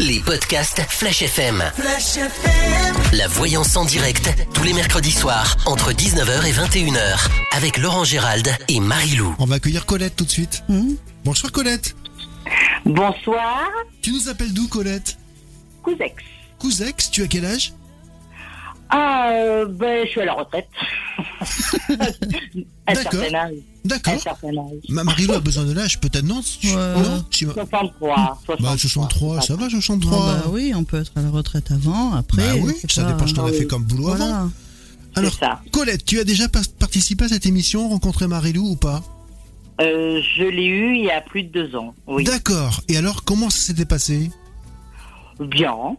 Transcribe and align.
Les 0.00 0.20
podcasts 0.20 0.80
Flash 0.88 1.22
FM. 1.22 1.62
Flash 1.76 2.16
FM. 2.16 2.94
La 3.12 3.28
voyance 3.28 3.76
en 3.76 3.84
direct, 3.84 4.28
tous 4.52 4.64
les 4.64 4.72
mercredis 4.72 5.12
soirs, 5.12 5.56
entre 5.66 5.92
19h 5.92 6.44
et 6.46 6.52
21h, 6.52 7.28
avec 7.52 7.78
Laurent 7.78 8.04
Gérald 8.04 8.48
et 8.68 8.80
Marie-Lou. 8.80 9.34
On 9.38 9.46
va 9.46 9.56
accueillir 9.56 9.86
Colette 9.86 10.16
tout 10.16 10.24
de 10.24 10.30
suite. 10.30 10.64
Bonsoir 11.24 11.52
Colette. 11.52 11.94
Bonsoir, 12.84 13.68
Tu 14.02 14.12
nous 14.12 14.28
appelles 14.28 14.52
d'où 14.52 14.68
Colette? 14.68 15.16
Cousex. 15.82 16.14
Cousex, 16.58 17.10
tu 17.10 17.22
as 17.22 17.26
quel 17.26 17.44
âge? 17.46 17.72
Ah, 18.96 19.30
euh, 19.32 19.66
ben, 19.66 20.04
je 20.06 20.10
suis 20.10 20.20
à 20.20 20.24
la 20.26 20.34
retraite. 20.34 20.68
à 21.98 22.92
un 22.92 22.94
D'accord. 22.94 23.12
certain 23.20 23.34
âge. 23.34 23.52
Un 23.84 23.88
D'accord. 23.88 24.20
certain 24.20 24.48
âge. 24.56 24.82
Ma 24.88 25.02
Marie-Lou 25.04 25.34
a 25.34 25.40
besoin 25.40 25.64
de 25.64 25.72
l'âge, 25.72 25.98
peut-être 26.00 26.24
non 26.24 26.40
tu- 26.42 26.68
Ouais. 26.68 26.74
Non 26.74 27.24
je 27.30 27.38
sais 27.38 27.46
pas. 27.46 27.54
63. 27.54 28.38
63. 28.46 28.56
Bah 28.60 28.78
63, 28.78 29.40
ça 29.40 29.56
va 29.56 29.68
63 29.68 30.16
Ah 30.16 30.42
bah 30.44 30.50
oui, 30.52 30.72
on 30.76 30.84
peut 30.84 31.00
être 31.00 31.10
à 31.16 31.22
la 31.22 31.30
retraite 31.30 31.70
avant, 31.72 32.14
après. 32.14 32.42
Bah 32.42 32.54
oui, 32.62 32.72
c'est 32.80 32.90
ça 32.90 33.02
pas- 33.04 33.12
dépend 33.12 33.26
ce 33.26 33.34
as 33.40 33.44
Ah 33.48 33.52
fait 33.52 33.66
comme 33.66 33.82
boulot 33.84 34.10
avant. 34.10 34.50
Alors, 35.16 35.32
C'est 35.32 35.40
ça. 35.40 35.60
Colette, 35.72 36.04
tu 36.04 36.20
as 36.20 36.24
déjà 36.24 36.48
pas- 36.48 36.60
participé 36.78 37.24
à 37.24 37.28
cette 37.28 37.46
émission, 37.46 37.88
rencontré 37.88 38.26
Marie-Lou 38.28 38.70
ou 38.70 38.76
pas? 38.76 39.02
Euh, 39.80 40.20
je 40.36 40.44
l'ai 40.44 40.66
eu 40.66 40.94
il 40.96 41.04
y 41.04 41.10
a 41.10 41.20
plus 41.20 41.42
de 41.42 41.48
deux 41.50 41.74
ans. 41.76 41.94
Oui. 42.06 42.22
D'accord. 42.24 42.80
Et 42.88 42.96
alors, 42.96 43.24
comment 43.24 43.50
ça 43.50 43.58
s'était 43.58 43.84
passé? 43.86 44.30
Bien. 45.40 45.96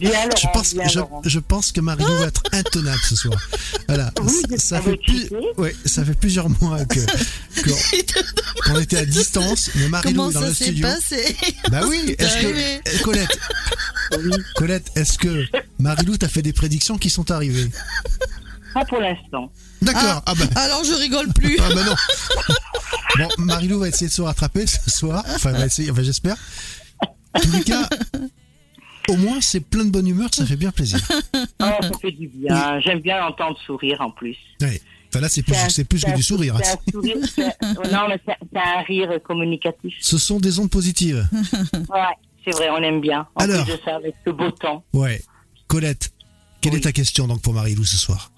Laurent. 0.00 0.30
je 0.36 0.46
pense, 0.52 0.74
bien, 0.74 0.88
je, 0.88 0.98
Laurent. 0.98 1.22
je 1.24 1.38
pense 1.38 1.72
que 1.72 1.80
Marie-Lou 1.80 2.16
va 2.18 2.26
être 2.26 2.42
intenable 2.52 2.98
ce 3.08 3.16
soir. 3.16 3.40
Voilà. 3.88 4.12
Oui, 4.22 4.42
ça, 4.58 4.80
fait 4.80 4.90
le 4.92 4.96
plus, 4.96 5.22
quitter. 5.22 5.36
ouais, 5.58 5.74
ça 5.84 6.04
fait 6.04 6.14
plusieurs 6.14 6.48
mois 6.60 6.84
que 6.84 6.98
qu'on 8.64 8.78
était 8.80 8.98
à 8.98 9.04
distance, 9.06 9.70
mais 9.76 9.88
Marie-Lou 9.88 10.16
Comment 10.16 10.30
est 10.30 10.34
dans 10.34 10.40
ça 10.40 10.48
le 10.48 10.54
s'est 10.54 10.64
studio. 10.64 10.86
passé 10.88 11.36
Bah 11.70 11.82
oui, 11.86 12.14
est-ce 12.18 12.34
arrivé. 12.36 12.80
que 12.84 12.90
Eh, 12.90 12.98
Colette, 13.02 13.38
Colette, 14.56 14.90
est-ce 14.96 15.18
que 15.18 15.44
Marie-Lou 15.78 16.16
t'a 16.16 16.28
fait 16.28 16.42
des 16.42 16.52
prédictions 16.52 16.98
qui 16.98 17.08
sont 17.10 17.30
arrivées? 17.30 17.70
Pas 18.78 18.84
pour 18.84 19.00
l'instant. 19.00 19.50
D'accord. 19.80 20.22
Ah, 20.26 20.34
bah, 20.34 20.44
Alors 20.56 20.84
je 20.84 20.92
rigole 20.92 21.32
plus. 21.32 21.58
ah 21.60 21.74
bah 21.74 21.82
non. 21.84 21.94
Bon, 23.18 23.28
Marie-Lou 23.38 23.78
va 23.78 23.88
essayer 23.88 24.08
de 24.08 24.12
se 24.12 24.20
rattraper 24.20 24.66
ce 24.66 24.90
soir. 24.90 25.24
Enfin, 25.34 25.50
elle 25.54 25.56
va 25.60 25.64
essayer, 25.66 25.90
enfin, 25.90 26.02
j'espère. 26.02 26.36
En 27.32 27.40
tous 27.40 27.52
les 27.52 27.62
cas, 27.64 27.88
au 29.08 29.16
moins, 29.16 29.40
c'est 29.40 29.60
plein 29.60 29.86
de 29.86 29.90
bonne 29.90 30.06
humeur, 30.06 30.28
ça 30.34 30.44
fait 30.44 30.56
bien 30.56 30.70
plaisir. 30.72 30.98
Oh, 31.34 31.40
ça 31.80 31.90
fait 32.02 32.10
du 32.12 32.28
bien. 32.28 32.78
J'aime 32.80 33.00
bien 33.00 33.18
l'entendre 33.20 33.56
sourire 33.64 34.02
en 34.02 34.10
plus. 34.10 34.36
Enfin, 34.62 35.20
là, 35.20 35.28
c'est 35.30 35.42
plus, 35.42 35.54
un- 35.54 35.68
c'est 35.70 35.84
plus 35.84 36.04
que 36.04 36.10
un- 36.10 36.14
du 36.14 36.22
sourire. 36.22 36.58
c'est 36.62 36.72
un 36.72 36.92
sourire, 36.92 37.16
c'est 37.34 37.44
un- 37.46 37.74
Non, 37.90 38.08
mais 38.10 38.20
c'est 38.26 38.36
c'est 38.52 38.58
un 38.60 38.82
rire 38.82 39.08
communicatif. 39.24 39.94
Ce 40.00 40.18
sont 40.18 40.38
des 40.38 40.58
ondes 40.58 40.70
positives. 40.70 41.26
Ouais, 41.88 42.14
c'est 42.44 42.50
vrai, 42.52 42.68
on 42.70 42.82
aime 42.82 43.00
bien. 43.00 43.26
En 43.36 43.44
Alors. 43.44 43.64
plus 43.64 43.72
de 43.76 43.80
ça, 43.82 43.96
avec 43.96 44.14
ce 44.26 44.30
beau 44.30 44.50
temps. 44.50 44.84
Ouais. 44.92 45.22
Colette, 45.68 46.10
quelle 46.60 46.72
Oui. 46.74 46.78
est 46.80 46.82
ta 46.82 46.92
question 46.92 47.26
donc 47.28 47.40
pour 47.40 47.54
Marie-Lou 47.54 47.84
ce 47.84 47.96
soir? 47.96 48.30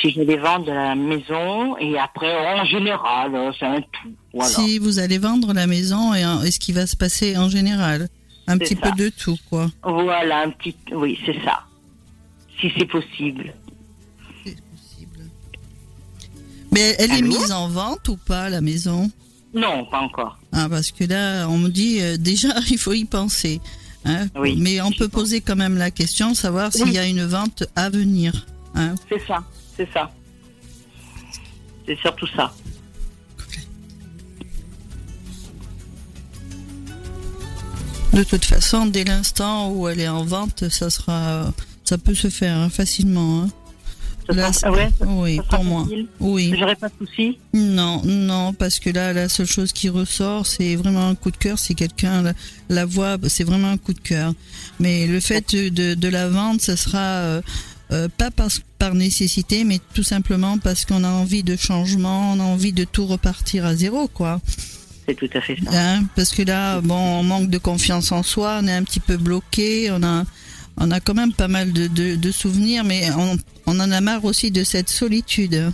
Si 0.00 0.10
je 0.10 0.20
vais 0.22 0.36
vendre 0.36 0.66
la 0.72 0.94
maison 0.94 1.76
et 1.78 1.98
après, 1.98 2.34
en 2.60 2.64
général, 2.64 3.34
euh, 3.34 3.50
c'est 3.58 3.66
un 3.66 3.80
tout. 3.80 4.12
Voilà. 4.32 4.50
Si 4.50 4.78
vous 4.78 4.98
allez 4.98 5.18
vendre 5.18 5.52
la 5.52 5.66
maison 5.66 6.14
et, 6.14 6.22
ce 6.50 6.58
qui 6.58 6.72
va 6.72 6.86
se 6.86 6.96
passer 6.96 7.36
en 7.36 7.48
général. 7.48 8.08
Un 8.48 8.58
petit 8.58 8.74
ça. 8.74 8.90
peu 8.90 8.96
de 9.04 9.08
tout, 9.10 9.38
quoi. 9.48 9.70
Voilà, 9.84 10.42
un 10.42 10.50
petit. 10.50 10.74
Oui, 10.92 11.18
c'est 11.24 11.36
ça. 11.44 11.60
Si 12.60 12.72
c'est 12.76 12.86
possible. 12.86 13.54
Mais 16.72 16.96
elle 16.98 17.12
est 17.12 17.22
mise 17.22 17.52
en 17.52 17.68
vente 17.68 18.08
ou 18.08 18.16
pas, 18.16 18.48
la 18.48 18.60
maison? 18.60 19.10
Non, 19.54 19.84
pas 19.90 20.00
encore. 20.00 20.38
Ah, 20.52 20.66
parce 20.70 20.90
que 20.90 21.04
là, 21.04 21.46
on 21.48 21.58
me 21.58 21.68
dit 21.68 21.98
euh, 22.00 22.16
déjà, 22.16 22.48
il 22.70 22.78
faut 22.78 22.94
y 22.94 23.04
penser. 23.04 23.60
hein. 24.06 24.26
Oui, 24.36 24.56
Mais 24.58 24.80
on 24.80 24.90
peut 24.90 25.08
pense. 25.08 25.22
poser 25.22 25.40
quand 25.42 25.56
même 25.56 25.76
la 25.76 25.90
question, 25.90 26.34
savoir 26.34 26.72
s'il 26.72 26.90
y 26.92 26.98
a 26.98 27.06
une 27.06 27.24
vente 27.26 27.64
à 27.76 27.90
venir. 27.90 28.46
hein. 28.74 28.94
C'est 29.10 29.20
ça, 29.26 29.44
c'est 29.76 29.88
ça. 29.92 30.10
C'est 31.86 31.98
surtout 31.98 32.26
ça. 32.28 32.52
De 38.12 38.22
toute 38.24 38.44
façon, 38.44 38.86
dès 38.86 39.04
l'instant 39.04 39.70
où 39.70 39.88
elle 39.88 40.00
est 40.00 40.08
en 40.08 40.24
vente, 40.24 40.68
ça 40.68 40.90
sera, 40.90 41.52
ça 41.84 41.96
peut 41.96 42.14
se 42.14 42.28
faire 42.28 42.56
hein, 42.56 42.68
facilement. 42.68 43.42
hein. 43.44 43.48
Ça 44.28 44.34
Là, 44.34 44.52
sera- 44.52 44.68
ah 44.68 44.72
ouais, 44.72 44.90
ça- 44.98 45.06
oui, 45.08 45.36
ça 45.36 45.42
pour 45.44 45.64
moi. 45.64 45.88
Oui. 46.20 46.54
J'aurais 46.56 46.76
pas 46.76 46.88
de 46.88 46.94
soucis. 47.06 47.38
Non, 47.54 48.02
non, 48.04 48.52
parce 48.52 48.78
que 48.78 48.90
là, 48.90 49.12
la 49.12 49.28
seule 49.28 49.46
chose 49.46 49.72
qui 49.72 49.88
ressort, 49.88 50.46
c'est 50.46 50.76
vraiment 50.76 51.08
un 51.08 51.14
coup 51.16 51.30
de 51.32 51.36
cœur. 51.36 51.58
Si 51.58 51.74
quelqu'un 51.74 52.22
la, 52.22 52.32
la 52.68 52.84
voit, 52.84 53.16
c'est 53.28 53.42
vraiment 53.44 53.70
un 53.70 53.78
coup 53.78 53.94
de 53.94 53.98
cœur. 54.00 54.32
Mais 54.78 55.06
le 55.08 55.18
fait 55.18 55.54
de, 55.56 55.94
de 55.94 56.08
la 56.08 56.28
vente, 56.28 56.60
ça 56.60 56.76
sera 56.76 56.98
euh, 56.98 57.42
euh, 57.92 58.08
pas 58.08 58.30
par, 58.30 58.48
par 58.78 58.94
nécessité, 58.94 59.64
mais 59.64 59.78
tout 59.94 60.02
simplement 60.02 60.58
parce 60.58 60.84
qu'on 60.84 61.04
a 61.04 61.10
envie 61.10 61.42
de 61.42 61.56
changement, 61.56 62.32
on 62.32 62.40
a 62.40 62.44
envie 62.44 62.72
de 62.72 62.84
tout 62.84 63.06
repartir 63.06 63.66
à 63.66 63.76
zéro, 63.76 64.08
quoi. 64.08 64.40
C'est 65.06 65.14
tout 65.14 65.30
à 65.34 65.40
fait 65.40 65.56
ça. 65.62 65.70
Hein, 65.72 66.04
parce 66.16 66.30
que 66.30 66.42
là, 66.42 66.80
bon, 66.80 66.94
on 66.94 67.22
manque 67.22 67.50
de 67.50 67.58
confiance 67.58 68.12
en 68.12 68.22
soi, 68.22 68.60
on 68.62 68.66
est 68.66 68.72
un 68.72 68.84
petit 68.84 69.00
peu 69.00 69.16
bloqué, 69.16 69.90
on 69.90 70.02
a, 70.02 70.24
on 70.78 70.90
a 70.90 71.00
quand 71.00 71.14
même 71.14 71.32
pas 71.32 71.48
mal 71.48 71.72
de, 71.72 71.86
de, 71.86 72.14
de 72.16 72.30
souvenirs, 72.30 72.84
mais 72.84 73.10
on, 73.12 73.36
on 73.66 73.80
en 73.80 73.90
a 73.90 74.00
marre 74.00 74.24
aussi 74.24 74.50
de 74.50 74.64
cette 74.64 74.88
solitude. 74.88 75.72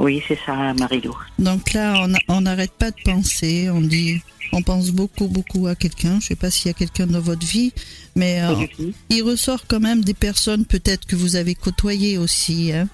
Oui, 0.00 0.22
c'est 0.26 0.38
ça, 0.46 0.72
Marie-Lou. 0.74 1.14
Donc 1.38 1.72
là, 1.74 2.06
on 2.28 2.40
n'arrête 2.40 2.72
pas 2.72 2.90
de 2.90 2.96
penser, 3.04 3.68
on 3.68 3.82
dit, 3.82 4.20
on 4.52 4.62
pense 4.62 4.90
beaucoup, 4.90 5.28
beaucoup 5.28 5.66
à 5.66 5.74
quelqu'un. 5.74 6.18
Je 6.20 6.28
sais 6.28 6.36
pas 6.36 6.50
s'il 6.50 6.68
y 6.68 6.70
a 6.70 6.74
quelqu'un 6.74 7.06
dans 7.06 7.20
votre 7.20 7.46
vie, 7.46 7.72
mais 8.16 8.40
euh, 8.42 8.66
il 9.10 9.22
ressort 9.22 9.66
quand 9.68 9.78
même 9.80 10.02
des 10.02 10.14
personnes 10.14 10.64
peut-être 10.64 11.06
que 11.06 11.16
vous 11.16 11.36
avez 11.36 11.54
côtoyées 11.54 12.16
aussi. 12.16 12.72
hein. 12.72 12.88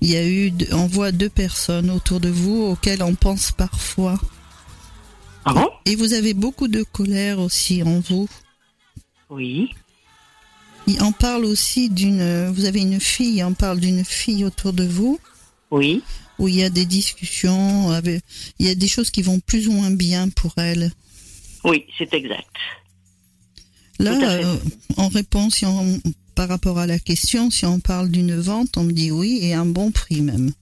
Il 0.00 0.08
y 0.10 0.16
a 0.16 0.26
eu, 0.26 0.52
on 0.72 0.86
voit 0.86 1.12
deux 1.12 1.28
personnes 1.28 1.90
autour 1.90 2.18
de 2.20 2.30
vous 2.30 2.62
auxquelles 2.62 3.02
on 3.02 3.14
pense 3.14 3.52
parfois. 3.52 4.18
Ah 5.44 5.52
bon? 5.52 5.68
Et 5.84 5.96
vous 5.96 6.14
avez 6.14 6.32
beaucoup 6.34 6.68
de 6.68 6.82
colère 6.82 7.40
aussi 7.40 7.82
en 7.82 8.00
vous. 8.00 8.28
Oui. 9.28 9.70
Il 10.86 11.02
en 11.02 11.12
parle 11.12 11.44
aussi 11.44 11.90
d'une, 11.90 12.48
vous 12.48 12.64
avez 12.64 12.80
une 12.80 13.00
fille, 13.00 13.44
on 13.44 13.52
parle 13.52 13.80
d'une 13.80 14.04
fille 14.04 14.44
autour 14.46 14.72
de 14.72 14.84
vous 14.86 15.18
Oui. 15.70 16.02
Où 16.38 16.48
il 16.48 16.54
y 16.56 16.62
a 16.62 16.70
des 16.70 16.86
discussions, 16.86 17.90
avec- 17.90 18.22
il 18.58 18.66
y 18.66 18.70
a 18.70 18.74
des 18.74 18.88
choses 18.88 19.10
qui 19.10 19.22
vont 19.22 19.40
plus 19.40 19.68
ou 19.68 19.72
moins 19.72 19.90
bien 19.90 20.28
pour 20.28 20.52
elle. 20.56 20.92
Oui, 21.64 21.84
c'est 21.96 22.12
exact. 22.14 22.54
Là, 23.98 24.12
euh, 24.12 24.56
en 24.96 25.08
réponse, 25.08 25.56
si 25.56 25.66
on- 25.66 26.00
par 26.36 26.48
rapport 26.48 26.78
à 26.78 26.86
la 26.86 27.00
question, 27.00 27.50
si 27.50 27.66
on 27.66 27.80
parle 27.80 28.10
d'une 28.10 28.36
vente, 28.36 28.76
on 28.76 28.84
me 28.84 28.92
dit 28.92 29.10
oui 29.10 29.40
et 29.42 29.54
un 29.54 29.66
bon 29.66 29.90
prix 29.90 30.20
même. 30.20 30.52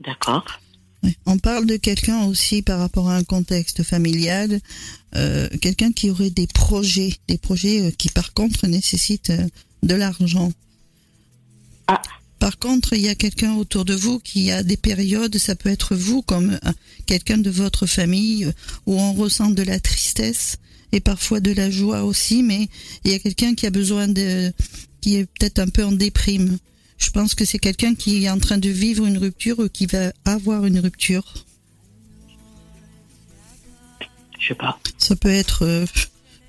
D'accord. 0.00 0.44
On 1.26 1.38
parle 1.38 1.66
de 1.66 1.76
quelqu'un 1.76 2.24
aussi 2.24 2.62
par 2.62 2.78
rapport 2.78 3.08
à 3.08 3.16
un 3.16 3.24
contexte 3.24 3.82
familial, 3.84 4.60
euh, 5.16 5.48
quelqu'un 5.60 5.92
qui 5.92 6.10
aurait 6.10 6.30
des 6.30 6.46
projets, 6.46 7.14
des 7.28 7.38
projets 7.38 7.80
euh, 7.86 7.90
qui 7.90 8.08
par 8.08 8.32
contre 8.34 8.66
nécessitent 8.66 9.30
euh, 9.30 9.46
de 9.82 9.94
l'argent. 9.94 10.52
Ah. 11.88 12.00
Par 12.42 12.58
contre, 12.58 12.94
il 12.94 13.02
y 13.02 13.08
a 13.08 13.14
quelqu'un 13.14 13.54
autour 13.54 13.84
de 13.84 13.94
vous 13.94 14.18
qui 14.18 14.50
a 14.50 14.64
des 14.64 14.76
périodes, 14.76 15.38
ça 15.38 15.54
peut 15.54 15.68
être 15.68 15.94
vous 15.94 16.22
comme 16.22 16.58
euh, 16.64 16.72
quelqu'un 17.06 17.38
de 17.38 17.50
votre 17.50 17.86
famille, 17.86 18.46
euh, 18.46 18.52
où 18.84 18.98
on 18.98 19.12
ressent 19.12 19.50
de 19.50 19.62
la 19.62 19.78
tristesse 19.78 20.56
et 20.90 20.98
parfois 20.98 21.38
de 21.38 21.52
la 21.52 21.70
joie 21.70 22.02
aussi, 22.02 22.42
mais 22.42 22.68
il 23.04 23.12
y 23.12 23.14
a 23.14 23.20
quelqu'un 23.20 23.54
qui 23.54 23.64
a 23.64 23.70
besoin 23.70 24.08
de, 24.08 24.52
qui 25.00 25.18
est 25.18 25.26
peut-être 25.26 25.60
un 25.60 25.68
peu 25.68 25.84
en 25.84 25.92
déprime. 25.92 26.58
Je 26.98 27.10
pense 27.10 27.36
que 27.36 27.44
c'est 27.44 27.60
quelqu'un 27.60 27.94
qui 27.94 28.24
est 28.24 28.28
en 28.30 28.40
train 28.40 28.58
de 28.58 28.70
vivre 28.70 29.06
une 29.06 29.18
rupture 29.18 29.60
ou 29.60 29.68
qui 29.68 29.86
va 29.86 30.12
avoir 30.24 30.66
une 30.66 30.80
rupture. 30.80 31.46
Je 34.40 34.48
sais 34.48 34.54
pas. 34.56 34.80
Ça 34.98 35.14
peut 35.14 35.30
être 35.30 35.62
euh, 35.62 35.86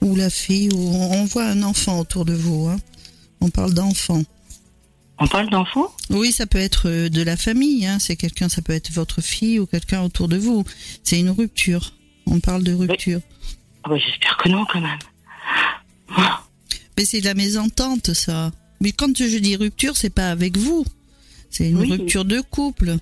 ou 0.01 0.15
la 0.15 0.31
fille 0.31 0.71
ou 0.73 0.79
on 0.79 1.25
voit 1.25 1.45
un 1.45 1.61
enfant 1.61 1.99
autour 1.99 2.25
de 2.25 2.33
vous. 2.33 2.67
Hein. 2.67 2.77
On 3.41 3.51
parle 3.51 3.75
d'enfant. 3.75 4.23
On 5.19 5.27
parle 5.27 5.49
d'enfants? 5.49 5.93
Oui, 6.09 6.31
ça 6.31 6.45
peut 6.47 6.57
être 6.57 6.89
euh, 6.89 7.09
de 7.09 7.21
la 7.21 7.37
famille. 7.37 7.85
Hein. 7.85 7.97
C'est 7.99 8.15
quelqu'un, 8.15 8.49
ça 8.49 8.61
peut 8.61 8.73
être 8.73 8.91
votre 8.91 9.21
fille 9.21 9.59
ou 9.59 9.65
quelqu'un 9.65 10.01
autour 10.01 10.27
de 10.27 10.37
vous. 10.37 10.63
C'est 11.03 11.19
une 11.19 11.29
rupture. 11.29 11.93
On 12.25 12.39
parle 12.39 12.63
de 12.63 12.73
rupture. 12.73 13.21
ah 13.83 13.89
bah, 13.89 13.97
J'espère 13.97 14.37
que 14.37 14.49
non, 14.49 14.65
quand 14.71 14.81
même. 14.81 14.99
Ah, 16.15 16.43
Mais 16.97 17.05
c'est 17.05 17.21
de 17.21 17.25
la 17.25 17.33
mésentente, 17.35 18.13
ça. 18.13 18.51
Mais 18.81 18.91
quand 18.91 19.15
je 19.17 19.37
dis 19.37 19.55
rupture, 19.55 19.95
c'est 19.97 20.09
pas 20.09 20.29
avec 20.31 20.57
vous. 20.57 20.85
C'est 21.49 21.69
une 21.69 21.77
Oui. 21.77 21.91
rupture 21.91 22.25
de 22.25 22.41
couple. 22.41 22.97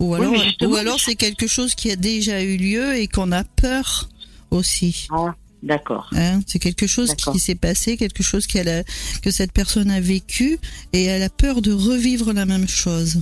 Alors, 0.00 0.32
ou 0.62 0.76
alors 0.76 1.00
c'est 1.00 1.16
quelque 1.16 1.48
chose 1.48 1.74
qui 1.74 1.90
a 1.90 1.96
déjà 1.96 2.42
eu 2.42 2.56
lieu 2.56 2.96
et 2.96 3.08
qu'on 3.08 3.32
a 3.32 3.42
peur 3.42 4.08
aussi. 4.52 5.08
Ah, 5.10 5.34
d'accord. 5.62 6.08
Hein, 6.14 6.40
c'est 6.46 6.58
quelque 6.58 6.86
chose 6.86 7.10
qui 7.32 7.38
s'est 7.40 7.54
passé, 7.54 7.96
quelque 7.96 8.22
chose 8.22 8.46
qu'elle 8.46 8.68
a, 8.68 8.82
que 9.22 9.30
cette 9.30 9.52
personne 9.52 9.90
a 9.90 10.00
vécu 10.00 10.58
et 10.92 11.04
elle 11.04 11.22
a 11.22 11.28
peur 11.30 11.62
de 11.62 11.72
revivre 11.72 12.32
la 12.32 12.46
même 12.46 12.68
chose. 12.68 13.20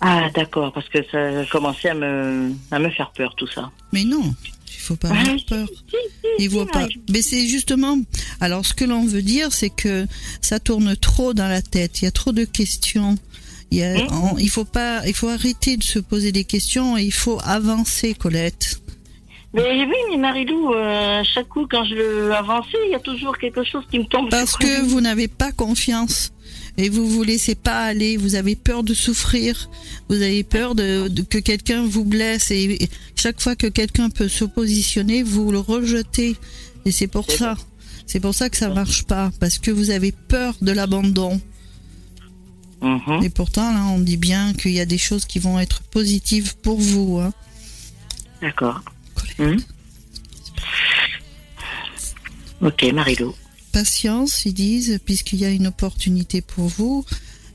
Ah, 0.00 0.28
d'accord, 0.34 0.72
parce 0.74 0.88
que 0.90 0.98
ça 1.10 1.40
a 1.40 1.44
commencé 1.46 1.88
à 1.88 1.94
me, 1.94 2.52
à 2.70 2.78
me 2.78 2.90
faire 2.90 3.10
peur, 3.12 3.34
tout 3.36 3.46
ça. 3.46 3.70
Mais 3.92 4.04
non, 4.04 4.34
il 4.68 4.80
faut 4.80 4.96
pas 4.96 5.08
avoir 5.08 5.36
peur. 5.48 5.68
Il 6.38 6.50
voit 6.50 6.66
pas. 6.66 6.86
Mais 7.10 7.22
c'est 7.22 7.46
justement. 7.48 7.98
Alors, 8.40 8.66
ce 8.66 8.74
que 8.74 8.84
l'on 8.84 9.06
veut 9.06 9.22
dire, 9.22 9.52
c'est 9.52 9.70
que 9.70 10.06
ça 10.42 10.60
tourne 10.60 10.94
trop 10.96 11.32
dans 11.32 11.48
la 11.48 11.62
tête. 11.62 12.02
Il 12.02 12.04
y 12.04 12.08
a 12.08 12.10
trop 12.10 12.32
de 12.32 12.44
questions. 12.44 13.16
Il, 13.70 13.78
y 13.78 13.82
a- 13.84 13.96
on- 14.12 14.36
il 14.38 14.50
faut 14.50 14.66
pas. 14.66 15.00
Il 15.06 15.14
faut 15.14 15.28
arrêter 15.28 15.78
de 15.78 15.82
se 15.82 15.98
poser 15.98 16.30
des 16.30 16.44
questions. 16.44 16.98
et 16.98 17.04
Il 17.04 17.12
faut 17.12 17.40
avancer, 17.42 18.12
Colette. 18.12 18.82
Mais 19.54 19.84
oui, 19.84 19.94
mais 20.10 20.16
Marilou, 20.18 20.72
euh, 20.74 21.20
à 21.20 21.24
chaque 21.24 21.48
coup, 21.48 21.66
quand 21.70 21.84
je 21.84 21.94
veux 21.94 22.34
avancer, 22.34 22.76
il 22.86 22.90
y 22.92 22.94
a 22.94 22.98
toujours 23.00 23.38
quelque 23.38 23.64
chose 23.64 23.84
qui 23.90 23.98
me 23.98 24.04
tombe 24.04 24.28
Parce 24.30 24.50
sur 24.50 24.58
que 24.58 24.82
vous 24.82 25.00
n'avez 25.00 25.28
pas 25.28 25.50
confiance 25.52 26.32
et 26.76 26.90
vous 26.90 27.06
vous 27.08 27.22
laissez 27.22 27.54
pas 27.54 27.84
aller. 27.84 28.18
Vous 28.18 28.34
avez 28.34 28.54
peur 28.54 28.82
de 28.82 28.92
souffrir. 28.92 29.70
Vous 30.10 30.16
avez 30.20 30.44
peur 30.44 30.74
de, 30.74 31.08
de- 31.08 31.22
que 31.22 31.38
quelqu'un 31.38 31.84
vous 31.86 32.04
blesse 32.04 32.50
et, 32.50 32.78
chaque 33.14 33.40
fois 33.40 33.56
que 33.56 33.66
quelqu'un 33.66 34.10
peut 34.10 34.28
se 34.28 34.44
positionner, 34.44 35.22
vous 35.22 35.50
le 35.50 35.58
rejetez. 35.58 36.36
Et 36.84 36.90
c'est 36.90 37.06
pour 37.06 37.30
ça. 37.30 37.54
C'est 38.06 38.20
pour 38.20 38.34
ça 38.34 38.50
que 38.50 38.56
ça 38.58 38.68
marche 38.68 39.04
pas 39.04 39.30
parce 39.40 39.58
que 39.58 39.70
vous 39.70 39.90
avez 39.90 40.12
peur 40.12 40.54
de 40.60 40.70
l'abandon. 40.72 41.40
Mhm. 42.82 43.22
Et 43.22 43.30
pourtant 43.30 43.72
là, 43.72 43.84
on 43.86 43.98
dit 43.98 44.18
bien 44.18 44.52
qu'il 44.52 44.72
y 44.72 44.80
a 44.80 44.86
des 44.86 44.98
choses 44.98 45.24
qui 45.24 45.38
vont 45.38 45.58
être 45.58 45.82
positives 45.82 46.56
pour 46.58 46.78
vous. 46.78 47.18
hein. 47.20 47.32
D'accord. 48.42 48.82
Mhm. 49.38 49.60
Ok, 52.62 52.84
Marilou. 52.92 53.34
patience, 53.72 54.46
ils 54.46 54.54
disent, 54.54 54.98
puisqu'il 55.04 55.38
y 55.38 55.44
a 55.44 55.50
une 55.50 55.66
opportunité 55.66 56.40
pour 56.40 56.66
vous, 56.68 57.04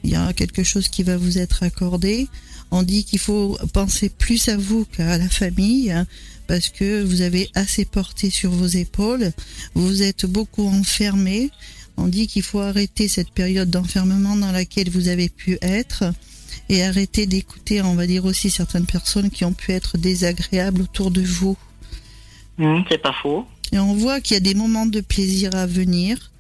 il 0.04 0.12
y 0.12 0.16
a 0.16 0.34
quelque 0.34 0.64
chose 0.64 0.88
qui 0.88 1.02
va 1.02 1.18
vous 1.18 1.40
être 1.40 1.64
accordé. 1.64 2.28
On 2.70 2.84
dit 2.84 3.04
qu'il 3.04 3.18
faut 3.20 3.58
penser 3.74 4.10
plus 4.10 4.48
à 4.48 4.58
vous 4.58 4.86
qu'à 4.86 5.18
la 5.18 5.30
famille, 5.30 5.92
hein, 5.92 6.06
parce 6.48 6.70
que 6.70 7.02
vous 7.02 7.22
avez 7.22 7.50
assez 7.56 7.86
porté 7.86 8.30
sur 8.30 8.52
vos 8.52 8.68
épaules, 8.68 9.32
vous 9.74 10.04
êtes 10.04 10.28
beaucoup 10.28 10.68
enfermé. 10.68 11.50
On 11.98 12.08
dit 12.08 12.28
qu'il 12.28 12.44
faut 12.44 12.60
arrêter 12.60 13.08
cette 13.08 13.32
période 13.32 13.70
d'enfermement 13.70 14.36
dans 14.36 14.52
laquelle 14.52 14.90
vous 14.90 15.08
avez 15.08 15.30
pu 15.30 15.58
être 15.62 16.04
et 16.70 16.84
arrêter 16.84 17.26
d'écouter, 17.26 17.82
on 17.82 17.96
va 17.96 18.06
dire 18.06 18.26
aussi 18.26 18.50
certaines 18.50 18.86
personnes 18.86 19.32
qui 19.32 19.44
ont 19.44 19.54
pu 19.54 19.72
être 19.72 19.98
désagréables 19.98 20.84
autour 20.84 21.10
de 21.10 21.22
vous. 21.22 21.58
Mhm, 22.62 22.84
c'est 22.90 22.98
pas 23.02 23.14
faux. 23.22 23.46
Et 23.72 23.80
on 23.80 23.94
voit 23.96 24.22
qu'il 24.22 24.36
y 24.36 24.38
a 24.38 24.42
des 24.42 24.54
moments 24.54 24.86
de 24.86 25.02
plaisir 25.02 25.56
à 25.56 25.66
venir. 25.66 26.32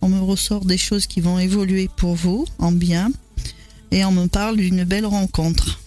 On 0.00 0.08
me 0.08 0.20
ressort 0.20 0.64
des 0.64 0.78
choses 0.78 1.06
qui 1.06 1.20
vont 1.20 1.38
évoluer 1.38 1.88
pour 1.96 2.14
vous 2.14 2.46
en 2.58 2.72
bien. 2.72 3.10
Et 3.90 4.04
on 4.04 4.12
me 4.12 4.26
parle 4.26 4.56
d'une 4.56 4.84
belle 4.84 5.06
rencontre. 5.06 5.80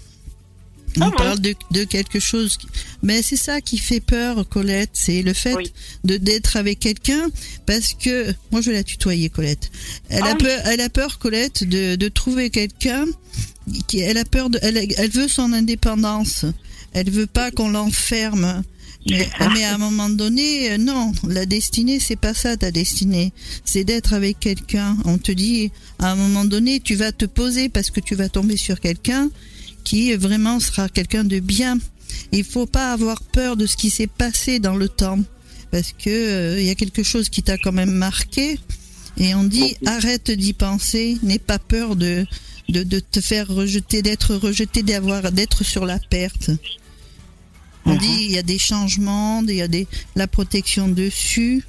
On 1.00 1.10
Ah 1.10 1.12
parle 1.16 1.40
de, 1.40 1.54
de 1.72 1.84
quelque 1.84 2.20
chose. 2.20 2.58
qui- 2.58 2.68
Mais 3.04 3.22
c'est 3.22 3.36
ça 3.38 3.62
qui 3.62 3.78
fait 3.78 4.00
peur, 4.00 4.48
Colette. 4.50 4.90
C'est 4.94 5.22
le 5.22 5.34
fait 5.34 5.54
Oui. 5.56 5.72
de 6.04 6.18
d'être 6.18 6.58
avec 6.58 6.80
quelqu'un 6.80 7.28
parce 7.66 7.94
que 7.94 8.34
moi 8.52 8.62
je 8.62 8.72
vais 8.72 8.78
la 8.78 8.84
tutoyer, 8.84 9.30
Colette. 9.30 9.70
Elle 10.10 10.24
Ah 10.26 10.30
a 10.30 10.34
oui. 10.34 10.38
peur, 10.44 10.60
elle 10.66 10.82
a 10.82 10.90
peur, 10.90 11.20
Colette, 11.20 11.64
de, 11.64 11.96
de 11.96 12.08
trouver 12.10 12.50
quelqu'un 12.50 13.06
qui, 13.88 14.00
elle 14.00 14.18
a 14.18 14.26
peur 14.26 14.50
de, 14.50 14.60
elle, 14.64 14.78
elle 14.98 15.12
veut 15.12 15.28
son 15.28 15.54
indépendance. 15.54 16.46
Elle 16.94 17.12
veut 17.12 17.28
pas 17.28 17.52
qu'on 17.52 17.70
l'enferme. 17.70 18.64
Mais, 19.08 19.30
mais 19.54 19.64
à 19.64 19.76
un 19.76 19.78
moment 19.78 20.10
donné, 20.10 20.72
euh, 20.72 20.78
non, 20.78 21.14
la 21.28 21.46
destinée, 21.46 22.00
c'est 22.00 22.16
pas 22.16 22.34
ça 22.34 22.58
ta 22.58 22.72
destinée. 22.72 23.32
C'est 23.64 23.84
d'être 23.84 24.14
avec 24.14 24.40
quelqu'un. 24.40 24.98
On 25.06 25.18
te 25.18 25.32
dit, 25.32 25.72
à 26.00 26.12
un 26.12 26.16
moment 26.16 26.46
donné, 26.46 26.80
tu 26.80 26.96
vas 26.96 27.12
te 27.12 27.26
poser 27.26 27.70
parce 27.70 27.92
que 27.92 28.02
tu 28.02 28.16
vas 28.16 28.30
tomber 28.30 28.58
sur 28.58 28.80
quelqu'un 28.80 29.30
qui 29.84 30.14
vraiment 30.14 30.60
sera 30.60 30.90
quelqu'un 30.90 31.24
de 31.24 31.40
bien. 31.40 31.78
Il 32.32 32.44
faut 32.44 32.66
pas 32.66 32.92
avoir 32.92 33.22
peur 33.24 33.56
de 33.56 33.66
ce 33.66 33.78
qui 33.78 33.90
s'est 33.90 34.08
passé 34.08 34.60
dans 34.60 34.76
le 34.76 34.90
temps 34.90 35.20
parce 35.72 35.94
que 35.94 36.10
euh, 36.10 36.60
il 36.60 36.66
y 36.66 36.70
a 36.70 36.76
quelque 36.76 37.04
chose 37.04 37.30
qui 37.30 37.44
t'a 37.44 37.58
quand 37.58 37.72
même 37.72 37.92
marqué. 37.92 38.60
Et 39.18 39.34
on 39.36 39.44
dit, 39.44 39.76
arrête 39.86 40.32
d'y 40.32 40.54
penser, 40.54 41.18
n'aie 41.24 41.40
pas 41.40 41.60
peur 41.60 41.96
de, 41.96 42.26
de, 42.70 42.84
de 42.84 43.00
te 43.00 43.22
faire 43.22 43.48
rejeter, 43.48 44.02
d'être 44.02 44.36
rejeté, 44.36 44.84
d'avoir, 44.84 45.32
d'être 45.32 45.64
sur 45.64 45.86
la 45.86 46.00
perte. 46.00 46.52
On 47.86 47.96
dit 47.96 48.26
il 48.26 48.32
y 48.32 48.38
a 48.38 48.44
des 48.44 48.60
changements, 48.60 49.42
il 49.48 49.56
y 49.56 49.62
a 49.62 49.68
des 49.68 49.88
la 50.16 50.28
protection 50.28 50.88
dessus. 50.88 51.64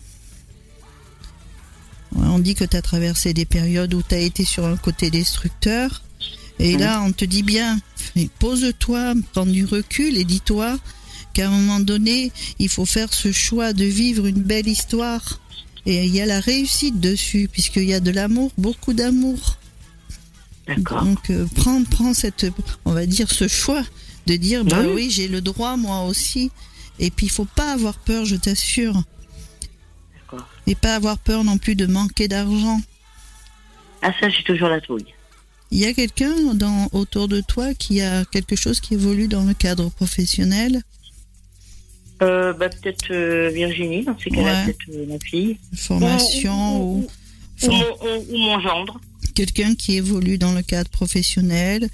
On 2.16 2.38
dit 2.38 2.54
que 2.54 2.64
tu 2.64 2.76
as 2.76 2.82
traversé 2.82 3.32
des 3.34 3.44
périodes 3.44 3.94
où 3.94 4.02
tu 4.02 4.14
as 4.14 4.18
été 4.18 4.44
sur 4.44 4.64
un 4.66 4.76
côté 4.76 5.10
destructeur. 5.10 6.02
Et 6.58 6.76
là, 6.76 7.02
on 7.02 7.12
te 7.12 7.24
dit 7.24 7.42
bien, 7.42 7.80
pose-toi, 8.38 9.14
prends 9.32 9.46
du 9.46 9.64
recul 9.64 10.18
et 10.18 10.24
dis-toi 10.24 10.78
qu'à 11.32 11.48
un 11.48 11.50
moment 11.50 11.80
donné, 11.80 12.32
il 12.58 12.68
faut 12.68 12.84
faire 12.84 13.14
ce 13.14 13.32
choix 13.32 13.72
de 13.72 13.84
vivre 13.84 14.26
une 14.26 14.42
belle 14.42 14.68
histoire. 14.68 15.40
Et 15.86 16.04
il 16.04 16.14
y 16.14 16.20
a 16.20 16.26
la 16.26 16.40
réussite 16.40 17.00
dessus, 17.00 17.48
puisqu'il 17.50 17.84
y 17.84 17.94
a 17.94 18.00
de 18.00 18.10
l'amour, 18.10 18.52
beaucoup 18.58 18.92
d'amour. 18.92 19.56
D'accord. 20.66 21.04
Donc 21.04 21.30
euh, 21.30 21.46
prends, 21.54 21.82
prends 21.84 22.12
cette, 22.12 22.46
on 22.84 22.92
va 22.92 23.06
dire 23.06 23.30
ce 23.30 23.48
choix 23.48 23.82
de 24.30 24.36
dire 24.36 24.64
bah 24.64 24.80
Oui. 24.82 24.92
oui 24.94 25.10
j'ai 25.10 25.28
le 25.28 25.40
droit 25.40 25.76
moi 25.76 26.04
aussi. 26.04 26.50
Et 26.98 27.10
puis 27.10 27.26
il 27.26 27.30
faut 27.32 27.46
pas 27.46 27.72
avoir 27.72 27.98
peur, 27.98 28.24
je 28.24 28.36
t'assure. 28.36 29.02
Et 30.66 30.74
pas 30.74 30.94
avoir 30.94 31.18
peur 31.18 31.42
non 31.44 31.58
plus 31.58 31.74
de 31.74 31.86
manquer 31.86 32.28
d'argent. 32.28 32.80
Ah, 34.02 34.12
ça, 34.20 34.28
j'ai 34.28 34.42
toujours 34.44 34.68
la 34.68 34.80
trouille. 34.80 35.06
Il 35.72 35.78
y 35.78 35.86
a 35.86 35.92
quelqu'un 35.94 36.54
dans 36.54 36.88
autour 36.92 37.26
de 37.28 37.40
toi 37.40 37.74
qui 37.74 38.00
a 38.00 38.24
quelque 38.26 38.54
chose 38.56 38.80
qui 38.80 38.94
évolue 38.94 39.28
dans 39.28 39.44
le 39.44 39.54
cadre 39.54 39.90
professionnel, 39.90 40.82
Euh, 42.22 42.52
bah, 42.52 42.68
peut-être 42.68 43.10
euh, 43.12 43.48
Virginie, 43.48 44.04
dans 44.04 44.16
ces 44.18 44.28
cas-là, 44.30 44.52
Ouais. 44.52 44.64
peut-être 44.66 44.94
euh, 44.94 45.06
ma 45.06 45.18
fille. 45.20 45.58
formation 45.74 46.76
Ou- 46.82 46.98
ou, 46.98 47.04
ou, 47.04 47.08
for- 47.58 47.70
mon, 47.74 48.16
ou- 48.18 48.34
ou 48.34 48.38
mon 48.38 48.60
gendre. 48.60 49.00
quelqu'un 49.34 49.74
qui 49.74 49.96
évolue 49.96 50.36
dans 50.36 50.52
le 50.52 50.60
cadre 50.62 50.90
professionnel, 50.90 51.88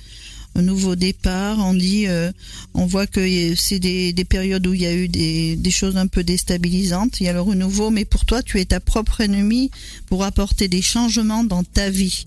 un 0.56 0.62
nouveau 0.62 0.97
départ. 0.97 1.58
On 1.58 1.75
dit, 1.75 2.06
euh, 2.06 2.32
on 2.75 2.87
voit 2.87 3.06
que 3.06 3.55
c'est 3.55 3.79
des, 3.79 4.12
des 4.12 4.25
périodes 4.25 4.67
où 4.67 4.75
il 4.75 4.81
y 4.82 4.87
a 4.87 4.94
eu 4.94 5.08
des, 5.08 5.56
des 5.56 5.70
choses 5.70 5.97
un 5.97 6.06
peu 6.06 6.25
déstabilisantes. 6.25 7.20
Il 7.20 7.26
y 7.26 7.29
a 7.29 7.32
le 7.32 7.41
renouveau, 7.41 7.91
mais 7.91 8.05
pour 8.05 8.25
toi, 8.25 8.43
tu 8.43 8.58
es 8.61 8.64
ta 8.64 8.81
propre 8.81 9.20
ennemie 9.20 9.70
pour 10.06 10.25
apporter 10.25 10.69
des 10.69 10.82
changements 10.82 11.44
dans 11.44 11.64
ta 11.64 11.91
vie. 11.91 12.26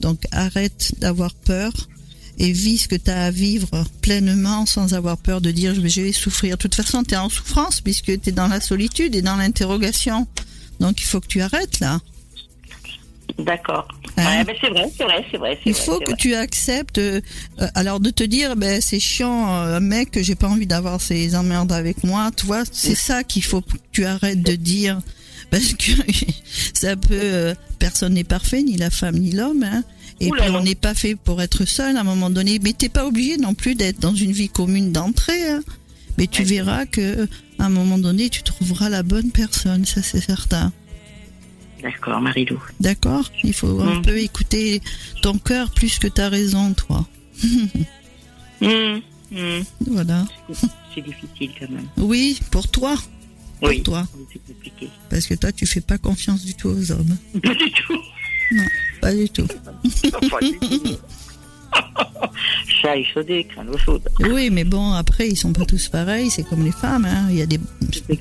Donc 0.00 0.24
arrête 0.30 0.92
d'avoir 0.98 1.34
peur 1.34 1.72
et 2.38 2.52
vis 2.52 2.78
ce 2.78 2.88
que 2.88 2.96
tu 2.96 3.10
as 3.10 3.24
à 3.26 3.30
vivre 3.30 3.84
pleinement 4.02 4.66
sans 4.66 4.92
avoir 4.92 5.16
peur 5.16 5.40
de 5.40 5.50
dire 5.50 5.74
je 5.74 5.80
vais- 5.80 6.12
souffrir. 6.12 6.56
De 6.56 6.62
toute 6.62 6.74
façon, 6.74 7.02
tu 7.02 7.14
es 7.14 7.16
en 7.16 7.30
souffrance 7.30 7.80
puisque 7.80 8.20
tu 8.20 8.28
es 8.28 8.32
dans 8.32 8.48
la 8.48 8.60
solitude 8.60 9.14
et 9.14 9.22
dans 9.22 9.36
l'interrogation. 9.36 10.26
Donc 10.80 11.00
il 11.00 11.06
faut 11.06 11.20
que 11.20 11.26
tu 11.28 11.40
arrêtes 11.40 11.80
là. 11.80 12.00
D'accord. 13.38 13.86
Hein 14.16 14.44
Ouais, 14.46 14.56
c'est 14.60 14.68
vrai, 14.70 14.90
c'est 14.96 15.04
vrai, 15.04 15.24
c'est 15.30 15.36
vrai. 15.36 15.58
c'est 15.62 15.70
Il 15.70 15.74
faut 15.74 15.98
que 15.98 16.04
vrai. 16.10 16.14
tu 16.18 16.34
acceptes, 16.34 16.98
euh, 16.98 17.20
alors 17.74 18.00
de 18.00 18.10
te 18.10 18.22
dire, 18.24 18.56
ben 18.56 18.80
c'est 18.80 19.00
chiant, 19.00 19.52
euh, 19.54 19.80
mec, 19.80 20.10
que 20.12 20.22
j'ai 20.22 20.34
pas 20.34 20.48
envie 20.48 20.66
d'avoir 20.66 21.00
ces 21.00 21.34
emmerdes 21.36 21.72
avec 21.72 22.02
moi. 22.04 22.30
Tu 22.36 22.46
vois, 22.46 22.62
c'est 22.70 22.94
ça 22.94 23.24
qu'il 23.24 23.44
faut 23.44 23.60
que 23.60 23.74
tu 23.92 24.06
arrêtes 24.06 24.42
de 24.42 24.54
dire, 24.54 25.00
parce 25.50 25.74
que 25.74 25.92
ça 26.74 26.96
peut, 26.96 27.08
euh, 27.14 27.54
personne 27.78 28.14
n'est 28.14 28.24
parfait, 28.24 28.62
ni 28.62 28.76
la 28.76 28.90
femme 28.90 29.16
ni 29.18 29.32
l'homme, 29.32 29.62
hein. 29.64 29.82
Et 30.18 30.30
puis 30.30 30.48
on 30.50 30.62
n'est 30.62 30.74
pas 30.74 30.94
fait 30.94 31.14
pour 31.14 31.42
être 31.42 31.66
seul 31.66 31.94
à 31.96 32.00
un 32.00 32.04
moment 32.04 32.30
donné. 32.30 32.58
Mais 32.62 32.72
t'es 32.72 32.88
pas 32.88 33.04
obligé 33.06 33.36
non 33.36 33.52
plus 33.52 33.74
d'être 33.74 34.00
dans 34.00 34.14
une 34.14 34.32
vie 34.32 34.48
commune 34.48 34.90
d'entrée. 34.90 35.50
Hein. 35.50 35.60
Mais 36.16 36.26
tu 36.26 36.40
Ouais. 36.40 36.48
verras 36.48 36.86
que 36.86 37.28
à 37.58 37.66
un 37.66 37.68
moment 37.68 37.98
donné, 37.98 38.30
tu 38.30 38.42
trouveras 38.42 38.88
la 38.88 39.02
bonne 39.02 39.30
personne, 39.30 39.84
ça 39.84 40.00
c'est 40.02 40.22
certain. 40.22 40.72
D'accord, 41.82 42.20
Marilou. 42.20 42.60
D'accord 42.80 43.30
Il 43.44 43.52
faut 43.52 43.80
un 43.80 43.98
Mm. 43.98 44.02
peu 44.02 44.18
écouter 44.18 44.80
ton 45.22 45.38
cœur 45.38 45.70
plus 45.70 45.98
que 45.98 46.08
ta 46.08 46.28
raison, 46.28 46.72
toi. 46.74 47.06
Hum, 48.62 49.00
hum, 49.32 49.64
Voilà. 49.86 50.24
C'est 50.94 51.02
difficile 51.02 51.50
quand 51.58 51.68
même. 51.70 51.86
Oui, 51.98 52.40
pour 52.50 52.68
toi. 52.68 52.96
Pour 53.60 53.68
Oui. 53.68 53.82
toi. 53.82 54.06
C'est 54.32 54.40
compliqué. 54.46 54.88
Parce 55.10 55.26
que 55.26 55.34
toi, 55.34 55.52
tu 55.52 55.66
fais 55.66 55.80
pas 55.80 55.98
confiance 55.98 56.44
du 56.44 56.54
tout 56.54 56.68
aux 56.68 56.90
hommes. 56.92 57.16
Pas 57.42 57.54
du 57.54 57.70
tout. 57.70 58.00
Pas 59.00 59.14
du 59.14 59.28
tout. 59.28 59.46
Pas 59.46 60.40
du 60.40 60.58
tout. 60.58 60.98
Chat 62.82 62.96
échaudé, 62.96 63.44
crâne 63.44 63.68
au 63.70 63.78
chaude. 63.78 64.08
Oui, 64.20 64.50
mais 64.50 64.64
bon, 64.64 64.92
après, 64.92 65.28
ils 65.28 65.36
sont 65.36 65.52
pas 65.52 65.64
tous 65.64 65.88
pareils. 65.88 66.30
C'est 66.30 66.42
comme 66.42 66.64
les 66.64 66.72
femmes. 66.72 67.04
Hein. 67.04 67.26
Il 67.30 67.36
y 67.36 67.42
a 67.42 67.46
des, 67.46 67.58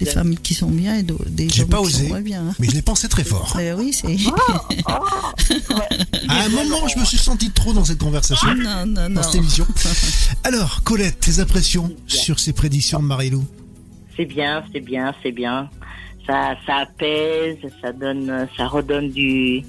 femmes 0.05 0.35
qui 0.37 0.53
sont 0.53 0.69
bien 0.71 0.97
et 0.97 1.03
des 1.03 1.49
J'ai 1.49 1.63
hommes 1.63 1.69
pas 1.69 1.77
qui 1.79 1.85
osé. 1.85 2.03
sont 2.03 2.09
moins 2.09 2.21
bien. 2.21 2.41
hein. 2.49 2.55
Mais 2.59 2.67
je 2.67 2.73
l'ai 2.73 2.81
pensé 2.81 3.07
très 3.09 3.23
fort. 3.23 3.53
Mais 3.57 3.73
oui, 3.73 3.91
c'est. 3.93 4.15
À 6.27 6.43
un 6.45 6.49
moment, 6.49 6.87
je 6.87 6.99
me 6.99 7.05
suis 7.05 7.17
senti 7.17 7.51
trop 7.51 7.73
dans 7.73 7.83
cette 7.85 7.99
conversation, 7.99 8.47
non, 8.55 8.85
non, 8.85 9.09
non. 9.09 9.15
dans 9.15 9.23
cette 9.23 9.35
émission. 9.35 9.67
Alors, 10.43 10.81
Colette, 10.83 11.19
tes 11.19 11.39
impressions 11.39 11.91
sur 12.07 12.39
ces 12.39 12.53
prédictions 12.53 12.99
de 13.01 13.05
Marilou 13.05 13.45
C'est 14.17 14.25
bien, 14.25 14.63
c'est 14.73 14.79
bien, 14.79 15.13
c'est 15.21 15.31
bien. 15.31 15.69
Ça, 16.25 16.55
ça 16.65 16.77
apaise, 16.77 17.57
ça 17.81 17.91
donne, 17.91 18.47
ça 18.57 18.67
redonne 18.67 19.11
du, 19.11 19.63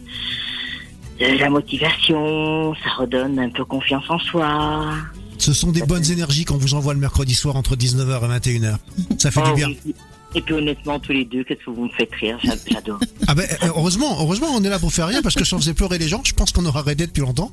la 1.19 1.51
motivation, 1.51 2.75
ça 2.75 2.91
redonne 2.99 3.39
un 3.39 3.51
peu 3.51 3.65
confiance 3.65 4.05
en 4.09 4.19
soi. 4.19 4.95
Ce 5.39 5.53
sont 5.53 5.71
des 5.73 5.83
bonnes 5.83 6.11
énergies 6.11 6.45
qu'on 6.45 6.57
vous 6.57 6.75
envoie 6.75 6.95
le 6.95 7.01
mercredi 7.01 7.35
soir 7.35 7.57
entre 7.57 7.77
19h 7.77 8.25
et 8.25 8.39
21h. 8.39 8.77
Ça 9.19 9.31
fait 9.31 9.41
Oh, 9.45 9.49
du 9.49 9.55
bien. 9.55 9.69
oui. 9.69 9.95
Et 10.35 10.43
puis 10.43 10.53
honnêtement, 10.55 10.99
tous 10.99 11.13
les 11.13 11.25
deux, 11.25 11.45
qu'est-ce 11.45 11.65
que 11.65 11.71
vous 11.71 11.85
me 11.85 11.89
faites 11.91 12.13
rire 12.15 12.39
J'a- 12.45 12.55
J'adore. 12.71 12.99
Ah 13.27 13.35
ben, 13.35 13.45
euh, 13.63 13.67
heureusement, 13.69 14.17
heureusement, 14.21 14.49
on 14.55 14.63
est 14.65 14.69
là 14.69 14.79
pour 14.79 14.93
faire 14.93 15.07
rien 15.07 15.23
parce 15.23 15.35
que 15.35 15.45
si 15.45 15.55
on 15.55 15.59
faisait 15.59 15.73
pleurer 15.73 15.97
les 15.99 16.09
gens, 16.09 16.21
je 16.25 16.35
pense 16.35 16.51
qu'on 16.53 16.67
aurait 16.67 16.81
arrêté 16.81 17.07
depuis 17.07 17.21
longtemps. 17.23 17.51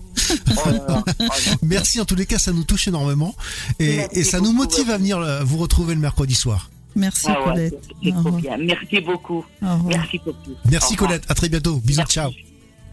Oh. 0.49 0.69
Oh. 0.89 0.93
Merci 1.61 2.01
en 2.01 2.05
tous 2.05 2.15
les 2.15 2.25
cas, 2.25 2.39
ça 2.39 2.51
nous 2.51 2.63
touche 2.63 2.87
énormément 2.87 3.35
et, 3.79 4.23
ça 4.23 4.41
nous 4.41 4.51
motive 4.51 4.89
à 4.89 4.97
venir 4.97 5.17
euh, 5.19 5.43
vous 5.43 5.57
retrouver 5.57 5.93
le 5.93 6.01
mercredi 6.01 6.35
soir. 6.35 6.69
Merci 6.95 7.27
Ah 7.29 7.39
ouais, 7.39 7.71
Colette. 7.71 7.89
bien. 8.01 8.57
Merci 8.57 8.99
beaucoup. 9.01 9.45
Merci 9.85 10.19
pour 10.19 10.33
tout. 10.43 10.51
Merci. 10.69 10.95
Colette, 10.95 11.23
à 11.29 11.35
très 11.35 11.49
bientôt. 11.49 11.77
Bisous, 11.83 11.99
Merci. 11.99 12.13
ciao. 12.13 12.31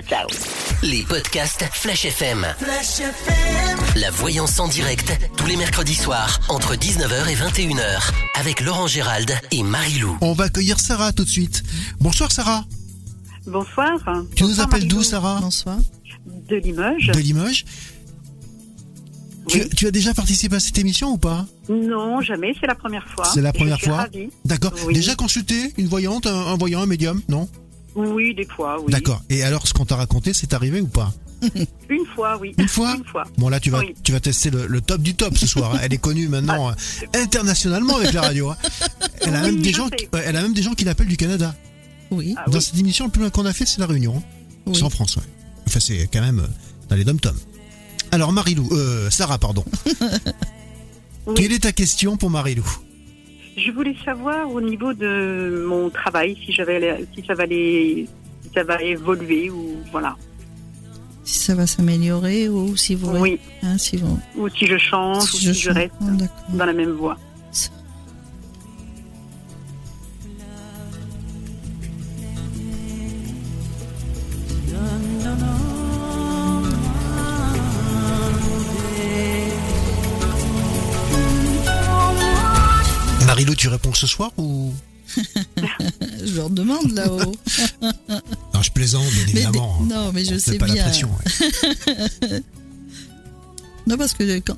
Ciao. 0.09 0.27
Les 0.83 1.03
podcasts 1.03 1.65
Flash 1.73 2.05
FM. 2.05 2.47
La 3.97 4.11
voyance 4.11 4.59
en 4.61 4.69
direct, 4.69 5.13
tous 5.37 5.47
les 5.47 5.57
mercredis 5.57 5.95
soirs, 5.95 6.41
entre 6.49 6.75
19h 6.75 7.29
et 7.29 7.35
21h, 7.35 8.11
avec 8.39 8.61
Laurent 8.61 8.87
Gérald 8.87 9.33
et 9.51 9.63
Marie-Lou. 9.63 10.17
On 10.21 10.33
va 10.33 10.45
accueillir 10.45 10.79
Sarah 10.81 11.13
tout 11.13 11.25
de 11.25 11.29
suite. 11.29 11.63
Bonsoir 12.01 12.33
Sarah. 12.33 12.65
Bonsoir. 13.47 13.91
Tu 14.37 14.45
nous 14.45 14.61
appelles 14.61 14.87
d'où. 14.89 15.03
Sarah 15.03 15.39
Bonsoir. 15.41 15.79
De 16.49 16.57
Limoges. 16.57 17.09
De 17.09 17.19
Limoges. 17.21 17.65
Tu, 19.49 19.59
Oui. 19.63 19.69
tu 19.77 19.87
as 19.87 19.91
déjà 19.91 20.15
participé 20.15 20.57
à 20.57 20.61
cette 20.61 20.79
émission 20.79 21.11
ou 21.13 21.19
pas? 21.19 21.47
Non, 21.69 22.21
jamais, 22.21 22.55
c'est 22.61 22.67
la 22.67 22.75
première 22.75 23.07
fois. 23.09 23.25
C'est 23.33 23.41
la 23.41 23.53
première 23.53 23.77
je 23.79 23.83
suis 23.83 23.91
fois. 23.91 24.07
D'accord. 24.45 24.73
Oui. 24.87 24.95
Déjà 24.95 25.15
consulté 25.15 25.73
une 25.79 25.89
voyante, 25.89 26.27
un, 26.27 26.35
un 26.49 26.57
voyant, 26.57 26.83
un 26.83 26.87
médium, 26.87 27.21
non? 27.29 27.49
Oui, 27.95 28.35
des 28.35 28.47
fois, 28.47 28.81
oui. 28.81 28.91
D'accord. 28.93 29.23
Et 29.31 29.43
alors, 29.43 29.67
ce 29.67 29.73
qu'on 29.75 29.85
t'a 29.85 29.97
raconté, 29.97 30.33
c'est 30.33 30.53
arrivé 30.55 30.81
ou 30.81 30.87
pas 30.87 31.13
Une 31.89 32.05
fois, 32.15 32.37
oui. 32.41 32.55
Une 32.59 32.69
fois 32.69 32.95
Une 32.97 33.05
fois. 33.05 33.25
Bon, 33.39 33.49
là, 33.49 33.59
tu 33.61 33.71
vas, 33.71 33.79
Oui. 33.81 33.95
tu 34.03 34.13
vas 34.13 34.21
tester 34.21 34.51
le, 34.51 34.67
le 34.67 34.81
top 34.81 35.01
du 35.01 35.15
top 35.15 35.37
ce 35.39 35.47
soir. 35.47 35.75
hein. 35.75 35.79
Elle 35.83 35.93
est 35.95 35.99
connue 35.99 36.29
maintenant 36.29 36.71
euh, 36.71 36.73
internationalement 37.15 37.97
avec 37.97 38.13
la 38.13 38.21
radio. 38.23 38.51
hein. 38.51 38.57
Elle, 39.23 39.35
a 39.35 39.41
Oui, 39.41 39.47
même 39.47 39.63
des 39.63 39.73
gens, 39.73 39.89
qui- 39.89 40.05
ouais, 40.13 40.23
elle 40.27 40.37
a 40.37 40.43
même 40.43 40.53
des 40.55 40.63
gens 40.63 40.75
qui 40.75 40.85
l'appellent 40.85 41.09
du 41.09 41.17
Canada. 41.17 41.55
Oui. 42.11 42.35
Ah 42.37 42.45
Dans 42.49 42.59
oui. 42.59 42.63
cette 42.63 42.79
émission, 42.79 43.07
le 43.07 43.11
plus 43.11 43.21
loin 43.23 43.31
qu'on 43.31 43.47
a 43.47 43.53
fait, 43.53 43.65
c'est 43.67 43.79
la 43.81 43.87
Réunion. 43.87 44.15
hein. 44.19 44.23
Oui. 44.67 44.75
C'est 44.77 44.83
en 44.83 44.91
France, 44.91 45.17
ouais. 45.17 45.23
Enfin, 45.67 45.81
c'est 45.81 46.09
quand 46.13 46.21
même 46.21 46.41
euh, 46.41 46.47
dans 46.89 46.97
les 46.97 47.05
dom-toms. 47.05 47.35
Alors, 48.13 48.33
Marilou, 48.33 48.69
euh, 48.73 49.09
Sarah, 49.11 49.39
pardon. 49.39 49.65
Oui. 51.27 51.35
Quelle 51.37 51.53
est 51.53 51.61
ta 51.61 51.73
question 51.73 52.17
pour 52.17 52.31
Marilou 52.31 52.65
Je 53.63 53.71
voulais 53.73 53.97
savoir 54.05 54.51
au 54.51 54.61
niveau 54.61 54.93
de 54.95 55.65
mon 55.67 55.91
travail, 55.91 56.37
si 56.45 56.53
j'avais, 56.53 57.05
si 57.15 57.25
ça 57.27 57.35
va 57.35 57.47
si 57.47 58.09
ça 58.55 58.65
va 58.65 58.81
évoluer 58.83 59.51
ou 59.51 59.77
voilà. 59.93 60.17
Si 61.25 61.39
ça 61.39 61.55
va 61.55 61.67
s'améliorer 61.67 62.49
ou 62.49 62.75
si 62.77 62.95
vous, 62.95 63.11
Oui. 63.19 63.39
hein, 63.63 63.77
si 63.79 63.97
vous, 63.99 64.19
Ou 64.37 64.49
si 64.49 64.67
je 64.67 64.79
change, 64.79 65.23
ou 65.35 65.37
si 65.37 65.53
je, 65.55 65.71
reste 65.71 65.93
Oh, 66.01 66.05
D'accord. 66.13 66.45
dans 66.55 66.65
la 66.65 66.73
même 66.73 66.91
voie. 66.93 67.17
Tu 83.61 83.69
réponds 83.69 83.93
ce 83.95 84.07
soir 84.07 84.33
ou? 84.39 84.73
Je 86.25 86.35
leur 86.37 86.51
demande 86.51 86.93
là-haut. 86.93 87.35
Non, 88.55 88.63
je 88.63 88.71
plaisante, 88.73 89.05
bien 89.11 89.25
Mais 89.27 89.31
évidemment. 89.43 89.81
des- 89.83 89.95
non, 89.95 90.13
mais 90.13 90.25
je 90.25 90.37
sais 90.39 90.57
pas 90.59 90.67
la 90.67 90.75
bien. 90.75 90.83
pression, 90.85 91.09
ouais. 91.09 92.43
Non, 93.87 93.97
parce 93.97 94.13
que 94.15 94.39
quand 94.41 94.57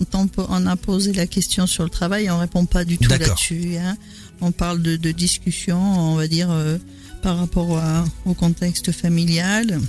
on, 0.48 0.66
a 0.66 0.76
posé 0.76 1.12
la 1.12 1.26
question 1.26 1.66
sur 1.66 1.84
le 1.84 1.90
travail, 1.90 2.30
on 2.30 2.38
répond 2.38 2.66
pas 2.66 2.84
du 2.84 2.98
tout 2.98 3.08
là-dessus. 3.08 3.76
hein. 3.78 3.96
On 4.40 4.50
parle 4.52 4.82
de, 4.82 4.96
de 4.96 5.10
discussion, 5.12 5.78
on 5.80 6.16
va 6.16 6.26
dire, 6.26 6.50
euh, 6.50 6.76
par 7.22 7.38
rapport 7.38 7.78
à- 7.78 8.04
au 8.26 8.34
contexte 8.34 8.92
familial. 8.92 9.80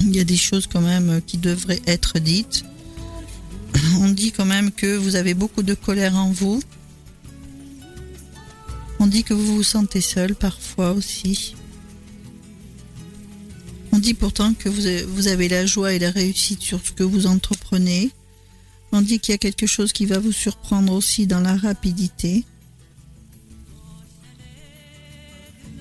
Il 0.00 0.14
y 0.14 0.20
a 0.20 0.24
des 0.24 0.36
choses 0.36 0.66
quand 0.66 0.80
même 0.82 1.20
qui 1.26 1.38
devraient 1.38 1.82
être 1.86 2.18
dites. 2.18 2.64
On 4.00 4.08
dit 4.08 4.32
quand 4.32 4.44
même 4.44 4.70
que 4.70 4.96
vous 4.96 5.16
avez 5.16 5.34
beaucoup 5.34 5.62
de 5.62 5.74
colère 5.74 6.16
en 6.16 6.30
vous. 6.30 6.60
On 9.02 9.08
dit 9.08 9.24
que 9.24 9.34
vous 9.34 9.56
vous 9.56 9.62
sentez 9.64 10.00
seul 10.00 10.36
parfois 10.36 10.92
aussi. 10.92 11.56
On 13.90 13.98
dit 13.98 14.14
pourtant 14.14 14.54
que 14.54 14.68
vous 14.68 15.26
avez, 15.26 15.48
la 15.48 15.66
joie 15.66 15.92
et 15.92 15.98
la 15.98 16.12
réussite 16.12 16.62
sur 16.62 16.80
ce 16.86 16.92
que 16.92 17.02
vous 17.02 17.26
entreprenez. 17.26 18.12
On 18.92 19.02
dit 19.02 19.18
qu'il 19.18 19.32
y 19.32 19.34
a 19.34 19.38
quelque 19.38 19.66
chose 19.66 19.92
qui 19.92 20.06
va 20.06 20.20
vous 20.20 20.30
surprendre 20.30 20.92
aussi 20.92 21.26
dans 21.26 21.40
la 21.40 21.56
rapidité. 21.56 22.44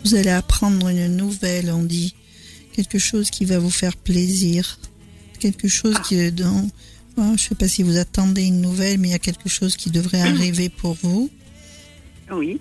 Vous 0.04 0.16
allez 0.16 0.32
apprendre 0.32 0.88
une 0.88 1.16
nouvelle, 1.16 1.70
on 1.70 1.84
dit. 1.84 2.16
Quelque 2.74 2.98
chose 2.98 3.30
qui 3.30 3.46
va 3.46 3.60
vous 3.60 3.70
faire 3.70 3.98
plaisir. 3.98 4.80
Quelque 5.38 5.68
chose 5.68 6.00
qui 6.08 6.32
dans... 6.32 6.68
Oh, 7.18 7.22
je 7.22 7.32
ne 7.32 7.38
sais 7.38 7.56
pas 7.56 7.68
si 7.68 7.84
vous 7.84 7.98
attendez 7.98 8.46
une 8.46 8.62
nouvelle, 8.62 8.98
mais 8.98 9.10
il 9.10 9.12
y 9.12 9.14
a 9.14 9.20
quelque 9.20 9.48
chose 9.48 9.76
qui 9.76 9.92
devrait 9.92 10.22
arriver 10.22 10.70
pour 10.70 10.98
vous. 11.04 11.30
Oui. 12.32 12.60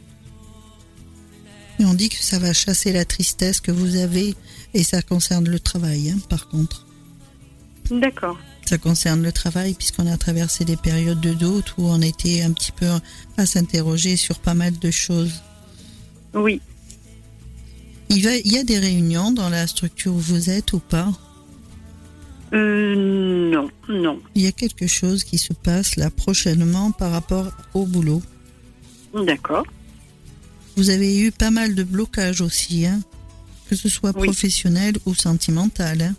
On 1.84 1.94
dit 1.94 2.08
que 2.08 2.22
ça 2.22 2.38
va 2.38 2.52
chasser 2.52 2.92
la 2.92 3.04
tristesse 3.04 3.60
que 3.60 3.70
vous 3.70 3.96
avez. 3.96 4.34
Et 4.74 4.82
ça 4.84 5.02
concerne 5.02 5.48
le 5.48 5.58
travail, 5.58 6.10
hein, 6.10 6.18
par 6.28 6.48
contre. 6.48 6.86
D'accord. 7.90 8.38
Ça 8.66 8.78
concerne 8.78 9.22
le 9.22 9.32
travail 9.32 9.74
puisqu'on 9.74 10.06
a 10.06 10.16
traversé 10.16 10.64
des 10.64 10.76
périodes 10.76 11.20
de 11.20 11.32
doute 11.32 11.74
où 11.76 11.88
on 11.88 12.00
était 12.00 12.42
un 12.42 12.52
petit 12.52 12.70
peu 12.70 12.86
à 13.36 13.46
s'interroger 13.46 14.16
sur 14.16 14.38
pas 14.38 14.54
mal 14.54 14.78
de 14.78 14.90
choses. 14.90 15.42
Oui. 16.34 16.60
Il, 18.10 18.22
va, 18.22 18.36
il 18.36 18.52
y 18.52 18.58
a 18.58 18.64
des 18.64 18.78
réunions 18.78 19.32
dans 19.32 19.48
la 19.48 19.66
structure 19.66 20.12
où 20.12 20.18
vous 20.18 20.50
êtes 20.50 20.72
ou 20.72 20.78
pas? 20.78 21.10
Euh, 22.52 23.50
non, 23.50 23.70
non. 23.88 24.20
Il 24.34 24.42
y 24.42 24.46
a 24.46 24.52
quelque 24.52 24.86
chose 24.86 25.24
qui 25.24 25.38
se 25.38 25.52
passe 25.52 25.96
là 25.96 26.10
prochainement 26.10 26.92
par 26.92 27.10
rapport 27.10 27.50
au 27.74 27.86
boulot? 27.86 28.22
D'accord. 29.14 29.64
Vous 30.76 30.90
avez 30.90 31.18
eu 31.18 31.32
pas 31.32 31.50
mal 31.50 31.74
de 31.74 31.82
blocages 31.82 32.40
aussi, 32.40 32.86
hein, 32.86 33.00
que 33.68 33.76
ce 33.76 33.88
soit 33.88 34.12
Oui. 34.16 34.26
professionnel 34.26 34.94
ou 35.06 35.14
sentimental. 35.14 36.00
Hein, 36.02 36.14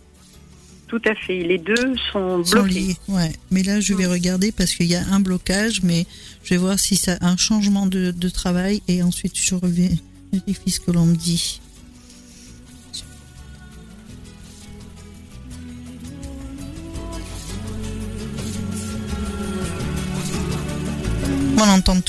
Tout 0.88 1.00
à 1.06 1.14
fait. 1.14 1.42
Les 1.42 1.58
deux 1.58 1.94
sont 2.12 2.44
sont 2.44 2.62
bloqués. 2.62 2.80
liés. 2.80 2.96
Ouais. 3.08 3.32
Mais 3.50 3.62
là, 3.62 3.80
je 3.80 3.94
vais 3.94 4.06
regarder 4.06 4.52
parce 4.52 4.74
qu'il 4.74 4.86
y 4.86 4.94
a 4.94 5.04
un 5.08 5.20
blocage, 5.20 5.82
mais 5.82 6.06
je 6.44 6.50
vais 6.50 6.58
voir 6.58 6.78
si 6.78 6.96
ça 6.96 7.14
a 7.20 7.28
un 7.28 7.36
changement 7.38 7.86
de, 7.86 8.10
de 8.10 8.28
travail 8.28 8.82
et 8.88 9.02
ensuite 9.02 9.32
je 9.36 9.54
reviens 9.54 9.88
vérifie 10.32 10.70
ce 10.70 10.80
que 10.80 10.90
l'on 10.90 11.06
me 11.06 11.16
dit. 11.16 11.60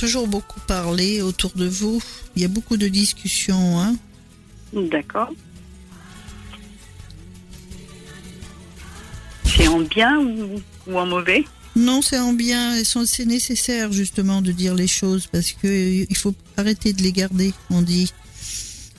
Toujours 0.04 0.28
beaucoup 0.28 0.60
parler 0.68 1.22
autour 1.22 1.52
de 1.56 1.66
vous. 1.66 2.02
Il 2.36 2.42
y 2.42 2.46
a 2.46 2.50
beaucoup 2.50 2.76
de 2.76 2.90
discussions. 2.90 3.80
Hein. 3.80 3.96
D'accord. 4.74 5.32
C'est 9.46 9.70
en 9.70 9.80
bien 9.80 10.20
ou, 10.20 10.62
ou 10.88 10.98
en 11.00 11.06
mauvais? 11.06 11.46
Non, 11.78 12.02
c'est 12.02 12.20
en 12.20 12.34
bien. 12.34 12.84
C'est 12.84 13.26
nécessaire 13.26 13.94
justement 13.94 14.42
de 14.42 14.52
dire 14.52 14.76
les 14.76 14.88
choses 14.88 15.26
parce 15.28 15.54
que 15.54 15.68
euh, 15.68 16.06
il 16.10 16.18
faut 16.18 16.36
arrêter 16.58 16.92
de 16.92 17.02
les 17.02 17.14
garder. 17.14 17.54
On 17.70 17.82
dit. 17.82 18.12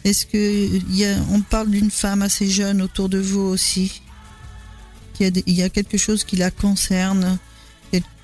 Est-ce 0.05 0.25
que 0.25 0.39
il 0.39 0.97
y 0.97 1.05
a, 1.05 1.17
on 1.31 1.43
parle 1.43 1.71
d'une 1.71 1.91
femme 1.91 2.23
assez 2.23 2.49
jeune 2.49 2.81
autour 2.81 3.11
de 3.11 3.19
vous 3.19 3.41
aussi? 3.41 4.01
Il 5.21 5.25
y 5.25 5.27
a, 5.27 5.31
des- 5.31 5.45
il 5.47 5.55
y 5.55 5.63
a 5.63 5.69
quelque 5.69 5.99
chose 5.99 6.25
qui 6.25 6.37
la 6.37 6.51
concerne? 6.51 7.39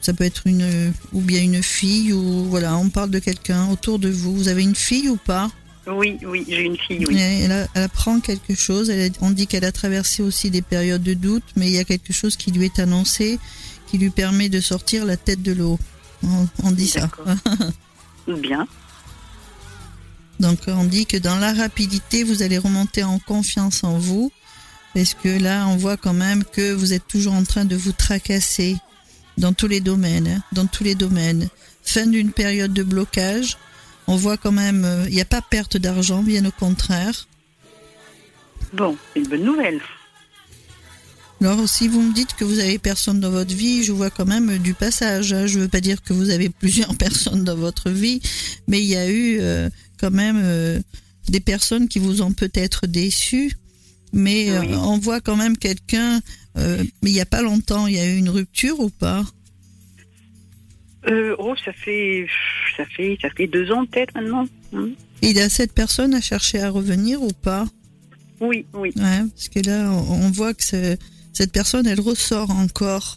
Ça 0.00 0.14
peut 0.14 0.24
être 0.24 0.46
une 0.46 0.92
ou 1.12 1.20
bien 1.20 1.42
une 1.42 1.62
fille 1.62 2.12
ou 2.12 2.44
voilà. 2.44 2.76
On 2.76 2.88
parle 2.88 3.10
de 3.10 3.18
quelqu'un 3.18 3.68
autour 3.68 3.98
de 3.98 4.08
vous. 4.08 4.34
Vous 4.34 4.48
avez 4.48 4.62
une 4.62 4.74
fille 4.74 5.08
ou 5.08 5.16
pas? 5.16 5.50
Oui, 5.86 6.18
oui, 6.22 6.44
j'ai 6.48 6.62
une 6.62 6.76
fille, 6.76 7.04
oui. 7.06 7.18
Elle, 7.18 7.68
apprend 7.74 8.20
quelque 8.20 8.54
chose. 8.54 8.90
Elle 8.90 9.12
on 9.20 9.30
dit 9.30 9.46
qu'elle 9.46 9.64
a 9.64 9.72
traversé 9.72 10.22
aussi 10.22 10.50
des 10.50 10.62
périodes 10.62 11.02
de 11.02 11.14
doute, 11.14 11.44
mais 11.56 11.68
il 11.68 11.72
y 11.72 11.78
a 11.78 11.84
quelque 11.84 12.12
chose 12.12 12.36
qui 12.36 12.50
lui 12.50 12.66
est 12.66 12.78
annoncé, 12.78 13.38
qui 13.86 13.98
lui 13.98 14.10
permet 14.10 14.48
de 14.48 14.60
sortir 14.60 15.04
la 15.04 15.16
tête 15.16 15.42
de 15.42 15.52
l'eau. 15.52 15.78
On, 16.22 16.46
on 16.62 16.70
dit 16.70 16.88
ça. 16.88 17.00
D'accord. 17.00 17.34
Bien. 18.38 18.66
Donc 20.38 20.60
on 20.68 20.84
dit 20.84 21.06
que 21.06 21.16
dans 21.16 21.36
la 21.36 21.52
rapidité, 21.52 22.24
vous 22.24 22.42
allez 22.42 22.58
remonter 22.58 23.02
en 23.02 23.18
confiance 23.18 23.84
en 23.84 23.98
vous, 23.98 24.32
parce 24.94 25.14
que 25.14 25.28
là, 25.28 25.66
on 25.68 25.76
voit 25.76 25.96
quand 25.96 26.14
même 26.14 26.44
que 26.44 26.72
vous 26.72 26.92
êtes 26.92 27.06
toujours 27.06 27.34
en 27.34 27.44
train 27.44 27.64
de 27.64 27.76
vous 27.76 27.92
tracasser 27.92 28.76
dans 29.38 29.52
tous 29.52 29.68
les 29.68 29.80
domaines, 29.80 30.28
hein, 30.28 30.42
dans 30.52 30.66
tous 30.66 30.84
les 30.84 30.94
domaines. 30.94 31.48
Fin 31.82 32.06
d'une 32.06 32.32
période 32.32 32.72
de 32.72 32.82
blocage. 32.82 33.56
On 34.06 34.16
voit 34.16 34.36
quand 34.36 34.52
même, 34.52 34.84
euh, 34.84 35.04
il 35.08 35.14
n'y 35.14 35.20
a 35.20 35.26
pas 35.26 35.42
perte 35.42 35.76
d'argent, 35.76 36.22
bien 36.22 36.44
au 36.44 36.50
contraire. 36.50 37.26
Bon, 38.72 38.96
c'est 39.12 39.20
une 39.20 39.28
bonne 39.28 39.44
nouvelle. 39.44 39.80
Alors, 41.42 41.66
si 41.66 41.88
vous 41.88 42.02
me 42.02 42.12
dites 42.12 42.34
que 42.34 42.44
vous 42.44 42.58
avez 42.58 42.78
personne 42.78 43.18
dans 43.18 43.30
votre 43.30 43.54
vie, 43.54 43.82
je 43.82 43.92
vois 43.92 44.10
quand 44.10 44.26
même 44.26 44.58
du 44.58 44.74
passage. 44.74 45.32
Hein. 45.32 45.46
Je 45.46 45.58
veux 45.58 45.68
pas 45.68 45.80
dire 45.80 46.02
que 46.02 46.12
vous 46.12 46.28
avez 46.30 46.48
plusieurs 46.60 46.94
personnes 46.96 47.44
dans 47.44 47.56
votre 47.56 47.90
vie, 47.90 48.20
mais 48.68 48.80
il 48.80 48.88
y 48.88 48.96
a 48.96 49.08
eu 49.08 49.38
euh, 49.40 49.70
quand 49.98 50.10
même 50.10 50.40
euh, 50.42 50.80
des 51.28 51.40
personnes 51.40 51.88
qui 51.88 51.98
vous 51.98 52.20
ont 52.20 52.32
peut-être 52.32 52.86
déçu. 52.86 53.56
Mais 54.12 54.50
euh, 54.50 54.62
on 54.76 54.98
voit 54.98 55.20
quand 55.20 55.36
même 55.36 55.56
quelqu'un. 55.56 56.20
mais 56.56 56.84
il 57.02 57.12
y 57.12 57.20
a 57.20 57.26
pas 57.26 57.42
longtemps, 57.42 57.86
il 57.86 57.94
y 57.94 57.98
a 57.98 58.06
eu 58.06 58.16
une 58.16 58.30
rupture 58.30 58.80
ou 58.80 58.90
pas? 58.90 59.24
Oh, 61.38 61.54
ça 61.64 61.72
fait, 61.72 62.26
ça 62.76 62.84
fait, 62.84 63.16
ça 63.22 63.30
fait 63.30 63.46
deux 63.46 63.70
ans 63.72 63.86
peut-être 63.86 64.14
maintenant. 64.14 64.46
Hein. 64.74 64.90
Il 65.22 65.36
y 65.36 65.40
a 65.40 65.48
cette 65.48 65.72
personne 65.72 66.14
à 66.14 66.20
chercher 66.20 66.60
à 66.60 66.70
revenir 66.70 67.22
ou 67.22 67.30
pas? 67.30 67.66
Oui, 68.40 68.64
oui. 68.74 68.92
Ouais, 68.96 69.20
parce 69.34 69.48
que 69.48 69.60
là, 69.60 69.90
on 69.90 70.30
voit 70.30 70.54
que 70.54 70.62
cette 70.62 71.52
personne, 71.52 71.86
elle 71.86 72.00
ressort 72.00 72.50
encore. 72.50 73.16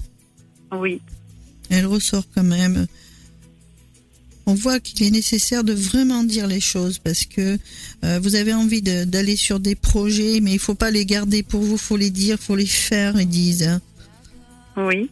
Oui. 0.72 1.02
Elle 1.70 1.86
ressort 1.86 2.26
quand 2.36 2.44
même. 2.44 2.88
On 4.46 4.56
voit 4.56 4.80
qu'il 4.80 5.06
est 5.06 5.12
nécessaire 5.12 5.64
de 5.64 5.74
vraiment 5.74 6.24
dire 6.24 6.48
les 6.48 6.60
choses 6.60 7.00
parce 7.00 7.26
que 7.26 7.58
euh, 8.04 8.20
vous 8.22 8.36
avez 8.36 8.54
envie 8.54 8.82
d'aller 8.82 9.38
sur 9.38 9.60
des 9.60 9.76
projets, 9.76 10.40
mais 10.42 10.52
il 10.52 10.60
faut 10.60 10.76
pas 10.76 10.92
les 10.92 11.06
garder 11.06 11.44
pour 11.44 11.62
vous, 11.62 11.78
faut 11.78 11.96
les 11.96 12.10
dire, 12.10 12.38
faut 12.38 12.56
les 12.56 12.66
faire, 12.66 13.20
ils 13.20 13.28
disent. 13.28 13.80
Oui. 14.76 15.10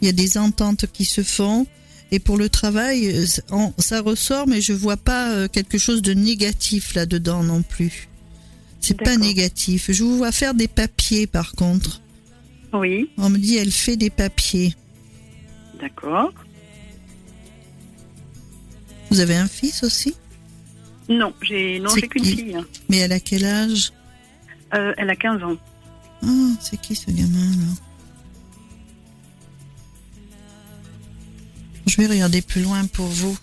Il 0.00 0.06
y 0.06 0.08
a 0.08 0.12
des 0.12 0.38
ententes 0.38 0.86
qui 0.92 1.04
se 1.04 1.22
font. 1.22 1.66
Et 2.12 2.20
pour 2.20 2.36
le 2.36 2.48
travail, 2.48 3.08
euh, 3.08 3.26
ça 3.78 4.00
ressort, 4.00 4.46
mais 4.46 4.60
je 4.60 4.72
vois 4.72 4.96
pas 4.96 5.32
euh, 5.32 5.48
quelque 5.48 5.76
chose 5.76 6.02
de 6.02 6.14
négatif 6.14 6.94
là-dedans 6.94 7.42
non 7.42 7.62
plus. 7.62 8.08
C'est 8.80 8.94
pas 9.02 9.16
négatif. 9.16 9.90
Je 9.90 10.04
vous 10.04 10.18
vois 10.18 10.30
faire 10.30 10.54
des 10.54 10.68
papiers 10.68 11.26
par 11.26 11.52
contre. 11.52 12.00
Oui. 12.72 13.10
On 13.18 13.30
me 13.30 13.38
dit 13.38 13.56
elle 13.56 13.72
fait 13.72 13.96
des 13.96 14.10
papiers. 14.10 14.76
D'accord. 15.80 16.32
Vous 19.16 19.22
avez 19.22 19.36
un 19.36 19.48
fils 19.48 19.82
aussi? 19.82 20.14
Non, 21.08 21.32
j'ai 21.40 21.80
non 21.80 21.88
j'ai 21.94 22.06
qu'une 22.06 22.22
fille. 22.22 22.58
Mais 22.90 22.98
elle 22.98 23.12
a 23.12 23.18
quel 23.18 23.46
âge? 23.46 23.94
Euh, 24.74 24.92
Elle 24.98 25.08
a 25.08 25.16
15 25.16 25.42
ans. 25.42 25.56
Ah, 26.22 26.50
c'est 26.60 26.78
qui 26.78 26.94
ce 26.94 27.10
gamin 27.10 27.50
là? 27.56 27.72
Je 31.86 31.96
vais 31.96 32.08
regarder 32.08 32.42
plus 32.42 32.60
loin 32.60 32.84
pour 32.84 33.06
vous. 33.06 33.38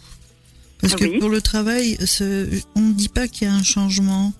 Parce 0.79 0.93
que 0.93 1.17
pour 1.19 1.29
le 1.29 1.41
travail, 1.41 1.97
on 2.75 2.81
ne 2.81 2.93
dit 2.93 3.09
pas 3.09 3.27
qu'il 3.27 3.47
y 3.47 3.49
a 3.49 3.53
un 3.55 3.63
changement. 3.63 4.31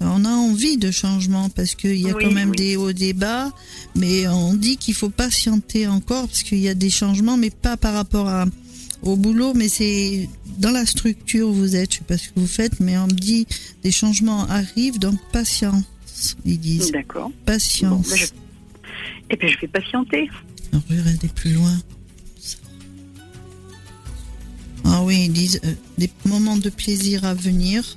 On 0.00 0.26
a 0.26 0.30
envie 0.30 0.76
de 0.76 0.90
changement 0.90 1.48
parce 1.48 1.74
qu'il 1.74 1.96
y 1.96 2.10
a 2.10 2.12
quand 2.12 2.32
même 2.32 2.54
des 2.54 2.76
hauts, 2.76 2.92
des 2.92 3.14
bas, 3.14 3.50
mais 3.94 4.28
on 4.28 4.52
dit 4.52 4.76
qu'il 4.76 4.92
faut 4.92 5.08
patienter 5.08 5.86
encore 5.86 6.26
parce 6.26 6.42
qu'il 6.42 6.58
y 6.58 6.68
a 6.68 6.74
des 6.74 6.90
changements, 6.90 7.38
mais 7.38 7.48
pas 7.48 7.78
par 7.78 7.94
rapport 7.94 8.28
à, 8.28 8.44
au 9.02 9.16
boulot, 9.16 9.54
mais 9.54 9.68
c'est 9.68 10.28
dans 10.58 10.70
la 10.70 10.86
structure 10.86 11.48
où 11.48 11.52
vous 11.52 11.76
êtes, 11.76 11.92
je 11.92 11.98
sais 11.98 12.04
pas 12.04 12.18
ce 12.18 12.28
que 12.28 12.40
vous 12.40 12.46
faites, 12.46 12.80
mais 12.80 12.96
on 12.98 13.06
me 13.06 13.12
dit 13.12 13.46
des 13.82 13.92
changements 13.92 14.46
arrivent, 14.48 14.98
donc 14.98 15.18
patience, 15.32 15.84
ils 16.44 16.58
disent. 16.58 16.92
D'accord. 16.92 17.30
Patience. 17.44 18.08
Ben, 18.10 18.28
Et 19.30 19.36
puis 19.36 19.48
je 19.48 19.60
vais 19.60 19.68
patienter. 19.68 20.30
Alors 20.72 20.84
je 20.88 20.94
vais 20.94 21.02
regarder 21.02 21.28
plus 21.28 21.52
loin. 21.52 21.76
Ah 24.84 25.02
oui, 25.02 25.24
ils 25.26 25.32
disent 25.32 25.60
euh, 25.64 25.72
des 25.98 26.10
moments 26.24 26.56
de 26.56 26.70
plaisir 26.70 27.24
à 27.24 27.34
venir 27.34 27.96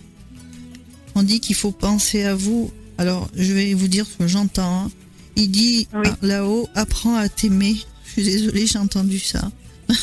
on 1.19 1.23
dit 1.23 1.41
qu'il 1.41 1.55
faut 1.55 1.71
penser 1.71 2.23
à 2.23 2.33
vous. 2.33 2.71
Alors, 2.97 3.29
je 3.35 3.53
vais 3.53 3.73
vous 3.73 3.89
dire 3.89 4.05
ce 4.05 4.17
que 4.17 4.27
j'entends. 4.27 4.85
Hein. 4.85 4.91
Il 5.35 5.51
dit 5.51 5.87
ah, 5.93 6.01
là-haut, 6.21 6.69
apprends 6.75 7.15
à 7.15 7.27
t'aimer. 7.27 7.75
Je 8.05 8.11
suis 8.11 8.23
désolée, 8.23 8.65
j'ai 8.65 8.79
entendu 8.79 9.19
ça. 9.19 9.51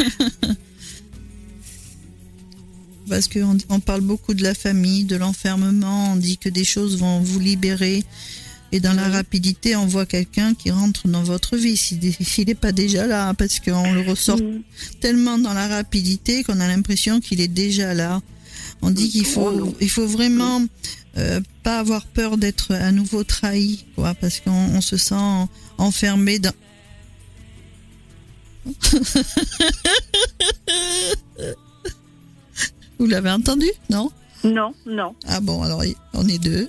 Parce 3.08 3.26
qu'on 3.26 3.58
on 3.68 3.80
parle 3.80 4.02
beaucoup 4.02 4.34
de 4.34 4.42
la 4.42 4.54
famille, 4.54 5.04
de 5.04 5.16
l'enfermement, 5.16 6.12
on 6.12 6.16
dit 6.16 6.38
que 6.38 6.48
des 6.48 6.64
choses 6.64 6.96
vont 6.98 7.20
vous 7.20 7.40
libérer. 7.40 8.04
Et 8.72 8.78
dans 8.78 8.92
la 8.92 9.08
rapidité, 9.08 9.74
on 9.74 9.86
voit 9.86 10.06
quelqu'un 10.06 10.54
qui 10.54 10.70
rentre 10.70 11.08
dans 11.08 11.24
votre 11.24 11.56
vie, 11.56 11.76
s'il 11.76 11.98
n'est 12.46 12.54
pas 12.54 12.70
déjà 12.70 13.06
là, 13.06 13.34
parce 13.34 13.58
qu'on 13.58 13.92
le 13.92 14.02
ressort 14.02 14.38
tellement 15.00 15.38
dans 15.38 15.52
la 15.52 15.66
rapidité 15.66 16.44
qu'on 16.44 16.60
a 16.60 16.68
l'impression 16.68 17.20
qu'il 17.20 17.40
est 17.40 17.48
déjà 17.48 17.94
là. 17.94 18.20
On 18.80 18.90
dit 18.90 19.08
qu'il 19.08 19.26
faut, 19.26 19.74
il 19.80 19.90
faut 19.90 20.06
vraiment 20.06 20.64
euh, 21.18 21.40
pas 21.64 21.80
avoir 21.80 22.06
peur 22.06 22.38
d'être 22.38 22.72
à 22.72 22.92
nouveau 22.92 23.24
trahi, 23.24 23.84
quoi, 23.96 24.14
parce 24.14 24.38
qu'on 24.38 24.80
se 24.80 24.96
sent 24.96 25.48
enfermé 25.78 26.38
dans. 26.38 26.52
Vous 32.98 33.06
l'avez 33.06 33.30
entendu, 33.30 33.70
non? 33.88 34.10
Non, 34.44 34.74
non. 34.86 35.14
Ah 35.26 35.40
bon, 35.40 35.62
alors 35.62 35.82
on 36.14 36.28
est 36.28 36.38
deux. 36.38 36.68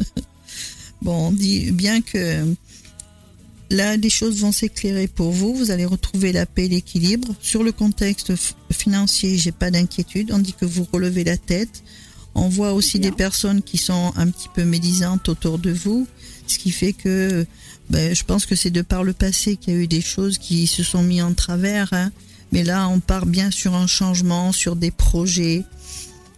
bon, 1.02 1.28
on 1.28 1.32
dit 1.32 1.70
bien 1.72 2.00
que 2.00 2.54
Là, 3.70 3.96
les 3.96 4.10
choses 4.10 4.40
vont 4.40 4.52
s'éclairer 4.52 5.08
pour 5.08 5.32
vous. 5.32 5.54
Vous 5.54 5.70
allez 5.70 5.84
retrouver 5.84 6.32
la 6.32 6.46
paix 6.46 6.66
et 6.66 6.68
l'équilibre. 6.68 7.34
Sur 7.40 7.64
le 7.64 7.72
contexte 7.72 8.32
financier, 8.70 9.36
j'ai 9.36 9.52
pas 9.52 9.70
d'inquiétude. 9.70 10.30
On 10.32 10.38
dit 10.38 10.52
que 10.52 10.64
vous 10.64 10.86
relevez 10.92 11.24
la 11.24 11.36
tête. 11.36 11.82
On 12.34 12.48
voit 12.48 12.72
aussi 12.72 12.98
des 12.98 13.10
personnes 13.10 13.62
qui 13.62 13.78
sont 13.78 14.12
un 14.16 14.28
petit 14.28 14.48
peu 14.54 14.64
médisantes 14.64 15.28
autour 15.28 15.58
de 15.58 15.72
vous, 15.72 16.06
ce 16.46 16.58
qui 16.58 16.72
fait 16.72 16.92
que 16.92 17.46
ben, 17.90 18.14
je 18.14 18.24
pense 18.24 18.46
que 18.46 18.54
c'est 18.54 18.70
de 18.70 18.82
par 18.82 19.04
le 19.04 19.12
passé 19.12 19.56
qu'il 19.56 19.74
y 19.74 19.76
a 19.76 19.80
eu 19.80 19.86
des 19.86 20.00
choses 20.00 20.38
qui 20.38 20.66
se 20.66 20.82
sont 20.82 21.02
mis 21.02 21.22
en 21.22 21.34
travers. 21.34 21.92
Hein. 21.92 22.10
Mais 22.52 22.64
là, 22.64 22.88
on 22.88 23.00
part 23.00 23.26
bien 23.26 23.50
sur 23.50 23.74
un 23.74 23.86
changement, 23.86 24.52
sur 24.52 24.76
des 24.76 24.90
projets. 24.90 25.64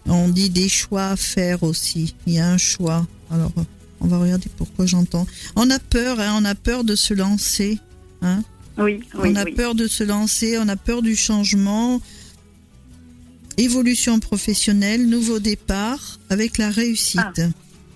On 0.06 0.28
dit 0.28 0.50
des 0.50 0.68
choix 0.68 1.08
à 1.08 1.16
faire 1.16 1.62
aussi. 1.62 2.14
Il 2.26 2.34
y 2.34 2.38
a 2.38 2.48
un 2.48 2.58
choix. 2.58 3.06
Alors, 3.30 3.52
on 4.00 4.06
va 4.06 4.18
regarder 4.18 4.48
pourquoi 4.56 4.86
j'entends. 4.86 5.26
On 5.56 5.70
a 5.70 5.78
peur, 5.78 6.20
hein, 6.20 6.34
on 6.38 6.44
a 6.44 6.54
peur 6.54 6.84
de 6.84 6.94
se 6.94 7.14
lancer. 7.14 7.78
Hein. 8.22 8.42
Oui, 8.78 9.00
oui, 9.14 9.30
On 9.32 9.36
a 9.36 9.44
peur 9.46 9.74
de 9.74 9.86
se 9.86 10.04
lancer, 10.04 10.58
on 10.58 10.68
a 10.68 10.76
peur 10.76 11.02
du 11.02 11.16
changement. 11.16 12.00
Évolution 13.56 14.20
professionnelle, 14.20 15.06
nouveau 15.08 15.38
départ 15.38 16.18
avec 16.28 16.58
la 16.58 16.70
réussite. 16.70 17.40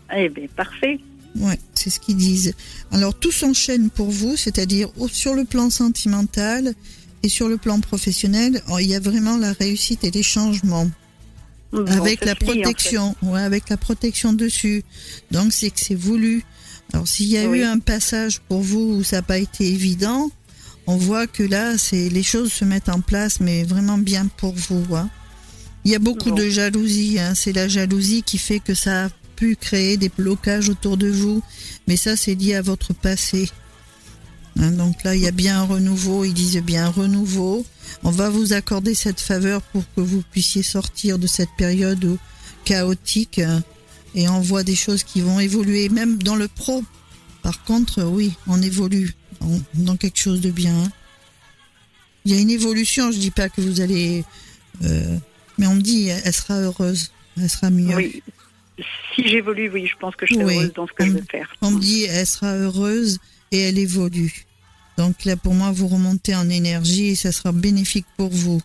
Ah. 0.08 0.16
Eh 0.16 0.28
bien, 0.30 0.46
parfait. 0.56 0.98
Ouais, 1.36 1.58
c'est 1.74 1.90
ce 1.90 2.00
qu'ils 2.00 2.16
disent. 2.16 2.54
Alors 2.90 3.14
tout 3.14 3.32
s'enchaîne 3.32 3.88
pour 3.90 4.10
vous, 4.10 4.36
c'est-à-dire 4.36 4.88
sur 5.12 5.34
le 5.34 5.44
plan 5.44 5.70
sentimental 5.70 6.74
et 7.22 7.28
sur 7.28 7.48
le 7.48 7.56
plan 7.56 7.80
professionnel, 7.80 8.62
il 8.80 8.86
y 8.86 8.94
a 8.94 9.00
vraiment 9.00 9.36
la 9.36 9.52
réussite 9.52 10.04
et 10.04 10.10
les 10.10 10.22
changements 10.22 10.90
avec 11.86 12.24
la 12.24 12.34
protection, 12.34 13.14
ouais, 13.22 13.42
avec 13.42 13.68
la 13.68 13.76
protection 13.76 14.32
dessus. 14.32 14.82
Donc 15.30 15.52
c'est 15.52 15.70
que 15.70 15.78
c'est 15.78 15.94
voulu. 15.94 16.44
Alors 16.92 17.06
s'il 17.06 17.28
y 17.28 17.36
a 17.36 17.44
eu 17.44 17.62
un 17.62 17.78
passage 17.78 18.40
pour 18.48 18.60
vous 18.60 18.96
où 18.98 19.04
ça 19.04 19.16
n'a 19.16 19.22
pas 19.22 19.38
été 19.38 19.68
évident, 19.68 20.30
on 20.86 20.96
voit 20.96 21.28
que 21.28 21.44
là, 21.44 21.78
c'est 21.78 22.08
les 22.08 22.24
choses 22.24 22.52
se 22.52 22.64
mettent 22.64 22.88
en 22.88 23.00
place, 23.00 23.38
mais 23.38 23.62
vraiment 23.62 23.98
bien 23.98 24.26
pour 24.26 24.54
vous. 24.54 24.96
Hein. 24.96 25.08
Il 25.84 25.92
y 25.92 25.94
a 25.94 26.00
beaucoup 26.00 26.32
de 26.32 26.48
jalousie. 26.48 27.20
Hein. 27.20 27.34
C'est 27.36 27.52
la 27.52 27.68
jalousie 27.68 28.24
qui 28.24 28.38
fait 28.38 28.58
que 28.58 28.74
ça 28.74 29.08
créer 29.56 29.96
des 29.96 30.08
blocages 30.08 30.68
autour 30.68 30.96
de 30.96 31.08
vous, 31.08 31.42
mais 31.86 31.96
ça, 31.96 32.16
c'est 32.16 32.34
lié 32.34 32.54
à 32.54 32.62
votre 32.62 32.94
passé. 32.94 33.48
Hein, 34.58 34.72
donc 34.72 35.04
là, 35.04 35.14
il 35.14 35.22
y 35.22 35.26
a 35.26 35.32
bien 35.32 35.60
un 35.60 35.64
renouveau. 35.64 36.24
Ils 36.24 36.34
disent 36.34 36.56
bien 36.58 36.88
renouveau. 36.88 37.64
On 38.02 38.10
va 38.10 38.30
vous 38.30 38.52
accorder 38.52 38.94
cette 38.94 39.20
faveur 39.20 39.62
pour 39.62 39.84
que 39.94 40.00
vous 40.00 40.22
puissiez 40.30 40.62
sortir 40.62 41.18
de 41.18 41.26
cette 41.26 41.50
période 41.56 42.18
chaotique 42.64 43.38
hein, 43.38 43.62
et 44.14 44.28
on 44.28 44.40
voit 44.40 44.64
des 44.64 44.74
choses 44.74 45.02
qui 45.02 45.20
vont 45.20 45.40
évoluer, 45.40 45.88
même 45.88 46.22
dans 46.22 46.36
le 46.36 46.48
pro. 46.48 46.84
Par 47.42 47.64
contre, 47.64 48.04
oui, 48.04 48.34
on 48.46 48.60
évolue 48.60 49.14
dans 49.74 49.96
quelque 49.96 50.18
chose 50.18 50.40
de 50.40 50.50
bien. 50.50 50.74
Hein. 50.74 50.92
Il 52.24 52.34
y 52.34 52.38
a 52.38 52.40
une 52.40 52.50
évolution, 52.50 53.10
je 53.12 53.18
dis 53.18 53.30
pas 53.30 53.48
que 53.48 53.60
vous 53.60 53.80
allez... 53.80 54.24
Euh, 54.84 55.16
mais 55.58 55.66
on 55.66 55.74
me 55.74 55.80
dit, 55.80 56.08
elle 56.08 56.32
sera 56.32 56.54
heureuse, 56.54 57.12
elle 57.38 57.50
sera 57.50 57.70
mieux. 57.70 58.12
Si 59.14 59.26
j'évolue, 59.28 59.70
oui, 59.70 59.86
je 59.86 59.96
pense 59.96 60.16
que 60.16 60.26
je 60.26 60.34
serai 60.34 60.54
heureuse 60.56 60.72
dans 60.74 60.86
ce 60.86 60.92
que 60.92 61.04
je 61.04 61.10
veux 61.10 61.24
faire. 61.30 61.54
On 61.62 61.70
me 61.70 61.80
dit, 61.80 62.04
elle 62.04 62.26
sera 62.26 62.54
heureuse 62.54 63.18
et 63.52 63.60
elle 63.60 63.78
évolue. 63.78 64.46
Donc 64.96 65.24
là, 65.24 65.36
pour 65.36 65.54
moi, 65.54 65.70
vous 65.72 65.88
remontez 65.88 66.34
en 66.34 66.48
énergie 66.48 67.08
et 67.08 67.14
ça 67.14 67.32
sera 67.32 67.52
bénéfique 67.52 68.06
pour 68.16 68.30
vous. 68.30 68.60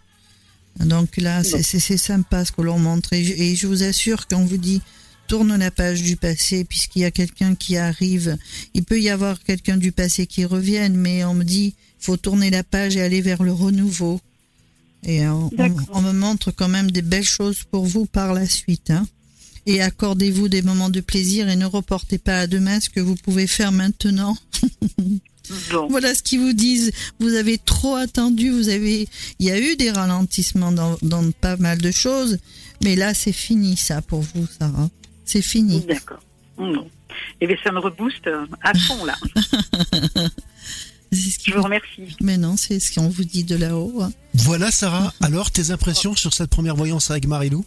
Donc 0.80 1.18
là, 1.18 1.44
c'est 1.44 1.98
sympa 1.98 2.44
ce 2.44 2.52
que 2.52 2.62
l'on 2.62 2.80
montre. 2.80 3.14
Et 3.14 3.56
je, 3.56 3.68
vous 3.68 3.84
assure 3.84 4.28
qu'on 4.28 4.44
vous 4.44 4.58
dit, 4.58 4.82
tourne 5.28 5.56
la 5.56 5.72
page 5.72 6.04
du 6.04 6.18
passé 6.18 6.66
puisqu'il 6.66 7.04
y 7.04 7.06
a 7.06 7.12
quelqu'un 7.12 7.56
qui 7.56 7.78
arrive. 7.78 8.38
Il 8.74 8.84
peut 8.84 9.00
y 9.00 9.10
avoir 9.10 9.42
quelqu'un 9.44 9.78
du 9.78 9.92
passé 9.92 10.28
qui 10.28 10.46
revienne, 10.46 10.96
mais 10.96 11.24
on 11.24 11.34
me 11.34 11.44
dit, 11.44 11.76
faut 12.00 12.18
tourner 12.18 12.50
la 12.50 12.64
page 12.64 12.98
et 12.98 13.02
aller 13.02 13.22
vers 13.22 13.42
le 13.42 13.54
renouveau. 13.54 14.20
Et 15.04 15.28
on, 15.28 15.52
me 16.02 16.12
montre 16.12 16.52
quand 16.52 16.68
même 16.68 16.90
des 16.92 17.04
belles 17.04 17.24
choses 17.24 17.64
pour 17.64 17.86
vous 17.86 18.08
par 18.08 18.34
la 18.34 18.48
suite. 18.48 18.90
Hein. 18.90 19.08
Et 19.66 19.82
accordez-vous 19.82 20.48
des 20.50 20.62
moments 20.62 20.90
de 20.90 21.02
plaisir 21.02 21.50
et 21.50 21.56
ne 21.56 21.66
reportez 21.66 22.18
pas 22.18 22.42
à 22.42 22.48
demain 22.48 22.80
ce 22.80 22.90
que 22.90 23.00
vous 23.00 23.16
pouvez 23.16 23.48
faire 23.48 23.72
maintenant. 23.72 24.38
Bon. 25.72 25.88
Voilà 25.90 26.16
ce 26.16 26.24
qu'ils 26.24 26.40
vous 26.40 26.54
disent. 26.54 26.92
Vous 27.20 27.36
avez 27.36 27.60
trop 27.60 27.94
attendu, 27.94 28.50
vous 28.50 28.70
avez, 28.70 29.08
il 29.38 29.46
y 29.46 29.52
a 29.52 29.60
eu 29.60 29.76
des 29.76 29.92
ralentissements 29.92 30.72
dans, 30.72 30.98
dans 31.04 31.30
pas 31.34 31.56
mal 31.58 31.78
de 31.78 31.92
choses, 31.92 32.40
mais 32.84 32.96
là 32.96 33.14
c'est 33.14 33.32
fini 33.32 33.78
ça 33.78 34.02
pour 34.02 34.22
vous, 34.22 34.48
Sarah. 34.60 34.90
C'est 35.24 35.44
fini. 35.44 35.82
D'accord. 35.82 36.20
Bon. 36.58 36.90
Eh 37.42 37.46
bien, 37.46 37.56
ça 37.64 37.72
me 37.72 37.78
rebooste 37.80 38.26
euh, 38.26 38.48
à 38.64 38.74
fond, 38.74 39.06
là. 39.06 39.16
C'est 41.12 41.30
ce 41.30 41.40
Je 41.50 41.54
vous 41.56 41.62
remercie. 41.62 42.16
Mais 42.22 42.38
non, 42.38 42.58
c'est 42.58 42.80
ce 42.80 42.94
qu'on 42.94 43.08
vous 43.10 43.24
dit 43.24 43.44
de 43.44 43.56
là-haut. 43.56 44.02
hein. 44.02 44.12
Voilà, 44.34 44.72
Sarah. 44.72 45.14
Alors, 45.22 45.52
tes 45.52 45.72
impressions 45.72 46.16
sur 46.16 46.34
cette 46.34 46.50
première 46.50 46.76
voyance 46.76 47.10
avec 47.12 47.28
Marilou 47.28 47.64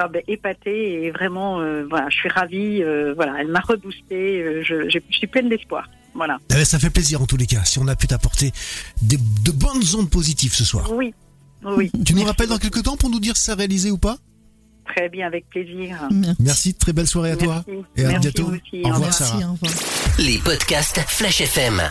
Ah 0.00 0.08
ben, 0.08 0.22
épatée 0.28 1.04
et 1.04 1.10
vraiment, 1.10 1.60
euh, 1.60 1.84
voilà, 1.88 2.08
je 2.08 2.16
suis 2.16 2.28
ravie. 2.28 2.82
euh, 2.82 3.14
voilà, 3.14 3.34
elle 3.40 3.48
m'a 3.48 3.60
reboosté. 3.60 4.40
euh, 4.42 4.62
je, 4.64 4.88
je- 4.88 4.98
je 5.10 5.16
suis 5.16 5.26
pleine 5.26 5.48
d'espoir. 5.48 5.88
Voilà. 6.14 6.38
Eh 6.50 6.54
ben, 6.54 6.64
Ça 6.64 6.78
fait 6.78 6.90
plaisir 6.90 7.20
en 7.22 7.26
tous 7.26 7.36
les 7.36 7.46
cas, 7.46 7.64
si 7.64 7.78
on 7.78 7.88
a 7.88 7.96
pu 7.96 8.06
t'apporter 8.06 8.52
des- 9.02 9.16
de 9.18 9.50
bonnes 9.50 9.82
ondes 9.98 10.10
positives 10.10 10.54
ce 10.54 10.64
soir. 10.64 10.92
Oui, 10.92 11.12
oui. 11.64 11.90
Tu 12.04 12.14
nous 12.14 12.24
rappelles 12.24 12.48
dans 12.48 12.58
quelques 12.58 12.82
temps 12.82 12.96
pour 12.96 13.10
nous 13.10 13.20
dire 13.20 13.36
si 13.36 13.44
ça 13.44 13.52
a 13.52 13.54
réalisé 13.56 13.90
ou 13.90 13.98
pas? 13.98 14.18
Très 14.94 15.08
bien, 15.08 15.26
avec 15.26 15.48
plaisir. 15.50 16.08
Merci. 16.40 16.74
Très 16.74 16.92
belle 16.92 17.06
soirée 17.06 17.32
à 17.32 17.36
toi. 17.36 17.64
Merci. 17.66 17.84
Et 17.96 18.04
à 18.04 18.08
Merci 18.08 18.20
bientôt. 18.20 18.44
vous 18.46 18.56
aussi. 18.56 18.82
Au 18.84 18.88
revoir, 18.88 19.00
Merci, 19.00 19.22
Sarah. 19.22 19.36
au 19.48 19.52
revoir. 19.52 19.72
Les 20.18 20.38
podcasts 20.38 21.00
Flash 21.06 21.40
FM. 21.40 21.82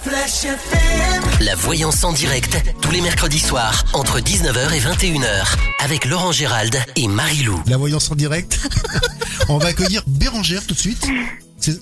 La 1.41 1.55
voyance 1.55 2.03
en 2.03 2.11
direct, 2.13 2.57
tous 2.81 2.91
les 2.91 3.01
mercredis 3.01 3.39
soirs, 3.39 3.85
entre 3.93 4.19
19h 4.19 4.73
et 4.73 4.79
21h, 4.79 5.55
avec 5.83 6.05
Laurent 6.05 6.31
Gérald 6.31 6.75
et 6.95 7.07
Marie-Lou. 7.07 7.61
La 7.67 7.77
voyance 7.77 8.11
en 8.11 8.15
direct. 8.15 8.59
on 9.49 9.57
va 9.57 9.69
accueillir 9.69 10.03
Bérangère 10.07 10.65
tout 10.65 10.73
de 10.73 10.79
suite. 10.79 11.07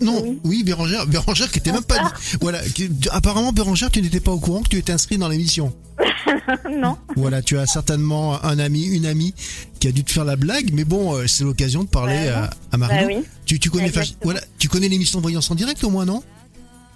Non, 0.01 0.37
oui, 0.43 0.63
Bérangère, 0.63 1.05
Bérangère 1.07 1.51
qui 1.51 1.59
était 1.59 1.71
même 1.71 1.83
pas. 1.83 2.11
Voilà, 2.41 2.59
qui- 2.61 2.89
apparemment 3.11 3.51
Bérangère, 3.51 3.89
tu 3.91 4.01
n'étais 4.01 4.19
pas 4.19 4.31
au 4.31 4.39
courant 4.39 4.61
que 4.61 4.69
tu 4.69 4.77
étais 4.77 4.93
inscrit 4.93 5.17
dans 5.17 5.27
l'émission. 5.29 5.73
Non. 6.71 6.97
Voilà, 7.15 7.41
tu 7.41 7.57
as 7.57 7.65
certainement 7.65 8.43
un 8.43 8.59
ami, 8.59 8.85
une 8.85 9.05
amie 9.05 9.33
qui 9.79 9.87
a 9.87 9.91
dû 9.91 10.03
te 10.03 10.11
faire 10.11 10.25
la 10.25 10.35
blague, 10.35 10.71
mais 10.73 10.83
bon, 10.83 11.15
euh, 11.15 11.25
c'est 11.27 11.43
l'occasion 11.43 11.83
de 11.83 11.89
parler 11.89 12.25
Bah 12.27 12.49
à, 12.71 12.75
à 12.75 12.77
Marie. 12.77 12.95
Bah 12.95 13.03
oui. 13.07 13.23
Tu, 13.45 13.59
tu 13.59 13.69
connais, 13.69 13.91
voilà, 14.21 14.41
tu 14.59 14.67
connais 14.67 14.89
l'émission 14.89 15.21
voyance 15.21 15.49
en 15.49 15.55
direct 15.55 15.83
au 15.83 15.89
moins, 15.89 16.05
non? 16.05 16.21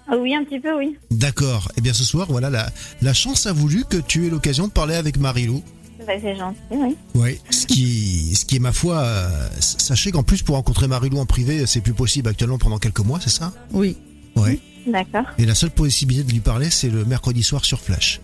Ah 0.07 0.17
oui, 0.19 0.33
un 0.35 0.43
petit 0.43 0.59
peu, 0.59 0.75
oui. 0.77 0.97
D'accord. 1.11 1.71
Eh 1.77 1.81
bien, 1.81 1.93
ce 1.93 2.03
soir, 2.03 2.27
voilà, 2.29 2.49
la, 2.49 2.71
la 3.01 3.13
chance 3.13 3.45
a 3.47 3.53
voulu 3.53 3.85
que 3.89 3.97
tu 3.97 4.27
aies 4.27 4.29
l'occasion 4.29 4.67
de 4.67 4.71
parler 4.71 4.95
avec 4.95 5.17
Marilou. 5.17 5.63
Bah, 6.09 6.15
c'est 6.19 6.35
gentil, 6.35 6.57
oui. 6.71 6.97
Oui. 7.13 7.39
Ce 7.51 7.67
qui, 7.67 8.33
ce 8.35 8.43
qui 8.43 8.55
est 8.55 8.59
ma 8.59 8.73
foi, 8.73 8.97
euh, 8.97 9.47
sachez 9.59 10.09
qu'en 10.11 10.23
plus 10.23 10.41
pour 10.41 10.55
rencontrer 10.55 10.87
Marilou 10.87 11.19
en 11.19 11.27
privé, 11.27 11.67
c'est 11.67 11.81
plus 11.81 11.93
possible 11.93 12.27
actuellement 12.27 12.57
pendant 12.57 12.79
quelques 12.79 13.01
mois, 13.01 13.19
c'est 13.21 13.29
ça? 13.29 13.53
Oui. 13.73 13.95
Ouais. 14.35 14.59
D'accord. 14.87 15.25
Et 15.37 15.45
la 15.45 15.53
seule 15.53 15.69
possibilité 15.69 16.23
de 16.23 16.31
lui 16.31 16.39
parler, 16.39 16.71
c'est 16.71 16.89
le 16.89 17.05
mercredi 17.05 17.43
soir 17.43 17.63
sur 17.63 17.79
Flash. 17.79 18.21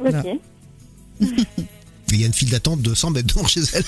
Ok. 0.00 0.10
Voilà. 0.10 0.24
Il 1.20 2.20
y 2.20 2.24
a 2.24 2.26
une 2.26 2.34
file 2.34 2.50
d'attente 2.50 2.82
de 2.82 2.96
100 2.96 3.10
mètres 3.10 3.32
devant 3.32 3.46
chez 3.46 3.60
elle. 3.74 3.84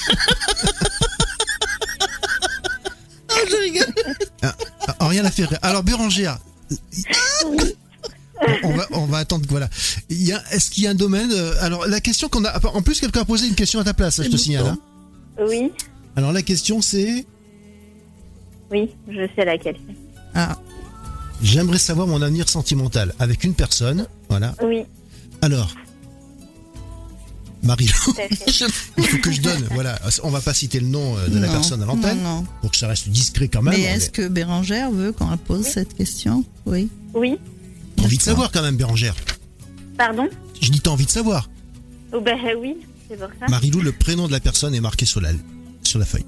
Ah, 3.28 3.34
je 3.50 3.56
rigole. 3.56 3.94
Ah, 4.42 4.54
rien 5.08 5.24
à 5.24 5.32
faire. 5.32 5.58
Alors 5.62 5.82
Bérangère, 5.82 6.38
on 8.64 8.72
va, 8.76 8.86
on 8.92 9.06
va 9.06 9.18
attendre. 9.18 9.44
Voilà. 9.48 9.68
Il 10.10 10.22
y 10.22 10.32
a- 10.32 10.42
Est-ce 10.52 10.70
qu'il 10.70 10.84
y 10.84 10.86
a 10.86 10.90
un 10.90 10.94
domaine 10.94 11.30
euh, 11.32 11.54
Alors 11.60 11.86
la 11.86 12.00
question 12.00 12.28
qu'on 12.28 12.44
a. 12.44 12.60
En 12.74 12.82
plus, 12.82 13.00
quelqu'un 13.00 13.20
a 13.20 13.24
posé 13.24 13.46
une 13.46 13.54
question 13.54 13.80
à 13.80 13.84
ta 13.84 13.94
place. 13.94 14.22
Je 14.22 14.28
te 14.28 14.36
signale. 14.36 14.66
hein. 14.66 14.78
Oui. 15.48 15.70
Alors 16.16 16.32
la 16.32 16.42
question 16.42 16.80
c'est? 16.82 17.24
Oui, 18.70 18.90
je 19.08 19.26
sais 19.36 19.44
laquelle. 19.44 19.76
Ah, 20.34 20.56
j'aimerais 21.42 21.78
savoir 21.78 22.06
mon 22.06 22.20
avenir 22.22 22.48
sentimental 22.48 23.14
avec 23.18 23.44
une 23.44 23.54
personne. 23.54 24.06
Voilà. 24.28 24.54
Oui, 24.62 24.84
Alors? 25.42 25.70
Marie, 27.62 27.84
il 28.98 29.04
faut 29.04 29.18
que 29.18 29.30
je 29.30 29.40
donne. 29.40 29.64
Voilà. 29.70 29.96
On 30.24 30.30
va 30.30 30.40
pas 30.40 30.52
citer 30.52 30.80
le 30.80 30.86
nom 30.88 31.16
euh, 31.16 31.28
de 31.28 31.38
la 31.38 31.46
non, 31.46 31.52
personne 31.52 31.80
à 31.82 31.86
l'antenne 31.86 32.20
Non, 32.20 32.38
non. 32.40 32.46
pour 32.60 32.72
que 32.72 32.76
ça 32.76 32.88
reste 32.88 33.08
discret 33.08 33.46
quand 33.46 33.62
même. 33.62 33.74
Mais 33.74 33.82
est-ce 33.82 34.10
que 34.10 34.26
Bérangère 34.26 34.90
veut 34.90 35.12
qu'on 35.12 35.30
la 35.30 35.36
pose 35.36 35.64
cette 35.64 35.94
question? 35.94 36.44
Oui. 36.66 36.88
Oui. 37.14 37.38
A 38.02 38.06
envie 38.06 38.16
de 38.18 38.22
savoir 38.22 38.50
quand 38.52 38.62
même, 38.62 38.76
Bérangère. 38.76 39.14
Pardon? 39.96 40.28
Je 40.60 40.70
dis 40.70 40.80
t'as 40.80 40.90
envie 40.90 41.06
de 41.06 41.10
savoir. 41.10 41.48
Oh, 42.12 42.20
bah 42.20 42.32
oui, 42.58 42.76
c'est 43.08 43.18
pour 43.18 43.28
ça. 43.40 43.46
Marilou, 43.48 43.80
le 43.80 43.92
prénom 43.92 44.26
de 44.26 44.32
la 44.32 44.40
personne 44.40 44.74
est 44.74 44.80
marqué 44.80 45.06
sur 45.06 45.20
la, 45.20 45.30
sur 45.82 45.98
la 45.98 46.04
feuille. 46.04 46.26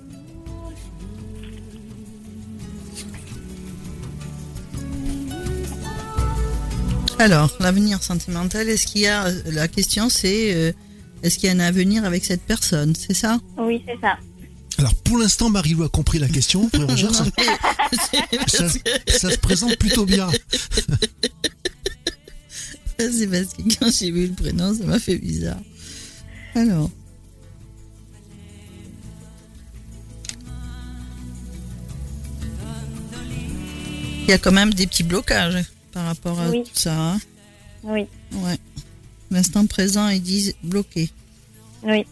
Alors, 7.18 7.50
l'avenir 7.60 8.02
sentimental, 8.02 8.68
est-ce 8.68 8.86
qu'il 8.86 9.02
y 9.02 9.06
a. 9.06 9.30
La 9.46 9.68
question, 9.68 10.08
c'est. 10.08 10.54
euh, 10.54 10.72
est-ce 11.22 11.38
qu'il 11.38 11.48
y 11.48 11.52
a 11.52 11.54
un 11.54 11.60
avenir 11.60 12.04
avec 12.04 12.24
cette 12.24 12.42
personne? 12.42 12.94
C'est 12.94 13.14
ça? 13.14 13.38
Oui, 13.56 13.82
c'est 13.86 13.98
ça. 14.00 14.18
Alors 14.76 14.94
pour 14.96 15.18
l'instant, 15.18 15.50
Marilou 15.50 15.84
a 15.84 15.88
compris 15.88 16.18
la 16.18 16.28
question. 16.28 16.68
Ça 19.08 19.30
se 19.30 19.38
présente 19.38 19.76
plutôt 19.76 20.04
bien. 20.04 20.28
C'est 23.12 23.26
parce 23.26 23.54
que 23.54 23.62
quand 23.78 23.90
j'ai 23.92 24.10
vu 24.10 24.26
le 24.26 24.32
prénom, 24.34 24.74
ça 24.74 24.84
m'a 24.84 24.98
fait 24.98 25.16
bizarre. 25.18 25.60
Alors. 26.54 26.90
Il 34.22 34.30
y 34.30 34.32
a 34.32 34.38
quand 34.38 34.52
même 34.52 34.72
des 34.72 34.86
petits 34.86 35.02
blocages 35.02 35.64
par 35.92 36.06
rapport 36.06 36.40
à 36.40 36.48
Oui. 36.48 36.62
tout 36.64 36.70
ça. 36.74 36.94
hein. 36.98 37.20
Oui, 37.82 38.06
Ouais. 38.32 38.58
L'instant 39.30 39.66
présent, 39.66 40.08
ils 40.08 40.22
disent 40.22 40.54
bloqué. 40.62 41.10
oui. 41.82 42.04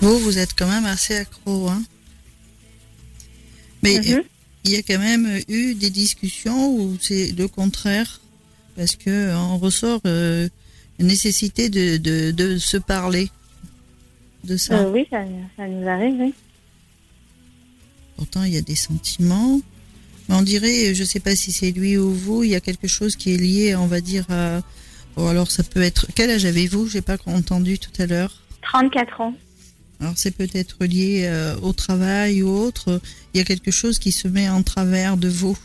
Vous, 0.00 0.18
vous 0.18 0.38
êtes 0.38 0.54
quand 0.56 0.66
même 0.68 0.86
assez 0.86 1.16
accro, 1.16 1.68
hein 1.68 1.82
Mais 3.82 3.94
Mhm. 3.98 4.12
euh, 4.18 4.22
il 4.64 4.70
y 4.72 4.76
a 4.76 4.82
quand 4.82 4.98
même 4.98 5.40
eu 5.48 5.74
des 5.74 5.90
discussions 5.90 6.74
où 6.74 6.96
c'est 7.00 7.32
le 7.32 7.48
contraire, 7.48 8.20
parce 8.76 8.96
que 8.96 9.10
euh, 9.10 9.38
on 9.38 9.58
ressort 9.58 10.00
euh, 10.06 10.48
une 10.98 11.06
nécessité 11.06 11.68
de, 11.70 11.96
de, 11.96 12.30
de 12.30 12.58
se 12.58 12.76
parler 12.76 13.30
de 14.44 14.56
ça. 14.56 14.80
Euh, 14.80 14.90
oui, 14.92 15.06
ça, 15.10 15.22
ça 15.56 15.66
nous 15.66 15.86
arrive, 15.88 16.14
oui. 16.20 16.34
Pourtant, 18.16 18.44
il 18.44 18.52
y 18.52 18.56
a 18.58 18.62
des 18.62 18.74
sentiments. 18.76 19.60
Mais 20.28 20.34
on 20.36 20.42
dirait, 20.42 20.94
je 20.94 21.04
sais 21.04 21.20
pas 21.20 21.34
si 21.34 21.52
c'est 21.52 21.70
lui 21.72 21.96
ou 21.96 22.12
vous, 22.12 22.44
il 22.44 22.50
y 22.50 22.54
a 22.54 22.60
quelque 22.60 22.86
chose 22.86 23.16
qui 23.16 23.32
est 23.34 23.36
lié, 23.38 23.74
on 23.76 23.86
va 23.86 24.00
dire, 24.00 24.26
à... 24.30 24.60
Bon, 25.16 25.26
alors 25.26 25.50
ça 25.50 25.62
peut 25.64 25.82
être... 25.82 26.06
Quel 26.14 26.30
âge 26.30 26.44
avez-vous? 26.44 26.86
J'ai 26.86 27.00
pas 27.00 27.16
entendu 27.26 27.78
tout 27.78 27.90
à 27.98 28.06
l'heure. 28.06 28.42
34 28.62 29.20
ans. 29.22 29.34
Alors 30.00 30.14
c'est 30.16 30.30
peut-être 30.30 30.84
lié 30.84 31.24
euh, 31.26 31.56
au 31.60 31.72
travail 31.72 32.42
ou 32.42 32.48
autre. 32.48 33.00
Il 33.34 33.38
y 33.38 33.40
a 33.40 33.44
quelque 33.44 33.70
chose 33.70 33.98
qui 33.98 34.12
se 34.12 34.28
met 34.28 34.48
en 34.48 34.62
travers 34.62 35.16
de 35.16 35.28
vous. 35.28 35.56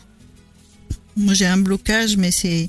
Moi 1.16 1.32
j'ai 1.34 1.46
un 1.46 1.56
blocage, 1.56 2.16
mais 2.16 2.30
c'est 2.30 2.68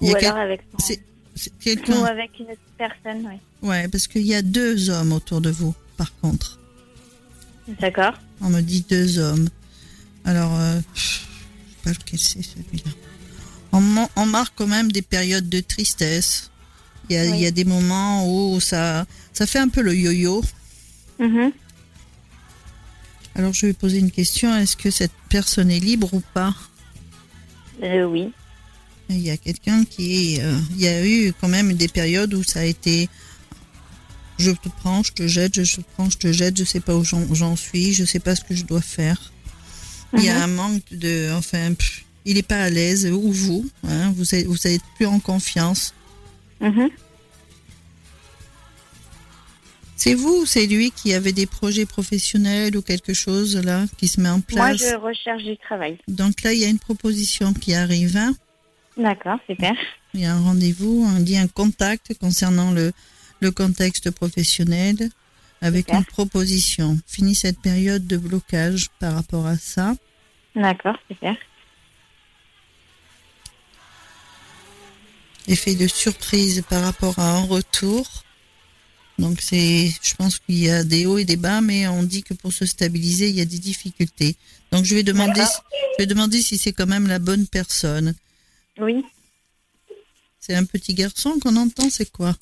Ou 0.00 0.06
a 0.06 0.18
alors 0.18 0.20
quel- 0.20 0.42
avec, 0.42 0.60
c'est- 0.78 1.02
c'est 1.34 1.50
ou 1.50 1.54
quelqu'un. 1.62 2.04
avec 2.04 2.30
une 2.38 2.46
autre 2.46 2.60
personne, 2.78 3.26
oui. 3.26 3.68
Ouais, 3.68 3.88
parce 3.88 4.06
qu'il 4.06 4.26
y 4.26 4.34
a 4.34 4.42
deux 4.42 4.88
hommes 4.90 5.12
autour 5.12 5.40
de 5.42 5.50
vous. 5.50 5.74
Par 5.98 6.12
contre, 6.20 6.58
D'accord. 7.80 8.14
on 8.40 8.48
me 8.48 8.60
dit 8.62 8.84
deux 8.88 9.18
hommes. 9.18 9.48
Alors, 10.24 10.58
euh, 10.58 10.80
je 10.94 11.00
sais 11.00 11.20
pas 11.84 11.90
lequel 11.90 12.18
c'est 12.18 12.42
celui-là. 12.42 12.90
On, 13.72 14.26
marque 14.26 14.54
quand 14.56 14.66
même 14.66 14.90
des 14.92 15.02
périodes 15.02 15.48
de 15.48 15.60
tristesse. 15.60 16.50
Il 17.08 17.16
y 17.16 17.18
a, 17.18 17.24
Oui. 17.24 17.30
il 17.34 17.40
y 17.40 17.46
a 17.46 17.50
des 17.50 17.64
moments 17.64 18.26
où 18.28 18.60
ça, 18.60 19.06
ça 19.32 19.46
fait 19.46 19.58
un 19.58 19.68
peu 19.68 19.82
le 19.82 19.94
yo-yo. 19.94 20.42
Mhm. 21.18 21.52
Alors 23.34 23.52
je 23.54 23.66
vais 23.66 23.72
poser 23.72 23.98
une 23.98 24.10
question. 24.10 24.54
Est-ce 24.56 24.76
que 24.76 24.90
cette 24.90 25.12
personne 25.28 25.70
est 25.70 25.80
libre 25.80 26.12
ou 26.12 26.22
pas 26.34 26.54
Euh, 27.82 28.04
oui. 28.04 28.30
Il 29.08 29.18
y 29.20 29.30
a 29.30 29.36
quelqu'un 29.36 29.84
qui 29.84 30.36
est. 30.36 30.42
euh, 30.42 30.58
il 30.72 30.80
y 30.80 30.88
a 30.88 31.06
eu 31.06 31.32
quand 31.40 31.48
même 31.48 31.72
des 31.74 31.88
périodes 31.88 32.34
où 32.34 32.42
ça 32.42 32.60
a 32.60 32.64
été. 32.64 33.08
Je 34.38 34.50
te 34.50 34.68
prends, 34.68 35.02
je 35.02 35.12
te 35.12 35.26
jette, 35.26 35.62
je 35.62 35.76
te 35.76 35.80
prends, 35.94 36.10
je 36.10 36.18
te 36.18 36.32
jette, 36.32 36.58
je 36.58 36.64
sais 36.64 36.80
pas 36.80 36.96
où 36.96 37.04
j'en 37.04 37.56
suis, 37.56 37.92
je 37.92 38.04
sais 38.04 38.18
pas 38.18 38.34
ce 38.34 38.42
que 38.42 38.54
je 38.54 38.64
dois 38.64 38.80
faire. 38.80 39.32
Il 40.14 40.24
y 40.24 40.28
a 40.28 40.42
un 40.42 40.46
manque 40.46 40.82
de. 40.90 41.30
Enfin, 41.34 41.72
pff, 41.74 42.04
il 42.24 42.36
est 42.38 42.42
pas 42.42 42.62
à 42.62 42.70
l'aise, 42.70 43.06
ou 43.06 43.32
vous, 43.32 43.66
hein, 43.86 44.12
vous 44.16 44.34
êtes, 44.34 44.46
vous 44.46 44.66
êtes 44.66 44.82
plus 44.96 45.06
en 45.06 45.20
confiance. 45.20 45.94
Mhm. 46.60 46.90
C'est 49.96 50.14
vous 50.14 50.42
ou 50.42 50.46
c'est 50.46 50.66
lui 50.66 50.90
qui 50.90 51.14
avait 51.14 51.32
des 51.32 51.46
projets 51.46 51.86
professionnels 51.86 52.76
ou 52.76 52.82
quelque 52.82 53.14
chose 53.14 53.56
là 53.56 53.84
qui 53.98 54.08
se 54.08 54.20
met 54.20 54.28
en 54.28 54.36
Moi, 54.36 54.42
place 54.48 54.78
je 54.78 54.96
recherche 54.96 55.44
du 55.44 55.56
travail. 55.58 55.98
Donc 56.08 56.42
là, 56.42 56.52
il 56.52 56.58
y 56.58 56.64
a 56.64 56.68
une 56.68 56.78
proposition 56.80 57.52
qui 57.52 57.74
arrive. 57.74 58.16
hein. 58.16 58.34
D'accord, 58.96 59.38
super. 59.48 59.72
Il 60.14 60.20
y 60.20 60.24
a 60.26 60.34
un 60.34 60.40
rendez-vous, 60.40 61.06
un 61.06 61.46
contact 61.48 62.18
concernant 62.18 62.72
le, 62.72 62.92
le 63.40 63.50
contexte 63.50 64.10
professionnel 64.10 64.96
avec 65.62 65.86
Super. 65.86 66.00
une 66.00 66.04
proposition. 66.04 66.98
Fini 67.06 67.34
cette 67.34 67.60
période 67.60 68.06
de 68.06 68.16
blocage 68.16 68.88
par 68.98 69.14
rapport 69.14 69.46
à 69.46 69.56
ça. 69.56 69.94
D'accord, 70.56 70.96
super. 71.08 71.36
Effet 75.48 75.74
de 75.74 75.86
surprise 75.86 76.62
par 76.68 76.82
rapport 76.82 77.18
à 77.18 77.30
un 77.36 77.42
retour. 77.44 78.06
Donc 79.22 79.40
c'est, 79.40 79.88
je 80.02 80.14
pense 80.16 80.38
qu'il 80.40 80.58
y 80.58 80.68
a 80.68 80.82
des 80.84 81.06
hauts 81.06 81.16
et 81.18 81.24
des 81.24 81.36
bas, 81.36 81.60
mais 81.60 81.86
on 81.88 82.02
dit 82.02 82.22
que 82.22 82.34
pour 82.34 82.52
se 82.52 82.66
stabiliser, 82.66 83.28
il 83.28 83.36
y 83.36 83.40
a 83.40 83.44
des 83.44 83.58
difficultés. 83.58 84.36
Donc 84.72 84.84
je 84.84 84.94
vais 84.94 85.02
demander, 85.04 85.40
je 85.42 86.02
vais 86.02 86.06
demander 86.06 86.42
si 86.42 86.58
c'est 86.58 86.72
quand 86.72 86.86
même 86.88 87.06
la 87.06 87.18
bonne 87.18 87.46
personne. 87.46 88.14
Oui. 88.78 89.04
C'est 90.40 90.54
un 90.56 90.64
petit 90.64 90.92
garçon 90.94 91.38
qu'on 91.40 91.54
entend, 91.56 91.88
c'est 91.88 92.10
quoi? 92.10 92.34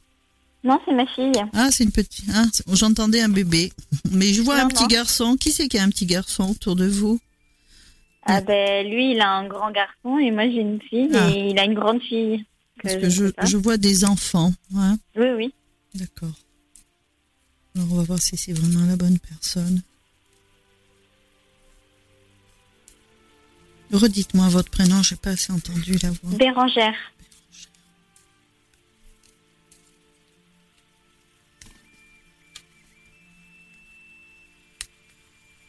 Non, 0.64 0.78
c'est 0.86 0.94
ma 0.94 1.06
fille. 1.06 1.32
Ah, 1.52 1.68
c'est 1.70 1.84
une 1.84 1.92
petite. 1.92 2.24
ah, 2.34 2.44
J'entendais 2.72 3.20
un 3.20 3.28
bébé, 3.28 3.72
mais 4.10 4.32
je 4.32 4.40
vois 4.42 4.56
un 4.60 4.68
petit 4.68 4.82
non. 4.82 4.88
garçon. 4.88 5.36
Qui 5.36 5.52
c'est 5.52 5.68
qui 5.68 5.78
a 5.78 5.82
un 5.82 5.88
petit 5.90 6.06
garçon 6.06 6.50
autour 6.50 6.76
de 6.76 6.86
vous? 6.86 7.20
Ah 8.24 8.40
ben, 8.42 8.86
lui, 8.88 9.12
il 9.12 9.20
a 9.20 9.28
un 9.30 9.46
grand 9.48 9.70
garçon 9.70 10.18
et 10.18 10.30
moi, 10.30 10.44
j'ai 10.44 10.60
une 10.60 10.80
fille 10.82 11.10
Ah. 11.14 11.30
et 11.34 11.50
il 11.50 11.58
a 11.58 11.64
une 11.64 11.74
grande 11.74 12.00
fille. 12.02 12.44
Parce 12.82 12.96
que 12.96 13.10
je, 13.10 13.26
je 13.44 13.56
vois 13.58 13.76
des 13.76 14.04
enfants. 14.04 14.52
hein. 14.76 14.98
Oui, 15.16 15.26
oui. 15.36 15.54
D'accord. 15.94 16.32
Alors 17.76 17.88
on 17.92 17.96
va 17.96 18.02
voir 18.02 18.18
si 18.20 18.36
c'est 18.36 18.52
vraiment 18.52 18.84
la 18.86 18.96
bonne 18.96 19.18
personne. 19.18 19.82
Redites-moi 23.92 24.48
votre 24.48 24.70
prénom, 24.70 25.02
j'ai 25.02 25.16
pas 25.16 25.30
assez 25.30 25.52
entendu 25.52 25.98
la 26.02 26.10
voix. 26.10 26.36
Bérangère. 26.38 26.94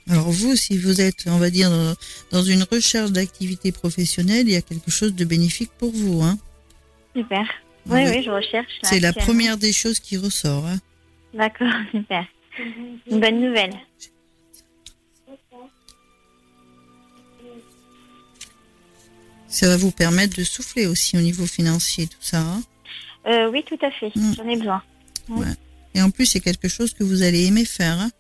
Alors 0.10 0.30
vous, 0.30 0.56
si 0.56 0.78
vous 0.78 1.00
êtes, 1.00 1.24
on 1.28 1.38
va 1.38 1.50
dire, 1.50 1.72
dans, 2.32 2.44
une 2.44 2.64
recherche 2.64 3.12
d'activité 3.12 3.72
professionnelle, 3.72 4.48
il 4.48 4.54
y 4.54 4.58
a 4.58 4.62
quelque 4.62 4.92
chose 4.92 5.16
de 5.16 5.24
bénéfique 5.24 5.72
pour 5.78 5.92
vous. 5.92 6.22
Hein. 6.22 6.38
Super. 7.16 7.46
Oui, 7.86 8.04
Oui. 8.04 8.10
oui, 8.10 8.24
je 8.24 8.30
recherche. 8.30 8.72
C'est 8.84 9.00
la 9.00 9.14
première 9.14 9.58
des 9.58 9.72
choses 9.72 10.00
qui 10.00 10.18
ressort. 10.18 10.66
Hein. 10.66 10.80
D'accord, 11.34 11.72
super. 11.92 12.26
Une 13.10 13.20
bonne 13.20 13.40
nouvelle. 13.42 13.74
Ça 19.48 19.68
va 19.68 19.78
vous 19.78 19.92
permettre 19.92 20.38
de 20.38 20.44
souffler 20.44 20.86
aussi 20.86 21.18
au 21.18 21.22
niveau 21.22 21.46
financier, 21.46 22.08
tout 22.08 22.18
ça. 22.22 22.40
hein. 22.40 22.62
Euh, 23.28 23.50
oui, 23.52 23.64
tout 23.68 23.78
à 23.82 23.92
fait. 23.92 24.12
Mm. 24.16 24.34
J'en 24.38 24.48
ai 24.50 24.56
besoin. 24.58 24.82
Et 25.94 26.02
en 26.02 26.10
plus, 26.10 26.26
c'est 26.26 26.40
quelque 26.40 26.68
chose 26.70 26.94
que 26.94 27.04
vous 27.04 27.22
allez 27.22 27.46
aimer 27.48 27.66
faire. 27.66 28.00
hein. 28.00 28.12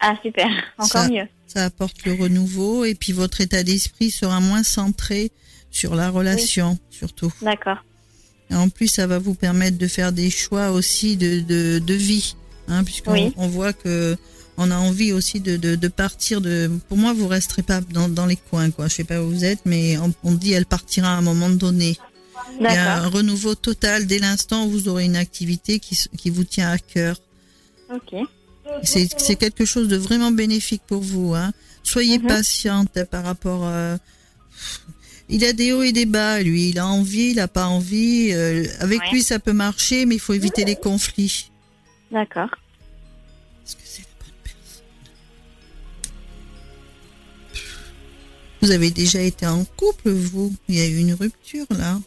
Ah, 0.00 0.14
super. 0.22 0.46
Encore 0.76 1.02
Ça- 1.02 1.08
mieux. 1.08 1.26
Ça 1.46 1.64
apporte 1.64 2.04
le 2.04 2.14
renouveau 2.14 2.84
et 2.84 2.94
puis 2.94 3.12
votre 3.12 3.40
état 3.40 3.62
d'esprit 3.62 4.10
sera 4.10 4.40
moins 4.40 4.62
centré 4.62 5.30
sur 5.70 5.94
la 5.94 6.10
relation, 6.10 6.78
surtout. 6.90 7.32
D'accord. 7.42 7.78
En 8.54 8.68
plus, 8.68 8.88
ça 8.88 9.06
va 9.06 9.18
vous 9.18 9.34
permettre 9.34 9.78
de 9.78 9.86
faire 9.88 10.12
des 10.12 10.30
choix 10.30 10.70
aussi 10.70 11.16
de, 11.16 11.40
de, 11.40 11.78
de 11.78 11.94
vie, 11.94 12.36
hein, 12.68 12.84
puisqu'on 12.84 13.12
Oui. 13.12 13.32
on 13.36 13.48
voit 13.48 13.72
que 13.72 14.16
on 14.56 14.70
a 14.70 14.76
envie 14.76 15.12
aussi 15.12 15.40
de, 15.40 15.56
de, 15.56 15.74
de 15.74 15.88
partir 15.88 16.40
de. 16.40 16.70
Pour 16.88 16.96
moi, 16.96 17.12
vous 17.12 17.26
resterez 17.26 17.62
pas 17.62 17.80
dans, 17.80 18.08
dans 18.08 18.26
les 18.26 18.36
coins, 18.36 18.70
quoi. 18.70 18.86
Je 18.88 18.94
sais 18.94 19.04
pas 19.04 19.20
où 19.20 19.28
vous 19.28 19.44
êtes, 19.44 19.58
mais 19.64 19.98
on, 19.98 20.14
on 20.22 20.32
dit 20.32 20.52
elle 20.52 20.66
partira 20.66 21.08
à 21.12 21.16
un 21.16 21.22
moment 21.22 21.50
donné. 21.50 21.96
Il 22.60 22.64
y 22.64 22.68
a 22.68 23.02
un 23.02 23.08
renouveau 23.08 23.56
total 23.56 24.06
dès 24.06 24.20
l'instant 24.20 24.66
où 24.66 24.70
vous 24.70 24.86
aurez 24.88 25.06
une 25.06 25.16
activité 25.16 25.80
qui, 25.80 25.98
qui 26.16 26.30
vous 26.30 26.44
tient 26.44 26.70
à 26.70 26.78
cœur. 26.78 27.16
Ok. 27.92 28.14
C'est 28.84 29.08
c'est 29.20 29.34
quelque 29.36 29.64
chose 29.64 29.88
de 29.88 29.96
vraiment 29.96 30.30
bénéfique 30.30 30.82
pour 30.86 31.00
vous. 31.02 31.34
Hein. 31.34 31.52
Soyez 31.82 32.18
Mhm. 32.18 32.26
patiente 32.28 32.98
par 33.10 33.24
rapport. 33.24 33.62
euh, 33.64 33.96
Il 35.28 35.44
a 35.44 35.52
des 35.52 35.72
hauts 35.72 35.82
et 35.82 35.92
des 35.92 36.04
bas, 36.06 36.40
lui. 36.42 36.68
Il 36.70 36.78
a 36.78 36.86
envie, 36.86 37.30
il 37.30 37.40
a 37.40 37.48
pas 37.48 37.66
envie. 37.66 38.30
euh, 38.32 38.64
avec 38.80 39.00
Ouais. 39.00 39.10
lui, 39.12 39.22
ça 39.22 39.38
peut 39.38 39.52
marcher, 39.54 40.04
mais 40.06 40.16
il 40.16 40.20
faut 40.20 40.34
éviter 40.34 40.64
les 40.64 40.76
conflits. 40.76 41.50
D'accord. 42.10 42.50
Est-ce 43.66 43.74
que 43.76 43.82
c'est 43.84 44.02
la 44.02 44.06
bonne 44.20 44.34
personne 44.44 44.82
Vous 48.60 48.70
avez 48.70 48.90
déjà 48.90 49.20
été 49.20 49.46
en 49.46 49.64
couple, 49.64 50.10
vous? 50.10 50.54
Il 50.68 50.74
y 50.76 50.80
a 50.80 50.86
eu 50.86 50.98
une 50.98 51.14
rupture, 51.14 51.66
là. 51.70 51.98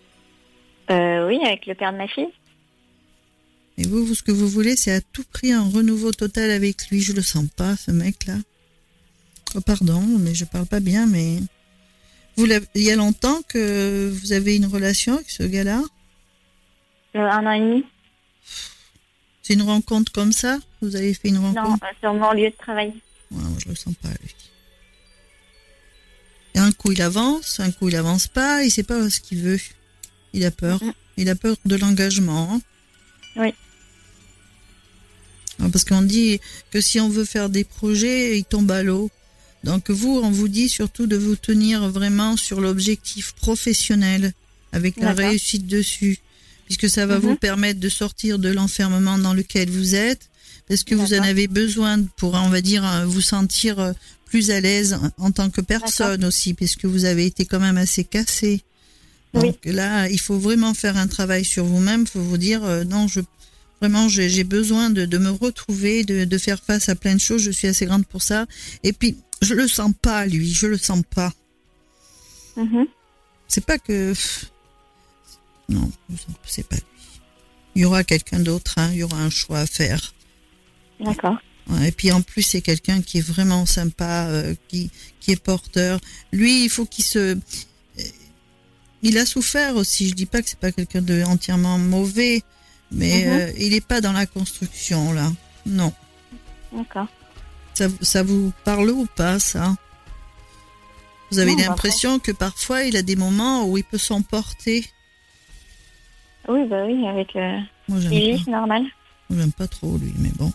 Euh, 0.89 1.27
oui, 1.27 1.39
avec 1.45 1.65
le 1.65 1.75
père 1.75 1.91
de 1.91 1.97
ma 1.97 2.07
fille. 2.07 2.27
Et 3.79 3.85
vous, 3.87 4.05
vous, 4.05 4.15
ce 4.15 4.23
que 4.23 4.31
vous 4.31 4.47
voulez, 4.47 4.75
c'est 4.75 4.91
à 4.93 5.01
tout 5.01 5.23
prix 5.31 5.51
un 5.51 5.63
renouveau 5.67 6.11
total 6.11 6.49
avec 6.51 6.89
lui. 6.89 7.01
Je 7.01 7.13
le 7.13 7.21
sens 7.21 7.45
pas, 7.55 7.75
ce 7.75 7.91
mec-là. 7.91 8.37
Oh, 9.55 9.61
pardon, 9.61 10.01
mais 10.19 10.33
je 10.33 10.45
parle 10.45 10.65
pas 10.65 10.79
bien, 10.79 11.05
mais 11.05 11.37
vous 12.37 12.45
il 12.75 12.83
y 12.83 12.91
a 12.91 12.95
longtemps 12.95 13.41
que 13.47 14.09
vous 14.09 14.31
avez 14.31 14.55
une 14.55 14.67
relation 14.67 15.15
avec 15.15 15.29
ce 15.29 15.43
gars-là. 15.43 15.81
Euh, 17.15 17.19
un 17.19 17.45
an 17.45 17.51
et 17.51 17.59
demi. 17.59 17.83
C'est 19.41 19.53
une 19.53 19.63
rencontre 19.63 20.11
comme 20.11 20.31
ça 20.33 20.59
Vous 20.81 20.95
avez 20.95 21.13
fait 21.13 21.29
une 21.29 21.35
Non, 21.35 21.53
rencontre 21.53 21.85
euh, 21.85 21.93
sur 21.99 22.13
mon 22.13 22.31
lieu 22.33 22.49
de 22.49 22.55
travail. 22.57 22.89
Ouais, 23.31 23.41
moi, 23.41 23.57
je 23.63 23.69
le 23.69 23.75
sens 23.75 23.93
pas 24.01 24.09
lui. 24.21 24.35
Et 26.53 26.59
un 26.59 26.71
coup 26.71 26.91
il 26.91 27.01
avance, 27.01 27.59
un 27.59 27.71
coup 27.71 27.87
il 27.89 27.95
avance 27.95 28.27
pas, 28.27 28.63
il 28.63 28.71
sait 28.71 28.83
pas 28.83 29.09
ce 29.09 29.19
qu'il 29.19 29.41
veut. 29.41 29.59
Il 30.33 30.45
a 30.45 30.51
peur. 30.51 30.81
Il 31.17 31.29
a 31.29 31.35
peur 31.35 31.55
de 31.65 31.75
l'engagement. 31.75 32.53
hein. 32.53 32.61
Oui. 33.35 33.53
Ah, 35.59 35.65
Parce 35.71 35.85
qu'on 35.85 36.01
dit 36.03 36.39
que 36.71 36.81
si 36.81 36.99
on 36.99 37.09
veut 37.09 37.25
faire 37.25 37.49
des 37.49 37.63
projets, 37.63 38.37
il 38.37 38.43
tombe 38.45 38.69
à 38.71 38.83
l'eau. 38.83 39.09
Donc 39.67 39.89
vous, 39.91 40.19
on 40.23 40.31
vous 40.31 40.47
dit 40.47 40.69
surtout 40.69 41.07
de 41.07 41.17
vous 41.17 41.35
tenir 41.35 41.89
vraiment 41.89 42.37
sur 42.37 42.61
l'objectif 42.61 43.33
professionnel 43.33 44.33
avec 44.71 44.95
la 44.97 45.13
réussite 45.13 45.67
dessus, 45.67 46.17
puisque 46.65 46.89
ça 46.89 47.05
va 47.05 47.15
Mhm. 47.15 47.21
vous 47.21 47.35
permettre 47.35 47.79
de 47.79 47.89
sortir 47.89 48.39
de 48.39 48.49
l'enfermement 48.49 49.17
dans 49.17 49.33
lequel 49.33 49.69
vous 49.69 49.93
êtes, 49.93 50.29
parce 50.67 50.83
que 50.83 50.95
vous 50.95 51.13
en 51.13 51.21
avez 51.23 51.47
besoin 51.47 52.01
pour, 52.17 52.33
on 52.35 52.49
va 52.49 52.61
dire, 52.61 52.85
euh, 52.85 53.05
vous 53.05 53.21
sentir 53.21 53.79
euh, 53.79 53.91
plus 54.25 54.51
à 54.51 54.59
l'aise 54.61 54.97
en 55.17 55.31
tant 55.31 55.49
que 55.49 55.61
personne 55.61 56.23
aussi, 56.25 56.53
puisque 56.53 56.85
vous 56.85 57.03
avez 57.05 57.25
été 57.25 57.45
quand 57.45 57.59
même 57.59 57.77
assez 57.77 58.03
cassé. 58.05 58.61
Oui. 59.33 59.41
Donc 59.43 59.57
là, 59.65 60.09
il 60.09 60.19
faut 60.19 60.39
vraiment 60.39 60.73
faire 60.73 60.97
un 60.97 61.07
travail 61.07 61.43
sur 61.45 61.65
vous-même. 61.65 62.01
Il 62.01 62.07
faut 62.07 62.21
vous 62.21 62.37
dire, 62.37 62.63
euh, 62.63 62.83
non, 62.85 63.07
je 63.07 63.19
vraiment, 63.81 64.09
j'ai 64.09 64.27
j'ai 64.29 64.43
besoin 64.43 64.89
de, 64.89 65.05
de 65.05 65.17
me 65.17 65.29
retrouver, 65.29 66.03
de, 66.03 66.25
de 66.25 66.37
faire 66.37 66.61
face 66.65 66.89
à 66.89 66.95
plein 66.95 67.15
de 67.15 67.19
choses. 67.21 67.41
Je 67.43 67.51
suis 67.51 67.67
assez 67.67 67.85
grande 67.85 68.05
pour 68.07 68.21
ça. 68.23 68.45
Et 68.83 68.91
puis, 68.93 69.17
je 69.41 69.53
le 69.53 69.67
sens 69.67 69.91
pas, 70.01 70.25
lui. 70.25 70.51
Je 70.53 70.67
le 70.67 70.77
sens 70.77 71.01
pas. 71.15 71.31
Mhm. 72.55 72.85
C'est 73.47 73.65
pas 73.65 73.77
que. 73.77 74.13
Non, 75.69 75.91
c'est 76.45 76.67
pas 76.67 76.75
lui. 76.75 76.83
Il 77.75 77.81
y 77.83 77.85
aura 77.85 78.03
quelqu'un 78.03 78.39
d'autre. 78.39 78.73
hein. 78.77 78.89
Il 78.93 78.97
y 78.99 79.03
aura 79.03 79.17
un 79.21 79.29
choix 79.29 79.59
à 79.59 79.65
faire. 79.67 80.13
D'accord. 80.99 81.37
Ouais, 81.69 81.89
Et 81.89 81.91
puis 81.91 82.11
en 82.11 82.21
plus, 82.21 82.41
c'est 82.41 82.61
quelqu'un 82.61 83.01
qui 83.01 83.17
est 83.19 83.27
vraiment 83.27 83.65
sympa, 83.65 84.27
euh, 84.29 84.55
qui, 84.67 84.89
qui 85.19 85.31
est 85.31 85.41
porteur. 85.41 85.99
Lui, 86.31 86.63
il 86.63 86.69
faut 86.69 86.85
qu'il 86.85 87.03
se. 87.05 87.37
Il 89.03 89.17
a 89.19 89.25
souffert 89.27 89.75
aussi. 89.75 90.09
Je 90.09 90.15
dis 90.15 90.25
pas 90.25 90.41
que 90.41 90.49
c'est 90.49 90.59
pas 90.59 90.71
quelqu'un 90.71 91.01
de 91.01 91.21
entièrement 91.23 91.77
mauvais, 91.77 92.41
mais 92.91 93.25
Mhm. 93.25 93.31
euh, 93.31 93.51
il 93.59 93.73
est 93.75 93.85
pas 93.85 94.01
dans 94.01 94.13
la 94.13 94.25
construction 94.25 95.13
là. 95.13 95.31
Non. 95.67 95.93
D'accord. 96.73 97.07
Ça, 97.77 97.87
ça 98.01 98.23
vous 98.23 98.51
parle 98.63 98.89
ou 98.89 99.05
pas 99.15 99.37
ça 99.37 99.75
Vous 101.29 101.37
avez 101.37 101.55
l'impression 101.55 102.17
que 102.17 102.31
parfois 102.31 102.83
il 102.85 102.97
a 102.97 103.03
des 103.03 103.15
moments 103.15 103.65
où 103.67 103.77
il 103.77 103.83
peut 103.83 103.99
s'emporter. 103.99 104.83
Oui, 106.47 106.65
bah 106.67 106.85
oui, 106.87 107.05
avec 107.07 107.35
euh, 107.35 107.59
Moi, 107.87 107.99
Lily, 107.99 108.31
pas. 108.37 108.41
c'est 108.45 108.51
normal. 108.51 108.81
Moi, 109.29 109.39
J'aime 109.41 109.51
pas 109.51 109.67
trop 109.67 109.95
lui, 109.99 110.11
mais 110.17 110.31
bon. 110.39 110.51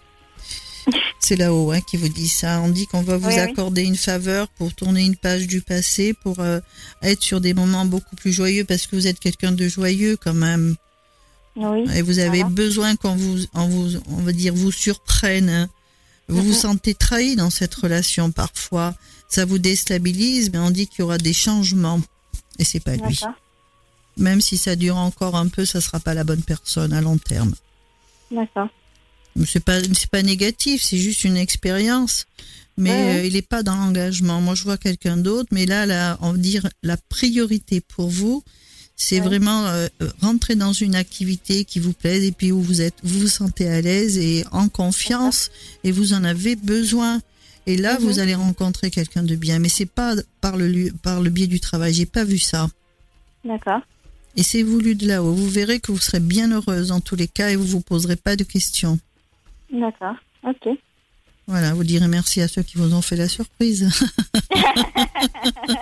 C'est 1.20 1.36
là-haut 1.36 1.70
hein, 1.70 1.80
qui 1.82 1.96
vous 1.96 2.08
dit 2.08 2.26
ça. 2.28 2.60
On 2.60 2.68
dit 2.68 2.86
qu'on 2.88 3.02
va 3.02 3.16
vous 3.18 3.28
Oui, 3.28 3.34
oui. 3.34 3.40
accorder 3.40 3.82
une 3.84 3.96
faveur 3.96 4.48
pour 4.48 4.74
tourner 4.74 5.02
une 5.04 5.14
page 5.14 5.46
du 5.46 5.60
passé, 5.60 6.14
pour 6.14 6.40
euh, 6.40 6.58
être 7.02 7.22
sur 7.22 7.40
des 7.40 7.54
moments 7.54 7.84
beaucoup 7.84 8.16
plus 8.16 8.32
joyeux, 8.32 8.64
parce 8.64 8.88
que 8.88 8.96
vous 8.96 9.06
êtes 9.06 9.20
quelqu'un 9.20 9.52
de 9.52 9.68
joyeux 9.68 10.16
quand 10.16 10.34
même. 10.34 10.74
Oui. 11.54 11.84
Et 11.94 12.02
vous 12.02 12.18
avez 12.18 12.38
Voilà. 12.40 12.48
besoin 12.54 12.96
qu'on 12.96 13.14
vous, 13.14 13.38
on 13.54 13.68
vous, 13.68 13.90
on 14.08 14.22
va 14.22 14.32
dire, 14.32 14.54
vous 14.54 14.72
surprenne. 14.72 15.68
Vous 16.32 16.42
vous 16.42 16.48
Mhm. 16.52 16.54
sentez 16.54 16.94
trahi 16.94 17.36
dans 17.36 17.50
cette 17.50 17.74
relation 17.74 18.30
parfois. 18.32 18.94
Ça 19.28 19.44
vous 19.44 19.58
déstabilise, 19.58 20.50
mais 20.52 20.58
on 20.58 20.70
dit 20.70 20.86
qu'il 20.86 21.00
y 21.00 21.02
aura 21.02 21.18
des 21.18 21.32
changements. 21.32 22.00
Et 22.58 22.64
c'est 22.64 22.80
pas 22.80 22.96
lui. 22.96 23.20
Même 24.18 24.40
si 24.40 24.58
ça 24.58 24.76
dure 24.76 24.96
encore 24.96 25.36
un 25.36 25.48
peu, 25.48 25.64
ça 25.64 25.80
sera 25.80 25.98
pas 26.00 26.12
la 26.14 26.24
bonne 26.24 26.42
personne 26.42 26.92
à 26.92 27.00
long 27.00 27.16
terme. 27.18 27.54
D'accord. 28.30 28.68
C'est 29.46 29.64
pas 29.64 29.80
c'est 29.82 30.10
pas 30.10 30.22
négatif, 30.22 30.82
c'est 30.82 30.98
juste 30.98 31.24
une 31.24 31.36
expérience. 31.38 32.26
Mais 32.76 32.90
Ouais, 32.90 32.96
ouais. 32.96 33.16
euh, 33.20 33.24
il 33.26 33.36
est 33.36 33.46
pas 33.46 33.62
dans 33.62 33.74
l'engagement. 33.76 34.40
Moi, 34.40 34.54
je 34.54 34.64
vois 34.64 34.76
quelqu'un 34.78 35.16
d'autre, 35.18 35.48
mais 35.52 35.66
là, 35.66 35.84
là, 35.86 36.18
on 36.22 36.32
va 36.32 36.38
dire 36.38 36.68
la 36.82 36.96
priorité 36.96 37.80
pour 37.82 38.08
vous, 38.08 38.42
C'est 38.96 39.20
Ouais. 39.20 39.26
vraiment 39.26 39.66
euh, 39.66 39.88
euh, 40.00 40.08
rentrer 40.20 40.54
dans 40.54 40.72
une 40.72 40.94
activité 40.94 41.64
qui 41.64 41.80
vous 41.80 41.92
plaise 41.92 42.22
et 42.24 42.32
puis 42.32 42.52
où 42.52 42.60
vous 42.62 42.80
êtes, 42.80 42.94
vous 43.02 43.20
vous 43.20 43.28
sentez 43.28 43.68
à 43.68 43.80
l'aise 43.80 44.16
et 44.18 44.44
en 44.52 44.68
confiance 44.68 45.50
et 45.84 45.90
vous 45.92 46.12
en 46.12 46.22
avez 46.24 46.54
besoin. 46.56 47.20
Et 47.66 47.76
là, 47.76 47.98
Mhm. 47.98 48.04
vous 48.06 48.18
allez 48.18 48.34
rencontrer 48.34 48.90
quelqu'un 48.90 49.22
de 49.22 49.34
bien. 49.36 49.58
Mais 49.58 49.68
c'est 49.68 49.86
pas 49.86 50.14
par 50.40 50.56
le 50.56 50.90
par 51.02 51.20
le 51.20 51.30
biais 51.30 51.46
du 51.48 51.58
travail. 51.60 51.94
J'ai 51.94 52.06
pas 52.06 52.24
vu 52.24 52.38
ça. 52.38 52.68
D'accord. 53.44 53.80
Et 54.36 54.42
c'est 54.42 54.62
voulu 54.62 54.94
de 54.94 55.06
là-haut. 55.06 55.32
Vous 55.32 55.48
verrez 55.48 55.78
que 55.80 55.92
vous 55.92 55.98
serez 55.98 56.20
bien 56.20 56.50
heureuse 56.52 56.90
en 56.92 57.00
tous 57.00 57.16
les 57.16 57.28
cas 57.28 57.50
et 57.50 57.56
vous 57.56 57.66
vous 57.66 57.80
poserez 57.80 58.16
pas 58.16 58.34
de 58.36 58.44
questions. 58.44 58.98
D'accord. 59.72 60.14
Ok. 60.44 60.68
Voilà, 61.48 61.74
vous 61.74 61.82
direz 61.84 62.06
merci 62.08 62.40
à 62.40 62.46
ceux 62.48 62.62
qui 62.62 62.78
vous 62.78 62.94
ont 62.94 63.02
fait 63.02 63.16
la 63.16 63.28
surprise. 63.28 63.88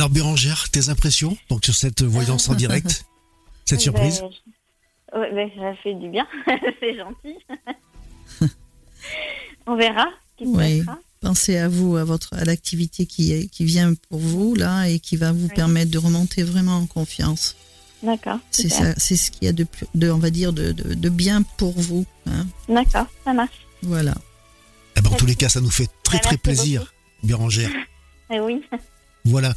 Alors 0.00 0.08
Bérangère, 0.08 0.70
tes 0.70 0.88
impressions 0.88 1.36
donc 1.50 1.62
sur 1.62 1.74
cette 1.74 2.00
voyance 2.02 2.48
en 2.48 2.54
direct, 2.54 3.04
cette 3.66 3.82
surprise? 3.82 4.22
Ben, 5.12 5.20
ouais, 5.20 5.30
ben, 5.34 5.50
ça 5.58 5.74
fait 5.82 5.92
du 5.92 6.08
bien. 6.08 6.26
c'est 6.80 6.96
gentil. 6.96 7.36
On 9.66 9.76
verra 9.76 10.06
qui 10.38 10.44
Oui. 10.46 10.82
Pensez 11.20 11.58
à 11.58 11.68
vous, 11.68 11.96
à 11.98 12.04
votre, 12.04 12.32
à 12.32 12.46
l'activité 12.46 13.04
qui 13.04 13.34
est, 13.34 13.48
qui 13.48 13.66
vient 13.66 13.92
pour 14.08 14.20
vous 14.20 14.54
là 14.54 14.86
et 14.88 15.00
qui 15.00 15.18
va 15.18 15.32
vous 15.32 15.48
Oui. 15.48 15.54
permettre 15.54 15.90
de 15.90 15.98
remonter 15.98 16.44
vraiment 16.44 16.78
en 16.78 16.86
confiance. 16.86 17.54
D'accord. 18.02 18.38
C'est 18.50 18.70
ça, 18.70 18.94
c'est 18.96 19.16
ce 19.16 19.30
qu'il 19.30 19.44
y 19.44 19.48
a 19.48 19.52
de, 19.52 19.64
plus- 19.64 19.86
de, 19.94 20.10
on 20.10 20.16
va 20.16 20.30
dire, 20.30 20.54
de, 20.54 20.72
de, 20.72 20.94
de 20.94 21.08
bien 21.10 21.42
pour 21.42 21.78
vous. 21.78 22.06
hein. 22.26 22.46
D'accord, 22.70 23.04
ça 23.22 23.34
marche. 23.34 23.66
Voilà. 23.82 24.14
Eh 24.96 25.02
ben, 25.02 25.10
En 25.10 25.16
tous 25.16 25.26
les 25.26 25.34
cas, 25.34 25.50
ça 25.50 25.60
nous 25.60 25.68
fait 25.70 25.90
très 26.02 26.16
Ouais, 26.16 26.22
très 26.22 26.36
plaisir, 26.38 26.94
Bérangère. 27.22 27.70
Eh 28.30 28.40
oui. 28.40 28.62
Voilà. 29.30 29.54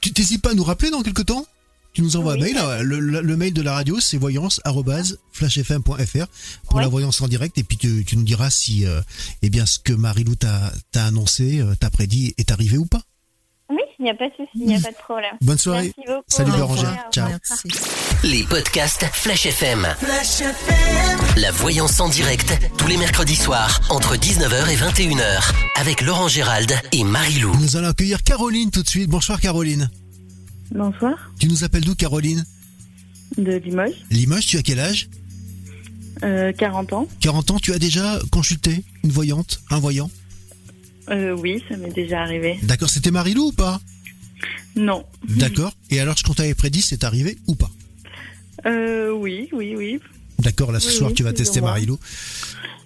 Tu 0.00 0.12
t'hésites 0.12 0.42
pas 0.42 0.50
à 0.50 0.54
nous 0.54 0.64
rappeler 0.64 0.90
dans 0.90 1.02
quelques 1.02 1.26
temps? 1.26 1.46
Tu 1.92 2.02
nous 2.02 2.14
envoies 2.16 2.34
Oui. 2.34 2.40
un 2.40 2.44
mail. 2.44 2.54
là. 2.54 2.82
Le, 2.84 3.00
le- 3.00 3.20
le 3.20 3.36
mail 3.36 3.52
de 3.52 3.62
la 3.62 3.72
radio, 3.74 3.98
c'est 4.00 4.16
voyance@flashfm.fr 4.16 6.26
pour 6.66 6.76
Ouais. 6.76 6.82
la 6.82 6.88
voyance 6.88 7.20
en 7.20 7.28
direct. 7.28 7.58
Et 7.58 7.64
puis 7.64 7.76
tu, 7.76 8.04
tu 8.04 8.16
nous 8.16 8.22
diras 8.22 8.50
si, 8.50 8.86
euh, 8.86 9.00
eh 9.42 9.50
bien, 9.50 9.66
ce 9.66 9.78
que 9.78 9.92
Marilou 9.92 10.36
t'a 10.36 10.72
t'a 10.92 11.06
annoncé, 11.06 11.60
euh, 11.60 11.74
t'a 11.74 11.90
prédit, 11.90 12.32
est 12.38 12.50
arrivé 12.52 12.78
ou 12.78 12.86
pas. 12.86 13.02
Il 14.00 14.04
n'y 14.04 14.10
a 14.10 14.14
pas 14.14 14.28
de 14.28 14.34
souci, 14.34 14.48
il 14.54 14.66
n'y 14.66 14.76
a 14.76 14.80
pas 14.80 14.92
de 14.92 14.96
problème. 14.96 15.34
Bonne 15.42 15.58
soirée. 15.58 15.92
Merci 15.94 16.10
beaucoup. 16.10 16.24
Salut 16.26 16.52
Bérangère. 16.52 17.04
Ciao. 17.12 17.28
Merci. 17.28 17.68
Les 18.24 18.44
podcasts 18.44 19.04
Flash 19.12 19.44
FM. 19.44 19.86
La 21.36 21.50
voyance 21.52 22.00
en 22.00 22.08
direct, 22.08 22.58
tous 22.78 22.86
les 22.88 22.96
mercredis 22.96 23.36
soirs, 23.36 23.78
entre 23.90 24.16
19h 24.16 24.70
et 24.70 24.76
21h, 24.76 25.52
avec 25.78 26.00
Laurent 26.00 26.28
Gérald 26.28 26.72
et 26.92 27.04
Marie-Lou. 27.04 27.54
Nous 27.60 27.76
allons 27.76 27.88
accueillir 27.88 28.22
Caroline 28.22 28.70
tout 28.70 28.82
de 28.82 28.88
suite. 28.88 29.10
Bonsoir 29.10 29.38
Caroline. 29.38 29.90
Bonsoir, 30.70 31.30
Tu 31.38 31.48
nous 31.48 31.62
appelles 31.64 31.84
d'où 31.84 31.94
Caroline? 31.94 32.46
De 33.36 33.52
Limoges, 33.56 33.96
Limoges, 34.10 34.46
tu 34.46 34.56
as 34.56 34.62
quel 34.62 34.80
âge? 34.80 35.10
Euh, 36.22 36.52
40 36.52 36.94
ans. 36.94 37.06
40 37.20 37.50
ans, 37.50 37.58
tu 37.58 37.74
as 37.74 37.78
déjà 37.78 38.18
consulté 38.30 38.82
une 39.04 39.10
voyante, 39.10 39.60
un 39.68 39.78
voyant? 39.78 40.10
Euh, 41.10 41.32
oui, 41.32 41.62
ça 41.68 41.76
m'est 41.76 41.90
déjà 41.92 42.22
arrivé. 42.22 42.58
D'accord, 42.62 42.88
c'était 42.88 43.10
Marilou 43.10 43.48
ou 43.48 43.52
pas? 43.52 43.80
Non. 44.76 45.04
D'accord. 45.28 45.72
Et 45.90 46.00
alors, 46.00 46.18
ce 46.18 46.22
qu'on 46.24 46.34
t'avait 46.34 46.54
prédit, 46.54 46.82
c'est 46.82 47.04
arrivé 47.04 47.38
ou 47.46 47.54
pas 47.54 47.70
Euh, 48.66 49.10
oui, 49.12 49.48
oui, 49.52 49.74
oui. 49.76 49.98
D'accord, 50.38 50.72
là 50.72 50.80
ce 50.80 50.88
Oui, 50.88 50.94
soir, 50.94 51.10
oui, 51.10 51.14
tu 51.16 51.22
vas 51.22 51.32
tester. 51.32 51.60
Marilou. 51.60 51.98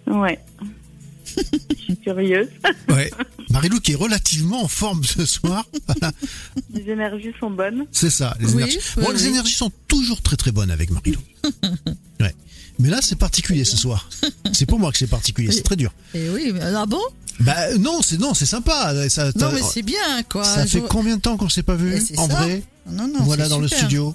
Ouais. 0.07 0.38
Je 1.37 1.75
suis 1.83 1.97
curieuse. 1.99 2.49
Ouais. 2.88 3.11
Marilou 3.51 3.81
qui 3.81 3.93
est 3.93 3.97
relativement 3.97 4.62
en 4.62 4.69
forme 4.69 5.03
ce 5.05 5.25
soir. 5.27 5.67
Voilà, 5.87 6.12
Les 6.75 6.88
énergies 6.90 7.33
sont 7.40 7.51
bonnes. 7.51 7.87
c'est 7.93 8.11
ça. 8.11 8.37
Les 8.40 8.47
Oui, 8.49 8.53
énergies. 8.62 8.79
oui, 8.97 9.05
Bon, 9.05 9.11
les 9.11 9.27
énergies 9.27 9.55
sont 9.55 9.73
toujours 9.88 10.21
très 10.23 10.37
très 10.37 10.53
bonnes 10.53 10.71
avec 10.71 10.90
Marilou. 10.90 11.21
Ouais. 12.21 12.35
Mais 12.79 12.88
là, 12.88 13.01
c'est 13.03 13.19
particulier 13.19 13.64
ce 13.64 13.77
soir. 13.77 14.09
C'est 14.53 14.67
pour 14.67 14.79
moi 14.79 14.90
que 14.93 14.99
c'est 14.99 15.07
particulier. 15.09 15.51
C'est 15.53 15.62
très 15.62 15.77
dur. 15.77 15.93
Et 16.14 16.29
oui, 16.31 16.51
mais- 16.55 16.61
ah 16.62 16.87
bon? 16.87 17.01
Bah 17.40 17.75
non, 17.79 18.01
c'est 18.03 18.18
non, 18.18 18.33
c'est 18.35 18.47
sympa. 18.47 18.94
Ça, 19.09 19.31
Non, 19.37 19.51
mais 19.53 19.61
c'est 19.62 19.83
bien, 19.83 20.23
quoi. 20.29 20.44
ça 20.44 20.66
fait 20.66 20.79
Je- 20.79 20.85
combien 20.85 21.16
de 21.16 21.20
temps 21.20 21.37
qu'on 21.37 21.49
s'est 21.49 21.62
pas 21.64 21.75
vu 21.75 22.01
en 22.16 22.29
ça. 22.29 22.35
vrai 22.35 22.62
Non, 22.90 23.09
non, 23.09 23.20
Voilà 23.25 23.49
dans 23.49 23.59
le 23.59 23.68
studio. 23.68 24.14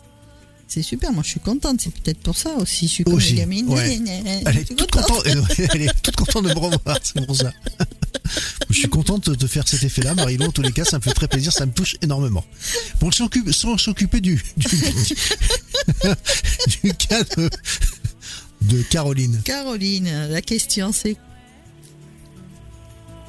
C'est 0.72 0.84
super, 0.84 1.12
moi 1.12 1.24
je 1.24 1.30
suis 1.32 1.40
contente, 1.40 1.82
c'est 1.82 1.92
peut-être 1.92 2.20
pour 2.20 2.38
ça 2.38 2.52
aussi. 2.58 2.88
Je 2.88 2.92
suis 2.94 3.04
comme 3.04 3.16
Aussi, 3.16 3.34
ouais. 3.42 4.00
Elle 4.46 4.58
est 4.60 4.66
toute 4.76 4.92
contente. 4.92 5.24
Elle 5.74 5.82
est 5.82 6.02
toute 6.04 6.16
contente 6.16 6.44
de 6.46 6.50
me 6.50 6.60
revoir. 6.60 7.00
C'est 7.02 7.26
pour 7.26 7.36
ça. 7.36 7.52
Je 8.70 8.78
suis 8.78 8.88
contente 8.88 9.32
de 9.32 9.48
faire 9.48 9.68
cet 9.68 9.82
effet-là, 9.82 10.14
Marilou. 10.14 10.46
En 10.46 10.52
tous 10.52 10.62
les 10.62 10.72
cas, 10.72 10.86
ça 10.86 10.98
me 11.00 11.02
fait 11.02 11.14
très 11.14 11.28
plaisir. 11.28 11.52
Ça 11.52 11.66
me 11.66 11.72
touche 11.72 11.96
énormément. 12.04 12.46
Bon, 13.02 13.10
sans 13.12 13.26
s'occuper- 13.26 13.52
sans 13.52 13.80
s'occuper 13.80 14.22
du 14.22 14.44
du, 14.58 14.68
du 16.84 16.94
cas 16.94 17.24
de, 17.36 17.50
de 18.62 18.82
Caroline. 18.84 19.42
Caroline, 19.44 20.28
la 20.30 20.42
question 20.42 20.92
c'est. 20.92 21.18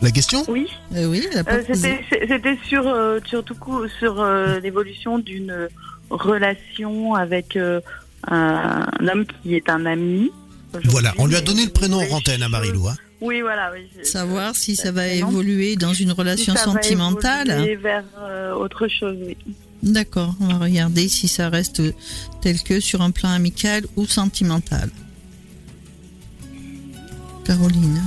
La 0.03 0.11
question? 0.11 0.45
Oui. 0.49 0.67
Euh, 0.95 1.07
oui, 1.07 1.27
Euh. 1.37 1.63
C'était 1.73 2.59
sur, 2.67 2.87
euh, 2.89 3.19
sur 3.27 3.45
tout 3.45 3.55
coup, 3.55 3.87
sur 3.99 4.21
euh, 4.21 4.59
l'évolution 4.61 5.19
d'une 5.19 5.69
relation 6.11 7.15
avec 7.15 7.57
euh, 7.57 7.81
un, 8.27 8.87
un 8.99 9.09
homme 9.09 9.25
qui 9.43 9.55
est 9.55 9.69
un 9.69 9.85
ami. 9.87 10.31
Voilà, 10.85 11.13
on 11.19 11.27
lui 11.27 11.37
a 11.37 11.41
donné 11.41 11.65
le 11.67 11.71
prénom 11.71 12.01
antenne 12.13 12.43
à 12.43 12.49
Marilou. 12.49 12.89
Hein. 12.89 12.97
Oui, 13.21 13.43
voilà. 13.43 13.73
Oui, 13.75 14.05
Savoir 14.05 14.57
si 14.57 14.77
ça 14.77 14.93
va 14.93 15.07
évoluer 15.09 15.77
dans 15.77 15.93
une 15.93 16.11
Si 16.11 16.15
relation 16.15 16.55
ça 16.55 16.67
va 16.67 16.73
sentimentale. 16.73 17.51
évoluer 17.51 17.77
vers 17.77 18.05
euh, 18.21 18.55
autre 18.55 18.89
chose, 18.89 19.19
oui. 19.27 19.37
D'accord, 19.83 20.35
on 20.41 20.47
va 20.47 20.59
regarder 20.59 21.09
si 21.09 21.27
ça 21.29 21.49
reste 21.49 21.83
tel 22.41 22.63
que 22.63 22.81
sur 22.81 23.03
un 23.03 23.11
plan 23.11 23.31
amical 23.31 23.85
ou 23.97 24.07
sentimental. 24.07 24.89
Caroline. 27.45 28.01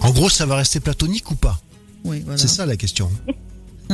En 0.00 0.10
gros, 0.12 0.28
ça 0.30 0.46
va 0.46 0.56
rester 0.56 0.80
platonique 0.80 1.30
ou 1.30 1.34
pas? 1.34 1.60
Oui, 2.04 2.20
voilà. 2.24 2.38
C'est 2.38 2.48
ça 2.48 2.64
la 2.66 2.76
question. 2.76 3.10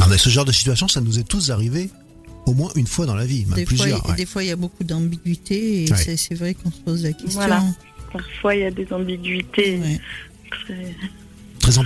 Ah, 0.00 0.06
mais 0.10 0.18
ce 0.18 0.28
genre 0.28 0.44
de 0.44 0.52
situation, 0.52 0.88
ça 0.88 1.00
nous 1.00 1.18
est 1.18 1.24
tous 1.26 1.50
arrivé 1.50 1.90
au 2.46 2.52
moins 2.54 2.70
une 2.76 2.86
fois 2.86 3.06
dans 3.06 3.14
la 3.16 3.24
vie, 3.26 3.44
même 3.46 3.54
Des 3.56 3.64
fois, 3.66 3.76
plusieurs. 3.76 4.02
il- 4.04 4.10
ouais. 4.10 4.16
des 4.16 4.26
fois, 4.26 4.44
il 4.44 4.48
y 4.48 4.52
a 4.52 4.56
beaucoup 4.56 4.84
d'ambiguïté 4.84 5.84
et 5.84 5.90
Ouais. 5.90 5.96
c'est- 5.96 6.16
c'est 6.16 6.34
vrai 6.34 6.54
qu'on 6.54 6.70
se 6.70 6.80
pose 6.80 7.02
la 7.02 7.12
question. 7.12 7.30
Voilà. 7.40 7.62
Parfois, 8.12 8.54
il 8.54 8.60
y 8.60 8.64
a 8.64 8.70
des 8.70 8.86
ambiguïtés 8.92 9.78
Ouais. 9.80 10.00
très, 10.50 10.94
Très 11.60 11.78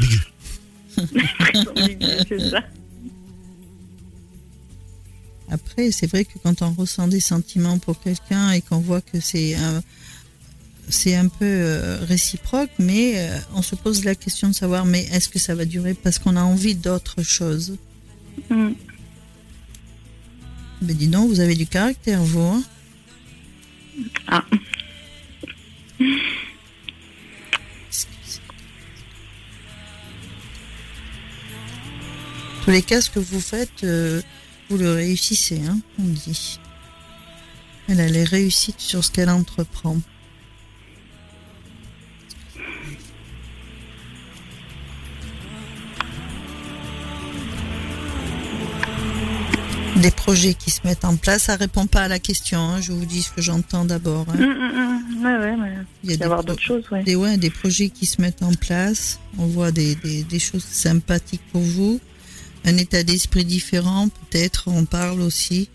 très 1.39 1.69
ambiguës, 1.69 2.25
c'est 2.29 2.51
ça. 2.51 2.63
Après, 5.51 5.91
c'est 5.91 6.07
vrai 6.07 6.25
que 6.25 6.39
quand 6.43 6.63
on 6.63 6.73
ressent 6.73 7.09
des 7.09 7.21
sentiments 7.21 7.79
pour 7.79 8.01
quelqu'un 8.01 8.53
et 8.53 8.61
qu'on 8.61 8.79
voit 8.79 9.01
que 9.01 9.19
c'est 9.21 9.57
un, 9.57 9.83
c'est 10.89 11.17
un 11.17 11.29
peu 11.29 11.45
euh, 11.45 11.99
réciproque, 12.05 12.71
mais 12.79 13.15
euh, 13.17 13.39
on 13.55 13.63
se 13.63 13.75
pose 13.75 14.05
la 14.05 14.15
question 14.15 14.49
de 14.49 14.55
savoir, 14.55 14.85
mais 14.85 15.05
est-ce 15.13 15.29
que 15.29 15.39
ça 15.39 15.55
va 15.55 15.65
durer 15.65 15.95
parce 15.95 16.19
qu'on 16.19 16.37
a 16.37 16.43
envie 16.43 16.77
d'autre 16.77 17.23
chose? 17.23 17.77
Mm. 18.49 18.71
Ben 20.83 20.97
dis 20.97 21.09
donc, 21.09 21.29
vous 21.29 21.41
avez 21.41 21.57
du 21.57 21.67
caractère, 21.67 22.23
vous. 22.23 22.41
hein 22.41 22.63
Ah. 24.29 24.45
Tous 32.65 32.71
les 32.71 32.83
cas, 32.83 33.01
ce 33.01 33.11
que 33.11 33.19
vous 33.19 33.41
faites, 33.41 33.85
euh, 33.85 34.23
vous 34.71 34.79
le 34.79 34.93
réussissez, 34.93 35.61
hein, 35.67 35.79
on 35.99 36.05
dit. 36.05 36.61
Elle 37.89 38.01
a 38.01 38.07
les 38.07 38.23
réussites 38.25 38.81
sur 38.81 39.05
ce 39.05 39.11
qu'elle 39.11 39.29
entreprend. 39.31 39.97
Des 49.97 50.11
projets 50.11 50.55
qui 50.55 50.71
se 50.71 50.81
mettent 50.85 51.05
en 51.05 51.17
place, 51.17 51.43
ça 51.45 51.57
répond 51.57 51.87
pas 51.87 52.03
à 52.03 52.09
la 52.09 52.19
question. 52.19 52.59
hein, 52.61 52.81
je 52.81 52.93
vous 52.93 53.05
dis 53.05 53.23
ce 53.23 53.33
que 53.33 53.43
j'entends 53.43 53.85
d'abord. 53.85 54.25
hein. 54.31 54.37
Mm, 54.37 54.45
mm, 54.45 55.21
mm. 55.21 55.25
Ouais, 55.27 55.37
ouais, 55.37 55.57
mais 55.57 55.73
Il 56.05 56.11
y 56.11 56.15
a 56.15 56.17
des 56.17 56.23
avoir 56.25 56.43
d'autres 56.43 56.63
choses, 56.63 56.85
des, 57.05 57.17
ouais, 57.17 57.37
des 57.37 57.51
projets 57.51 57.91
qui 57.91 58.07
se 58.07 58.23
mettent 58.23 58.43
en 58.43 58.55
place. 58.55 59.19
On 59.37 59.47
voit 59.47 59.71
des, 59.73 59.97
des, 59.97 60.23
des 60.23 60.39
choses 60.39 60.65
sympathiques 60.65 61.43
pour 61.53 61.61
vous. 61.61 62.01
Un 62.65 62.77
état 62.77 63.03
d'esprit 63.03 63.45
différent, 63.45 64.09
peut-être, 64.09 64.69
on 64.69 64.85
parle 64.85 65.21
aussi. 65.21 65.69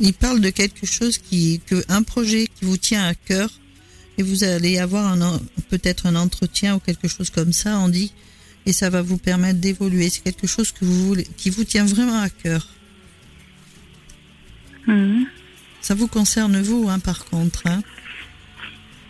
Il 0.00 0.14
parle 0.14 0.40
de 0.40 0.50
quelque 0.50 0.86
chose 0.86 1.18
qui, 1.18 1.60
que 1.66 1.84
un 1.88 2.02
projet 2.02 2.46
qui 2.46 2.64
vous 2.64 2.76
tient 2.76 3.04
à 3.04 3.14
cœur 3.14 3.50
et 4.16 4.22
vous 4.22 4.44
allez 4.44 4.78
avoir 4.78 5.16
peut-être 5.68 6.06
un 6.06 6.16
entretien 6.16 6.76
ou 6.76 6.78
quelque 6.80 7.08
chose 7.08 7.30
comme 7.30 7.52
ça, 7.52 7.78
on 7.78 7.88
dit, 7.88 8.12
et 8.66 8.72
ça 8.72 8.90
va 8.90 9.02
vous 9.02 9.18
permettre 9.18 9.60
d'évoluer. 9.60 10.10
C'est 10.10 10.22
quelque 10.22 10.46
chose 10.46 10.72
que 10.72 10.84
vous 10.84 11.06
voulez, 11.06 11.26
qui 11.36 11.50
vous 11.50 11.64
tient 11.64 11.84
vraiment 11.84 12.20
à 12.20 12.28
cœur. 12.28 12.66
Mm. 14.86 15.24
Ça 15.80 15.94
vous 15.94 16.08
concerne 16.08 16.60
vous, 16.60 16.88
hein, 16.88 16.98
par 16.98 17.24
contre. 17.24 17.66
Hein. 17.66 17.82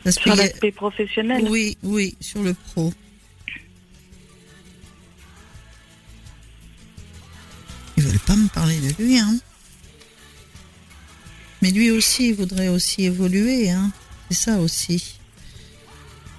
Parce 0.04 0.16
Sur 0.16 0.36
l'aspect 0.36 0.72
professionnel. 0.72 1.46
Oui, 1.48 1.76
oui, 1.82 2.16
sur 2.20 2.42
le 2.42 2.54
pro. 2.54 2.92
Pas 8.26 8.36
me 8.36 8.48
parler 8.48 8.78
de 8.80 9.02
lui, 9.02 9.18
hein. 9.18 9.36
Mais 11.62 11.70
lui 11.70 11.90
aussi, 11.90 12.28
il 12.28 12.34
voudrait 12.34 12.68
aussi 12.68 13.04
évoluer, 13.04 13.70
hein. 13.70 13.90
C'est 14.30 14.36
ça 14.50 14.58
aussi. 14.58 15.18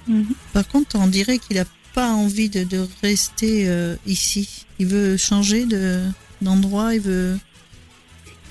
Mhm. 0.07 0.27
Par 0.53 0.67
contre, 0.67 0.95
on 0.97 1.07
dirait 1.07 1.39
qu'il 1.39 1.57
a 1.59 1.65
pas 1.93 2.11
envie 2.11 2.49
de, 2.49 2.63
de 2.63 2.87
rester 3.01 3.67
euh, 3.67 3.95
ici. 4.05 4.65
Il 4.79 4.87
veut 4.87 5.17
changer 5.17 5.65
de 5.65 6.03
d'endroit. 6.41 6.93
Il 6.95 7.01
veut. 7.01 7.37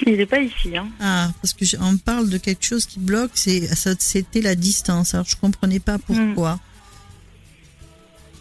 Il 0.07 0.17
n'est 0.17 0.27
pas 0.27 0.41
ici. 0.41 0.77
Hein. 0.77 0.89
Ah, 1.01 1.33
parce 1.41 1.55
que 1.55 1.65
je- 1.65 1.77
on 1.81 1.97
parle 1.97 2.29
de 2.29 2.39
quelque 2.39 2.65
chose 2.65 2.85
qui 2.87 2.99
bloque. 2.99 3.31
C'est 3.35 3.67
ça, 3.75 3.95
c'était 3.99 4.41
la 4.43 4.55
distance. 4.55 5.15
Alors 5.15 5.27
je 5.27 5.37
comprenais 5.37 5.81
pas 5.81 5.99
pourquoi. 5.99 6.61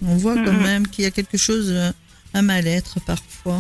On 0.04 0.16
voit 0.18 0.36
quand 0.36 0.52
Mhm. 0.54 0.62
même 0.64 0.88
qu'il 0.88 1.04
y 1.04 1.08
a 1.08 1.12
quelque 1.12 1.38
chose, 1.38 1.70
euh, 1.70 1.92
un 2.34 2.42
mal-être 2.42 3.00
parfois. 3.02 3.60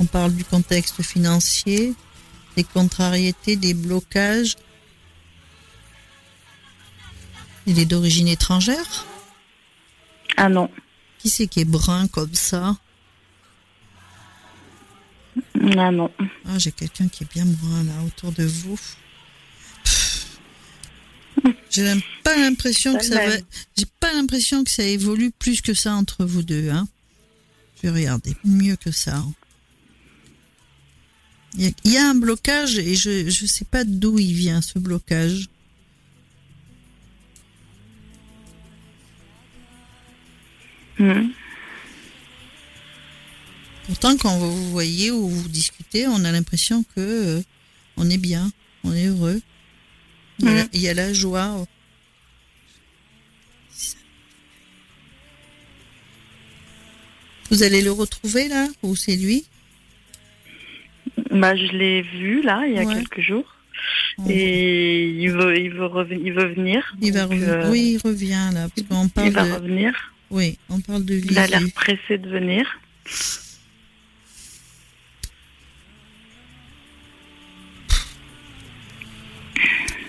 On 0.00 0.06
parle 0.06 0.34
du 0.34 0.44
contexte 0.44 1.02
financier, 1.02 1.94
des 2.56 2.64
contrariétés, 2.64 3.56
des 3.56 3.74
blocages. 3.74 4.56
Il 7.66 7.78
est 7.78 7.86
d'origine 7.86 8.28
étrangère? 8.28 9.06
Ah 10.36 10.48
non. 10.48 10.70
Qui 11.18 11.30
c'est 11.30 11.46
qui 11.46 11.60
est 11.60 11.64
brun 11.64 12.08
comme 12.08 12.34
ça? 12.34 12.76
Ah 15.76 15.90
non. 15.90 16.10
Ah, 16.46 16.58
j'ai 16.58 16.72
quelqu'un 16.72 17.08
qui 17.08 17.24
est 17.24 17.32
bien 17.32 17.46
brun 17.46 17.84
là 17.84 18.02
autour 18.06 18.32
de 18.32 18.44
vous. 18.44 18.78
J'ai 21.70 21.92
pas 22.22 22.36
l'impression 22.36 22.96
que 22.96 23.04
ça 23.04 23.26
va. 23.26 23.36
J'ai 23.76 23.86
pas 23.98 24.12
l'impression 24.12 24.62
que 24.64 24.70
ça 24.70 24.84
évolue 24.84 25.30
plus 25.30 25.60
que 25.60 25.74
ça 25.74 25.94
entre 25.94 26.24
vous 26.24 26.42
deux. 26.42 26.70
Hein. 26.70 26.86
Je 27.76 27.88
vais 27.88 27.94
regarder 28.00 28.36
mieux 28.44 28.76
que 28.76 28.92
ça. 28.92 29.24
Il 31.56 31.72
y, 31.84 31.96
a, 31.96 32.10
un 32.10 32.14
blocage 32.16 32.78
et 32.78 32.96
je 32.96 33.30
je 33.30 33.46
sais 33.46 33.64
pas 33.64 33.84
d'où 33.84 34.18
il 34.18 34.32
vient 34.32 34.60
ce 34.60 34.78
blocage. 34.78 35.48
Mhm. 40.98 41.32
Pourtant, 43.86 44.16
quand 44.16 44.38
vous 44.38 44.50
vous 44.56 44.70
voyez 44.70 45.10
ou 45.10 45.28
vous 45.28 45.48
discutez, 45.48 46.06
on 46.08 46.24
a 46.24 46.32
l'impression 46.32 46.82
que 46.94 47.00
euh, 47.00 47.42
on 47.96 48.08
est 48.10 48.18
bien, 48.18 48.50
on 48.82 48.92
est 48.92 49.06
heureux. 49.06 49.40
Il 50.40 50.46
y 50.46 50.48
a, 50.48 50.62
Mhm. 50.62 50.68
il 50.72 50.80
y 50.80 50.88
a 50.88 50.94
la 50.94 51.12
joie. 51.12 51.66
Vous 57.50 57.62
allez 57.62 57.82
le 57.82 57.92
retrouver 57.92 58.48
là? 58.48 58.66
Ou 58.82 58.96
c'est 58.96 59.16
lui? 59.16 59.44
Bah, 61.34 61.56
je 61.56 61.66
l'ai 61.72 62.02
vu 62.02 62.42
là 62.42 62.62
il 62.66 62.74
y 62.74 62.78
a 62.78 62.84
Ouais. 62.84 62.94
quelques 62.94 63.20
jours 63.20 63.44
On- 64.18 64.30
et 64.30 65.08
il 65.08 65.30
veut, 65.32 65.58
il 65.58 65.70
veut, 65.70 65.88
il 66.24 66.32
veut 66.32 66.54
venir. 66.54 66.94
Il 67.02 67.12
va 67.12 67.24
euh, 67.24 67.70
Oui, 67.70 67.98
il 67.98 68.08
revient 68.08 68.50
là. 68.54 68.68
Parce 68.74 68.86
qu'on 68.88 69.04
il 69.06 69.10
parle 69.10 69.30
va 69.30 69.46
de. 69.48 69.52
revenir. 69.54 69.92
Oui, 70.30 70.58
on 70.70 70.80
parle 70.80 71.04
de 71.04 71.14
Il 71.16 71.38
a 71.38 71.46
l'air 71.46 71.60
pressé 71.74 72.18
de 72.18 72.28
venir. 72.28 72.66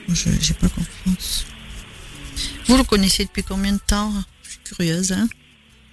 Je 0.07 0.29
j'ai 0.39 0.53
pas 0.53 0.69
confiance. 0.69 1.45
Vous 2.67 2.77
le 2.77 2.83
connaissez 2.83 3.25
depuis 3.25 3.43
combien 3.43 3.73
de 3.73 3.79
temps? 3.79 4.11
Je 4.43 4.49
suis 4.51 4.59
curieuse, 4.63 5.11
hein 5.11 5.27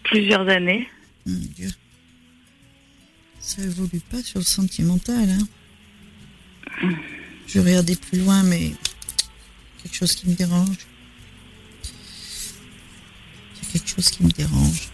Plusieurs 0.04 0.48
années. 0.48 0.88
Mon 1.26 1.38
Dieu. 1.56 1.68
Ça 3.45 3.61
évolue 3.62 4.01
pas 4.11 4.22
sur 4.22 4.38
le 4.38 4.45
sentimental, 4.45 5.28
hein. 5.28 5.47
Je 7.47 7.59
vais 7.61 7.70
regarder 7.70 7.97
plus 7.97 8.20
loin, 8.20 8.43
mais 8.45 8.72
quelque 9.82 9.95
chose 9.97 10.14
qui 10.14 10.28
me 10.28 10.34
dérange. 10.34 10.76
C'est 13.61 13.68
quelque 13.72 13.88
chose 13.88 14.09
qui 14.11 14.22
me 14.22 14.30
dérange. 14.30 14.88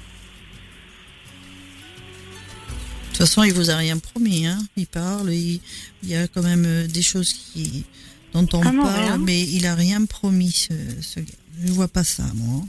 De 3.05 3.09
toute 3.09 3.19
façon, 3.19 3.43
il 3.45 3.53
vous 3.53 3.71
a 3.71 3.77
rien 3.77 3.99
promis, 3.99 4.47
hein. 4.47 4.59
Il 4.77 4.87
parle, 4.87 5.33
il, 5.33 5.61
il 6.03 6.09
y 6.09 6.17
a 6.17 6.27
quand 6.27 6.43
même 6.43 6.65
euh, 6.67 6.87
des 6.87 7.03
choses 7.03 7.33
qui, 7.33 7.85
dont 8.33 8.47
on 8.55 8.63
Ah 8.63 8.73
non, 8.73 8.83
parle, 8.85 9.03
rien. 9.05 9.19
mais 9.19 9.43
il 9.43 9.67
a 9.67 9.75
rien 9.75 10.05
promis, 10.07 10.53
ce, 10.53 10.73
ce 11.03 11.21
gars. 11.21 11.35
Je 11.65 11.73
vois 11.73 11.89
pas 11.89 12.05
ça, 12.05 12.25
moi. 12.35 12.65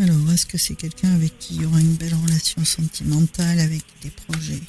Alors, 0.00 0.32
est-ce 0.32 0.46
que 0.46 0.58
c'est 0.58 0.74
quelqu'un 0.74 1.12
avec 1.14 1.38
qui 1.38 1.56
il 1.56 1.62
y 1.62 1.66
aura 1.66 1.80
une 1.80 1.94
belle 1.94 2.14
relation 2.14 2.64
sentimentale, 2.64 3.58
avec 3.58 3.82
des 4.02 4.10
projets? 4.10 4.60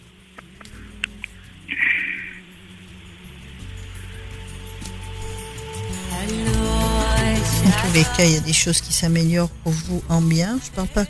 En 7.66 7.88
tous 7.88 7.94
les 7.94 8.04
cas, 8.04 8.26
il 8.26 8.32
y 8.34 8.38
a 8.38 8.40
des 8.40 8.54
choses 8.54 8.82
qui 8.82 8.92
s'améliorent 8.92 9.52
pour 9.64 9.72
vous 9.72 10.02
en 10.10 10.22
bien? 10.22 10.60
Je 10.64 10.72
parle 10.72 10.88
pas 10.88 11.06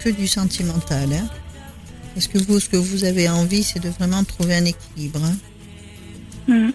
que 0.00 0.08
du 0.08 0.28
sentimental. 0.28 1.12
Hein. 1.12 1.28
Parce 2.14 2.28
que 2.28 2.38
vous, 2.38 2.60
ce 2.60 2.68
que 2.68 2.76
vous 2.76 3.02
avez 3.04 3.28
envie, 3.28 3.64
c'est 3.64 3.80
de 3.80 3.88
vraiment 3.88 4.22
trouver 4.22 4.54
un 4.54 4.64
équilibre. 4.66 5.20
hein? 5.24 5.36
Mhm. 6.46 6.72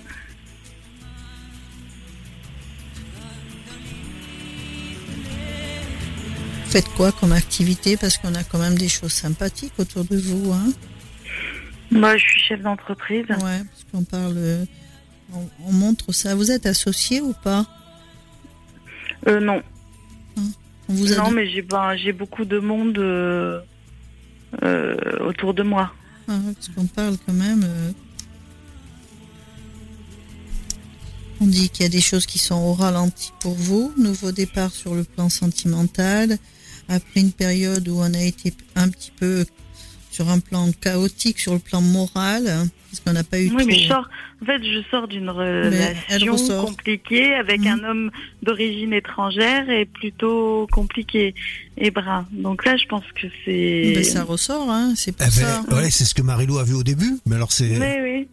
Faites 6.80 6.94
quoi 6.96 7.12
comme 7.12 7.34
activité? 7.34 7.98
Parce 7.98 8.18
qu'on 8.18 8.34
a 8.36 8.44
quand 8.46 8.58
même 8.58 8.78
des 8.78 8.88
choses 8.88 9.12
sympathiques 9.12 9.74
autour 9.80 10.06
de 10.06 10.16
vous. 10.16 10.54
Hein. 10.54 10.72
Moi, 11.92 12.16
je 12.16 12.24
suis 12.24 12.40
chef 12.40 12.62
d'entreprise. 12.62 13.26
Ouais, 13.28 13.36
parce 13.66 13.86
qu'on 13.92 14.06
parle, 14.06 14.36
euh, 14.38 14.64
on, 15.34 15.46
on 15.66 15.74
montre 15.74 16.14
ça. 16.14 16.36
Vous 16.36 16.52
êtes 16.52 16.66
associé 16.66 17.20
ou 17.20 17.34
pas? 17.44 17.66
Euh, 19.28 19.42
non. 19.42 19.62
On 20.88 20.94
vous 20.94 21.16
non, 21.16 21.32
mais 21.32 21.50
j'ai 21.50 21.64
ben, 21.64 21.98
j'ai 21.98 22.14
beaucoup 22.14 22.46
de 22.46 22.60
monde 22.60 22.98
euh, 22.98 23.60
euh, 24.64 24.96
autour 25.20 25.54
de 25.54 25.64
moi. 25.64 25.92
Ah, 26.30 26.40
parce 26.56 26.70
qu'on 26.70 26.86
parle 26.86 27.18
quand 27.26 27.34
même. 27.34 27.68
On 31.42 31.46
dit 31.46 31.70
qu'il 31.70 31.84
y 31.84 31.88
a 31.88 31.90
des 31.90 32.00
choses 32.00 32.26
qui 32.26 32.40
sont 32.40 32.56
au 32.56 32.74
ralenti 32.74 33.34
pour 33.42 33.56
vous. 33.56 33.94
Nouveau 33.98 34.32
départ 34.32 34.72
sur 34.72 34.96
le 34.96 35.04
plan 35.04 35.28
sentimental. 35.28 36.38
Après 36.90 37.22
une 37.22 37.32
période 37.32 37.88
où 37.88 38.00
on 38.00 38.14
a 38.14 38.22
été 38.22 38.52
un 38.76 38.90
petit 38.90 39.12
peu 39.18 39.46
sur 40.12 40.28
un 40.30 40.40
plan 40.40 40.70
chaotique, 40.82 41.40
sur 41.40 41.54
le 41.54 41.60
plan 41.60 41.82
moral, 41.82 42.48
hein, 42.48 42.68
parce 42.90 43.00
qu'on 43.02 43.14
n'a 43.14 43.24
pas 43.24 43.40
eu 43.40 43.52
Oui, 43.56 43.64
mais 43.66 43.76
je 43.80 43.88
sors. 43.88 44.10
En 44.42 44.46
fait, 44.46 44.64
je 44.64 44.80
sors 44.90 45.08
d'une 45.08 45.30
relation 45.30 46.66
compliquée 46.66 47.36
avec 47.36 47.62
Mhm. 47.62 47.68
un 47.68 47.84
homme 47.90 48.12
d'origine 48.42 48.92
étrangère 48.94 49.70
et 49.70 49.86
plutôt 49.86 50.68
compliqué 50.72 51.36
et 51.78 51.92
brun. 51.92 52.28
Donc 52.32 52.66
là, 52.66 52.76
je 52.76 52.86
pense 52.88 53.04
que 53.22 53.28
c'est. 53.46 53.92
Ben, 53.96 54.04
ça 54.04 54.24
ressort, 54.24 54.70
hein, 54.72 54.94
c'est 54.96 55.12
pour 55.16 55.28
Eh 55.28 55.32
ça. 55.32 55.64
ben, 55.70 55.78
ouais, 55.78 55.92
c'est 55.92 56.06
ce 56.06 56.16
que 56.16 56.24
Marilou 56.24 56.58
a 56.58 56.64
vu 56.64 56.74
au 56.74 56.84
début. 56.84 57.18
Mais 57.28 57.36
alors, 57.36 57.52
c'est. 57.52 57.78
Oui, 57.78 58.02
oui. 58.02 58.28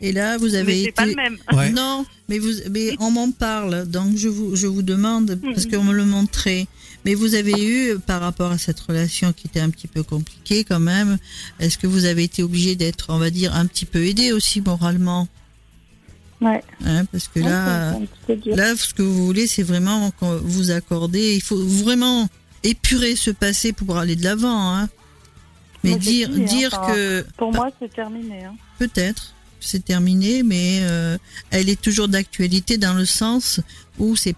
Et 0.00 0.12
là, 0.12 0.38
vous 0.38 0.54
avez 0.54 0.64
Mais 0.64 0.72
c'est 0.74 0.82
été. 0.84 0.92
pas 0.92 1.06
le 1.06 1.14
même. 1.16 1.36
Ouais. 1.52 1.70
Non, 1.70 2.06
mais 2.28 2.38
vous, 2.38 2.52
mais 2.70 2.92
on 3.00 3.10
m'en 3.10 3.30
parle, 3.32 3.84
donc 3.86 4.16
je 4.16 4.28
vous, 4.28 4.54
je 4.56 4.66
vous 4.68 4.82
demande 4.82 5.38
parce 5.42 5.66
Mhm. 5.66 5.72
qu'on 5.72 5.84
me 5.84 5.92
le 5.92 6.04
montrait. 6.06 6.66
Mais 7.04 7.14
vous 7.14 7.34
avez 7.34 7.54
eu, 7.64 7.98
par 7.98 8.20
rapport 8.20 8.50
à 8.50 8.58
cette 8.58 8.80
relation 8.80 9.32
qui 9.32 9.46
était 9.46 9.60
un 9.60 9.70
petit 9.70 9.86
peu 9.86 10.02
compliquée 10.02 10.64
quand 10.64 10.80
même, 10.80 11.18
est-ce 11.60 11.78
que 11.78 11.86
vous 11.86 12.04
avez 12.04 12.24
été 12.24 12.42
obligé 12.42 12.74
d'être, 12.76 13.06
on 13.10 13.18
va 13.18 13.30
dire, 13.30 13.54
un 13.54 13.66
petit 13.66 13.86
peu 13.86 14.04
aidé 14.04 14.32
aussi 14.32 14.60
moralement, 14.60 15.28
Ouais. 16.40 16.62
hein, 16.84 17.04
parce 17.06 17.26
que 17.28 17.40
Ouais, 17.40 17.46
là, 17.48 17.98
là, 18.46 18.76
ce 18.76 18.94
que 18.94 19.02
vous 19.02 19.26
voulez, 19.26 19.46
c'est 19.46 19.62
vraiment 19.62 20.12
vous 20.20 20.70
accorder. 20.70 21.34
Il 21.34 21.42
faut 21.42 21.58
vraiment 21.64 22.28
épurer 22.62 23.16
ce 23.16 23.30
passé 23.30 23.72
pour 23.72 23.96
aller 23.98 24.14
de 24.16 24.24
l'avant, 24.24 24.74
hein. 24.74 24.88
Mais 25.84 25.90
Mais 25.90 25.92
c'est 25.94 25.98
dire, 26.10 26.28
fini, 26.32 26.42
hein, 26.42 26.46
dire 26.46 26.70
que 26.88 27.26
Pour 27.36 27.52
moi, 27.52 27.70
c'est 27.80 27.92
terminé. 27.92 28.44
Hein. 28.44 28.54
Peut-être, 28.78 29.34
c'est 29.60 29.84
terminé, 29.84 30.42
mais 30.42 30.80
euh, 30.82 31.16
elle 31.50 31.68
est 31.68 31.80
toujours 31.80 32.08
d'actualité 32.08 32.76
dans 32.78 32.94
le 32.94 33.04
sens 33.06 33.60
où 33.98 34.16
c'est 34.16 34.34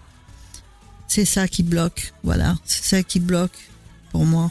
c'est 1.11 1.25
ça 1.25 1.45
qui 1.49 1.61
bloque. 1.61 2.13
Voilà, 2.23 2.55
c'est 2.63 2.85
ça 2.85 3.03
qui 3.03 3.19
bloque 3.19 3.57
pour 4.11 4.25
moi. 4.25 4.49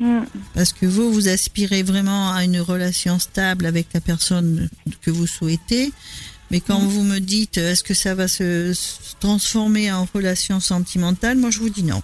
Mhm. 0.00 0.24
Parce 0.54 0.72
que 0.72 0.86
vous, 0.86 1.12
vous 1.12 1.28
aspirez 1.28 1.82
vraiment 1.82 2.32
à 2.32 2.42
une 2.44 2.58
relation 2.58 3.18
stable 3.18 3.66
avec 3.66 3.88
la 3.92 4.00
personne 4.00 4.70
que 5.02 5.10
vous 5.10 5.26
souhaitez. 5.26 5.92
Mais 6.50 6.60
quand 6.60 6.80
vous 6.80 7.02
me 7.02 7.18
dites, 7.18 7.58
est-ce 7.58 7.84
que 7.84 7.92
ça 7.92 8.14
va 8.14 8.28
se, 8.28 8.72
se 8.72 9.14
transformer 9.20 9.92
en 9.92 10.06
relation 10.14 10.58
sentimentale, 10.58 11.36
moi 11.36 11.50
je 11.50 11.58
vous 11.58 11.70
dis 11.70 11.84
non. 11.84 12.02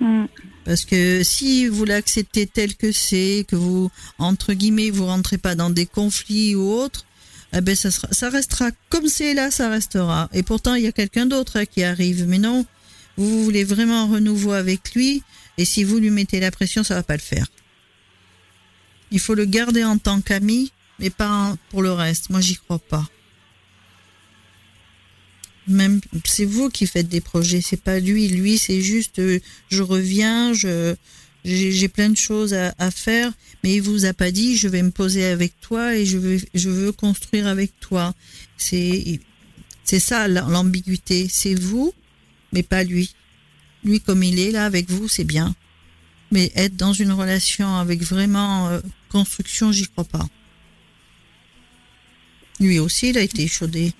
Mhm. 0.00 0.28
Parce 0.66 0.84
que 0.84 1.22
si 1.22 1.68
vous 1.68 1.86
l'acceptez 1.86 2.46
tel 2.46 2.76
que 2.76 2.92
c'est, 2.92 3.46
que 3.48 3.56
vous, 3.56 3.90
entre 4.18 4.52
guillemets, 4.52 4.90
vous 4.90 5.06
rentrez 5.06 5.38
pas 5.38 5.54
dans 5.54 5.70
des 5.70 5.86
conflits 5.86 6.54
ou 6.54 6.70
autres, 6.70 7.06
eh 7.56 7.60
ben 7.60 7.76
ça, 7.76 7.90
sera, 7.90 8.08
ça 8.10 8.30
restera 8.30 8.70
comme 8.88 9.08
c'est 9.08 9.34
là, 9.34 9.50
ça 9.50 9.68
restera. 9.68 10.28
Et 10.32 10.42
pourtant, 10.42 10.74
il 10.74 10.82
y 10.82 10.86
a 10.86 10.92
quelqu'un 10.92 11.26
d'autre 11.26 11.58
hein, 11.58 11.66
qui 11.66 11.84
arrive. 11.84 12.26
Mais 12.26 12.38
non, 12.38 12.66
vous 13.16 13.44
voulez 13.44 13.64
vraiment 13.64 14.02
un 14.02 14.08
renouveau 14.10 14.52
avec 14.52 14.94
lui, 14.94 15.22
et 15.56 15.64
si 15.64 15.84
vous 15.84 15.98
lui 15.98 16.10
mettez 16.10 16.40
la 16.40 16.50
pression, 16.50 16.82
ça 16.82 16.94
va 16.94 17.02
pas 17.02 17.14
le 17.14 17.20
faire. 17.20 17.46
Il 19.10 19.20
faut 19.20 19.34
le 19.34 19.44
garder 19.44 19.84
en 19.84 19.98
tant 19.98 20.20
qu'ami, 20.20 20.72
mais 20.98 21.10
pas 21.10 21.56
pour 21.70 21.82
le 21.82 21.92
reste. 21.92 22.30
Moi, 22.30 22.40
j'y 22.40 22.56
crois 22.56 22.80
pas. 22.80 23.08
Même 25.66 26.00
c'est 26.24 26.44
vous 26.44 26.68
qui 26.68 26.86
faites 26.86 27.08
des 27.08 27.20
projets, 27.20 27.60
c'est 27.60 27.80
pas 27.80 28.00
lui. 28.00 28.28
Lui, 28.28 28.58
c'est 28.58 28.82
juste, 28.82 29.18
euh, 29.18 29.38
je 29.70 29.82
reviens, 29.82 30.52
je 30.52 30.94
j'ai 31.44 31.88
plein 31.88 32.08
de 32.08 32.16
choses 32.16 32.54
à, 32.54 32.74
à, 32.78 32.90
faire, 32.90 33.32
mais 33.62 33.74
il 33.76 33.82
vous 33.82 34.06
a 34.06 34.14
pas 34.14 34.30
dit, 34.30 34.56
je 34.56 34.68
vais 34.68 34.82
me 34.82 34.90
poser 34.90 35.24
avec 35.26 35.60
toi 35.60 35.94
et 35.94 36.06
je 36.06 36.16
veux, 36.16 36.38
je 36.54 36.70
veux 36.70 36.92
construire 36.92 37.46
avec 37.46 37.78
toi. 37.80 38.14
C'est, 38.56 39.20
c'est 39.84 40.00
ça 40.00 40.26
l'ambiguïté. 40.28 41.28
C'est 41.28 41.54
vous, 41.54 41.92
mais 42.52 42.62
pas 42.62 42.82
lui. 42.82 43.14
Lui 43.84 44.00
comme 44.00 44.22
il 44.22 44.38
est 44.38 44.50
là 44.50 44.64
avec 44.64 44.90
vous, 44.90 45.08
c'est 45.08 45.24
bien. 45.24 45.54
Mais 46.30 46.50
être 46.56 46.76
dans 46.76 46.94
une 46.94 47.12
relation 47.12 47.76
avec 47.76 48.02
vraiment 48.02 48.68
euh, 48.68 48.80
construction, 49.10 49.70
j'y 49.70 49.86
crois 49.86 50.04
pas. 50.04 50.26
Lui 52.60 52.78
aussi, 52.78 53.10
il 53.10 53.18
a 53.18 53.20
été 53.20 53.42
échaudé. 53.42 53.92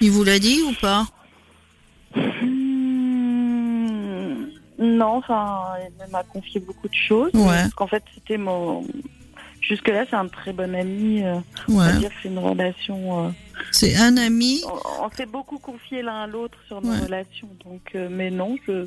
Il 0.00 0.10
vous 0.10 0.24
l'a 0.24 0.40
dit 0.40 0.60
ou 0.62 0.72
pas? 0.80 1.06
Non, 4.78 5.16
enfin, 5.18 5.62
il 6.06 6.10
m'a 6.10 6.22
confié 6.24 6.60
beaucoup 6.60 6.88
de 6.88 6.94
choses. 6.94 7.30
Ouais. 7.34 7.46
Parce 7.62 7.74
qu'en 7.74 7.86
fait, 7.86 8.02
c'était 8.14 8.38
mon. 8.38 8.84
Jusque-là, 9.60 10.04
c'est 10.10 10.16
un 10.16 10.26
très 10.28 10.52
bon 10.52 10.74
ami. 10.74 11.22
euh, 11.22 11.38
On 11.68 11.74
Ouais. 11.78 11.92
va 11.92 11.98
dire 11.98 12.08
que 12.08 12.14
c'est 12.22 12.28
une 12.28 12.38
relation. 12.38 13.26
euh, 13.26 13.30
C'est 13.70 13.94
un 13.96 14.16
ami. 14.16 14.60
On, 14.66 15.04
on 15.04 15.10
s'est 15.10 15.26
beaucoup 15.26 15.58
confié 15.58 16.02
l'un 16.02 16.22
à 16.22 16.26
l'autre 16.26 16.58
sur 16.66 16.80
nos 16.82 16.90
Ouais. 16.90 16.98
relations. 17.00 17.48
Donc, 17.64 17.82
euh, 17.94 18.08
mais 18.10 18.30
non, 18.30 18.56
je 18.66 18.86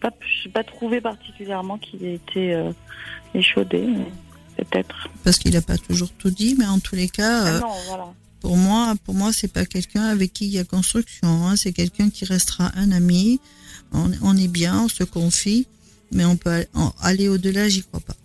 pas, 0.00 0.10
je 0.20 0.48
n'ai 0.48 0.52
pas 0.52 0.64
trouvé 0.64 1.00
particulièrement 1.00 1.78
qu'il 1.78 2.04
ait 2.04 2.14
été 2.14 2.54
euh, 2.54 2.72
échaudé. 3.34 3.86
Peut-être. 4.56 5.08
Parce 5.22 5.38
qu'il 5.38 5.52
n'a 5.52 5.60
pas 5.60 5.76
toujours 5.76 6.10
tout 6.12 6.30
dit, 6.30 6.56
mais 6.58 6.66
en 6.66 6.78
tous 6.78 6.96
les 6.96 7.08
cas, 7.10 7.44
Ah 7.44 7.60
non, 7.60 7.72
voilà. 7.88 8.04
pour 8.40 8.56
moi, 8.56 8.94
pour 9.04 9.14
moi, 9.14 9.30
c'est 9.32 9.52
pas 9.52 9.66
quelqu'un 9.66 10.04
avec 10.04 10.32
qui 10.32 10.46
il 10.46 10.52
y 10.52 10.58
a 10.58 10.64
construction. 10.64 11.28
hein. 11.46 11.56
C'est 11.56 11.72
quelqu'un 11.72 12.08
qui 12.08 12.24
restera 12.24 12.72
un 12.74 12.90
ami. 12.90 13.38
On, 13.92 14.10
on 14.22 14.36
est 14.36 14.48
bien, 14.48 14.82
on 14.82 14.88
se 14.88 15.04
confie, 15.04 15.66
mais 16.12 16.24
on 16.24 16.36
peut 16.36 16.64
aller- 17.00 17.28
au-delà. 17.28 17.68
J'y 17.68 17.82
crois 17.82 18.00
pas. 18.00 18.16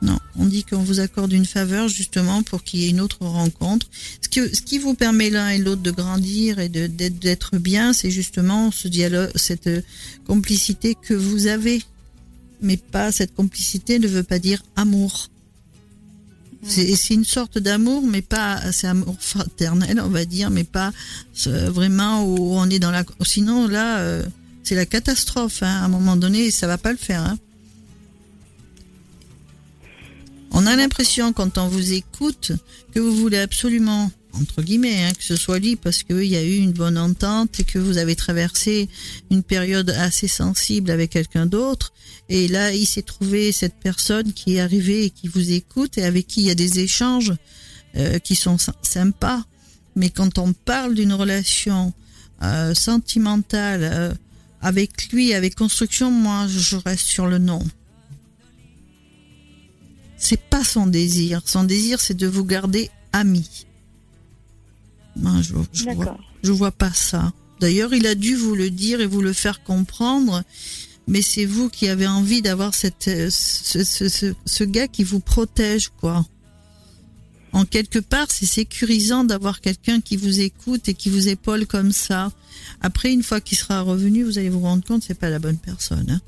Non, 0.00 0.18
on 0.36 0.46
dit 0.46 0.64
qu'on 0.64 0.82
vous 0.82 0.98
accorde 0.98 1.32
une 1.32 1.46
faveur 1.46 1.86
justement 1.88 2.42
pour 2.42 2.64
qu'il 2.64 2.80
y 2.80 2.86
ait 2.86 2.90
une 2.90 3.00
autre 3.00 3.24
rencontre. 3.24 3.86
Ce, 4.20 4.28
que, 4.28 4.52
ce 4.52 4.60
qui 4.60 4.78
vous 4.78 4.94
permet 4.94 5.30
l'un 5.30 5.50
et 5.50 5.58
l'autre 5.58 5.82
de 5.82 5.92
grandir 5.92 6.58
et 6.58 6.68
de- 6.68 6.88
d'être 6.88 7.56
bien, 7.58 7.92
c'est 7.92 8.10
justement 8.10 8.72
ce 8.72 8.88
dialogue, 8.88 9.30
cette 9.36 9.70
complicité 10.26 10.96
que 11.00 11.14
vous 11.14 11.46
avez. 11.46 11.82
Mais 12.60 12.76
pas 12.76 13.12
cette 13.12 13.34
complicité 13.34 13.98
ne 14.00 14.08
veut 14.08 14.22
pas 14.24 14.38
dire 14.40 14.62
amour. 14.76 15.28
C'est 16.64 17.14
une 17.14 17.24
sorte 17.24 17.58
d'amour, 17.58 18.04
mais 18.06 18.22
pas 18.22 18.60
c'est 18.70 18.86
amour 18.86 19.16
fraternel, 19.18 20.00
on 20.00 20.08
va 20.08 20.24
dire, 20.24 20.50
mais 20.50 20.64
pas 20.64 20.92
vraiment 21.46 22.24
où 22.24 22.54
on 22.54 22.70
est 22.70 22.78
dans 22.78 22.92
la. 22.92 23.04
Sinon 23.22 23.66
là, 23.66 23.98
euh, 23.98 24.22
c'est 24.62 24.76
la 24.76 24.86
catastrophe. 24.86 25.62
Hein. 25.62 25.80
À 25.82 25.84
un 25.84 25.88
moment 25.88 26.16
donné, 26.16 26.50
ça 26.50 26.68
va 26.68 26.78
pas 26.78 26.92
le 26.92 26.98
faire. 26.98 27.22
Hein. 27.22 27.38
On 30.52 30.66
a 30.66 30.76
l'impression 30.76 31.32
quand 31.32 31.58
on 31.58 31.66
vous 31.66 31.92
écoute 31.92 32.52
que 32.94 33.00
vous 33.00 33.16
voulez 33.16 33.38
absolument 33.38 34.12
entre 34.34 34.62
guillemets 34.62 35.04
hein, 35.04 35.12
que 35.12 35.22
ce 35.24 35.36
soit 35.36 35.58
lui 35.58 35.76
parce 35.76 36.02
qu'il 36.02 36.24
y 36.24 36.36
a 36.36 36.42
eu 36.42 36.56
une 36.56 36.72
bonne 36.72 36.96
entente 36.96 37.60
et 37.60 37.64
que 37.64 37.78
vous 37.78 37.98
avez 37.98 38.16
traversé 38.16 38.88
une 39.30 39.42
période 39.42 39.90
assez 39.90 40.26
sensible 40.28 40.90
avec 40.90 41.10
quelqu'un 41.10 41.44
d'autre. 41.46 41.92
Et 42.28 42.48
là 42.48 42.72
il 42.72 42.86
s'est 42.86 43.02
trouvé 43.02 43.52
cette 43.52 43.74
personne 43.74 44.32
qui 44.32 44.56
est 44.56 44.60
arrivée 44.60 45.04
et 45.04 45.10
qui 45.10 45.28
vous 45.28 45.52
écoute 45.52 45.98
et 45.98 46.04
avec 46.04 46.26
qui 46.26 46.40
il 46.40 46.46
y 46.46 46.50
a 46.50 46.54
des 46.54 46.78
échanges 46.78 47.34
euh, 47.96 48.18
qui 48.18 48.34
sont 48.34 48.56
sy- 48.56 48.70
sympas. 48.82 49.44
Mais 49.96 50.08
quand 50.08 50.38
on 50.38 50.54
parle 50.54 50.94
d'une 50.94 51.12
relation 51.12 51.92
euh, 52.42 52.74
sentimentale 52.74 53.82
euh, 53.84 54.14
avec 54.62 55.10
lui 55.12 55.34
avec 55.34 55.54
construction 55.56 56.10
moi 56.10 56.46
je 56.48 56.76
reste 56.76 57.06
sur 57.06 57.26
le 57.26 57.36
non. 57.38 57.62
C'est 60.16 60.40
pas 60.40 60.64
son 60.64 60.86
désir. 60.86 61.42
Son 61.44 61.64
désir 61.64 62.00
c'est 62.00 62.16
de 62.16 62.26
vous 62.26 62.44
garder 62.46 62.90
amis 63.12 63.66
moi, 65.16 65.40
je, 65.42 65.54
je 65.72 65.84
vois, 65.84 65.94
D'accord. 65.94 66.20
je 66.42 66.52
vois 66.52 66.72
pas 66.72 66.92
ça. 66.92 67.32
D'ailleurs, 67.60 67.94
il 67.94 68.06
a 68.06 68.14
dû 68.14 68.34
vous 68.34 68.54
le 68.54 68.70
dire 68.70 69.00
et 69.00 69.06
vous 69.06 69.20
le 69.22 69.32
faire 69.32 69.62
comprendre, 69.62 70.42
mais 71.06 71.22
c'est 71.22 71.44
vous 71.44 71.68
qui 71.68 71.88
avez 71.88 72.06
envie 72.06 72.42
d'avoir 72.42 72.74
cette, 72.74 73.08
euh, 73.08 73.28
ce, 73.30 73.84
ce, 73.84 74.08
ce, 74.08 74.34
ce 74.46 74.64
gars 74.64 74.88
qui 74.88 75.04
vous 75.04 75.20
protège, 75.20 75.90
quoi. 76.00 76.24
En 77.52 77.66
quelque 77.66 77.98
part, 77.98 78.28
c'est 78.30 78.46
sécurisant 78.46 79.24
d'avoir 79.24 79.60
quelqu'un 79.60 80.00
qui 80.00 80.16
vous 80.16 80.40
écoute 80.40 80.88
et 80.88 80.94
qui 80.94 81.10
vous 81.10 81.28
épaule 81.28 81.66
comme 81.66 81.92
ça. 81.92 82.32
Après, 82.80 83.12
une 83.12 83.22
fois 83.22 83.42
qu'il 83.42 83.58
sera 83.58 83.82
revenu, 83.82 84.24
vous 84.24 84.38
allez 84.38 84.48
vous 84.48 84.60
rendre 84.60 84.82
compte 84.84 85.02
que 85.02 85.06
c'est 85.08 85.14
pas 85.18 85.28
la 85.28 85.38
bonne 85.38 85.58
personne. 85.58 86.10
hein. 86.10 86.20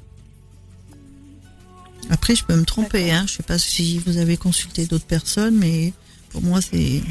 Après, 2.10 2.36
je 2.36 2.44
peux 2.44 2.54
me 2.54 2.64
tromper, 2.66 3.10
hein. 3.10 3.24
Je 3.26 3.32
sais 3.36 3.42
pas 3.42 3.58
si 3.58 3.98
vous 4.00 4.18
avez 4.18 4.36
consulté 4.36 4.84
d'autres 4.86 5.06
personnes, 5.06 5.56
mais 5.56 5.94
pour 6.28 6.42
moi, 6.42 6.60
c'est 6.60 7.02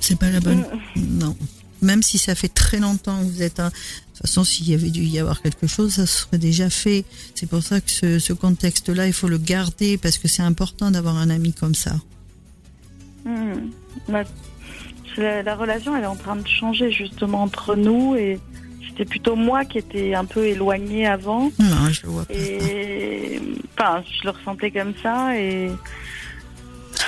c'est 0.00 0.18
pas 0.18 0.30
la 0.30 0.40
bonne. 0.40 0.64
Non. 0.96 1.36
Même 1.82 2.02
si 2.02 2.18
ça 2.18 2.34
fait 2.34 2.48
très 2.48 2.78
longtemps 2.78 3.18
que 3.18 3.24
vous 3.24 3.42
êtes. 3.42 3.60
un- 3.60 3.68
De 3.68 4.20
toute 4.22 4.26
façon, 4.32 4.42
s'il 4.42 4.68
y 4.68 4.74
avait 4.74 4.90
dû 4.90 5.04
y 5.04 5.20
avoir 5.20 5.40
quelque 5.42 5.68
chose, 5.68 5.92
ça 5.94 6.06
serait 6.06 6.38
déjà 6.38 6.70
fait. 6.70 7.04
C'est 7.36 7.48
pour 7.48 7.62
ça 7.62 7.80
que 7.80 7.88
ce, 7.90 8.18
ce 8.18 8.32
contexte-là, 8.32 9.06
il 9.06 9.12
faut 9.12 9.28
le 9.28 9.38
garder 9.38 9.96
parce 9.96 10.18
que 10.18 10.26
c'est 10.26 10.42
important 10.42 10.90
d'avoir 10.90 11.16
un 11.18 11.30
ami 11.30 11.52
comme 11.52 11.76
ça. 11.76 11.94
Hmm. 13.24 13.70
La, 14.08 14.24
la- 15.16 15.42
la 15.42 15.54
relation, 15.54 15.96
elle 15.96 16.02
est 16.04 16.06
en 16.08 16.16
train 16.16 16.36
de 16.36 16.46
changer 16.48 16.90
justement 16.90 17.42
entre 17.42 17.76
nous 17.76 18.16
et 18.16 18.40
c'était 18.88 19.04
plutôt 19.04 19.36
moi 19.36 19.64
qui 19.64 19.78
étais 19.78 20.14
un 20.14 20.24
peu 20.24 20.46
éloignée 20.46 21.06
avant 21.06 21.52
Non, 21.60 21.88
je 21.90 22.02
le 22.02 22.08
vois 22.08 22.24
pas. 22.24 22.34
et 22.34 23.40
enfin, 23.78 24.02
je 24.20 24.24
le 24.24 24.30
ressentais 24.30 24.70
comme 24.72 24.94
ça 25.02 25.36
et 25.38 25.70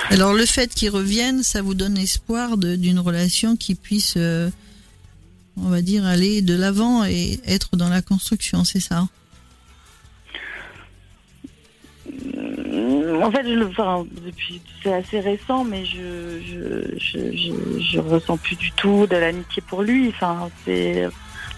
Alors, 0.09 0.33
le 0.33 0.45
fait 0.45 0.73
qu'il 0.73 0.89
revienne, 0.89 1.43
ça 1.43 1.61
vous 1.61 1.73
donne 1.73 1.97
espoir 1.97 2.57
d'une 2.57 2.99
relation 2.99 3.55
qui 3.55 3.75
puisse, 3.75 4.15
euh, 4.17 4.49
on 5.57 5.69
va 5.69 5.81
dire, 5.81 6.05
aller 6.05 6.41
de 6.41 6.55
l'avant 6.55 7.05
et 7.05 7.39
être 7.45 7.75
dans 7.77 7.89
la 7.89 8.01
construction, 8.01 8.63
c'est 8.63 8.79
ça? 8.79 9.07
Mm, 12.09 13.21
En 13.23 13.31
fait, 13.31 13.43
je 13.43 13.53
le, 13.53 13.69
depuis, 14.25 14.61
c'est 14.83 14.93
assez 14.93 15.19
récent, 15.19 15.63
mais 15.63 15.85
je, 15.85 16.39
je, 16.97 17.79
je, 17.79 17.99
ressens 17.99 18.37
plus 18.37 18.55
du 18.55 18.71
tout 18.71 19.07
de 19.07 19.15
l'amitié 19.15 19.61
pour 19.67 19.83
lui. 19.83 20.09
Enfin, 20.09 20.49
c'est 20.65 21.07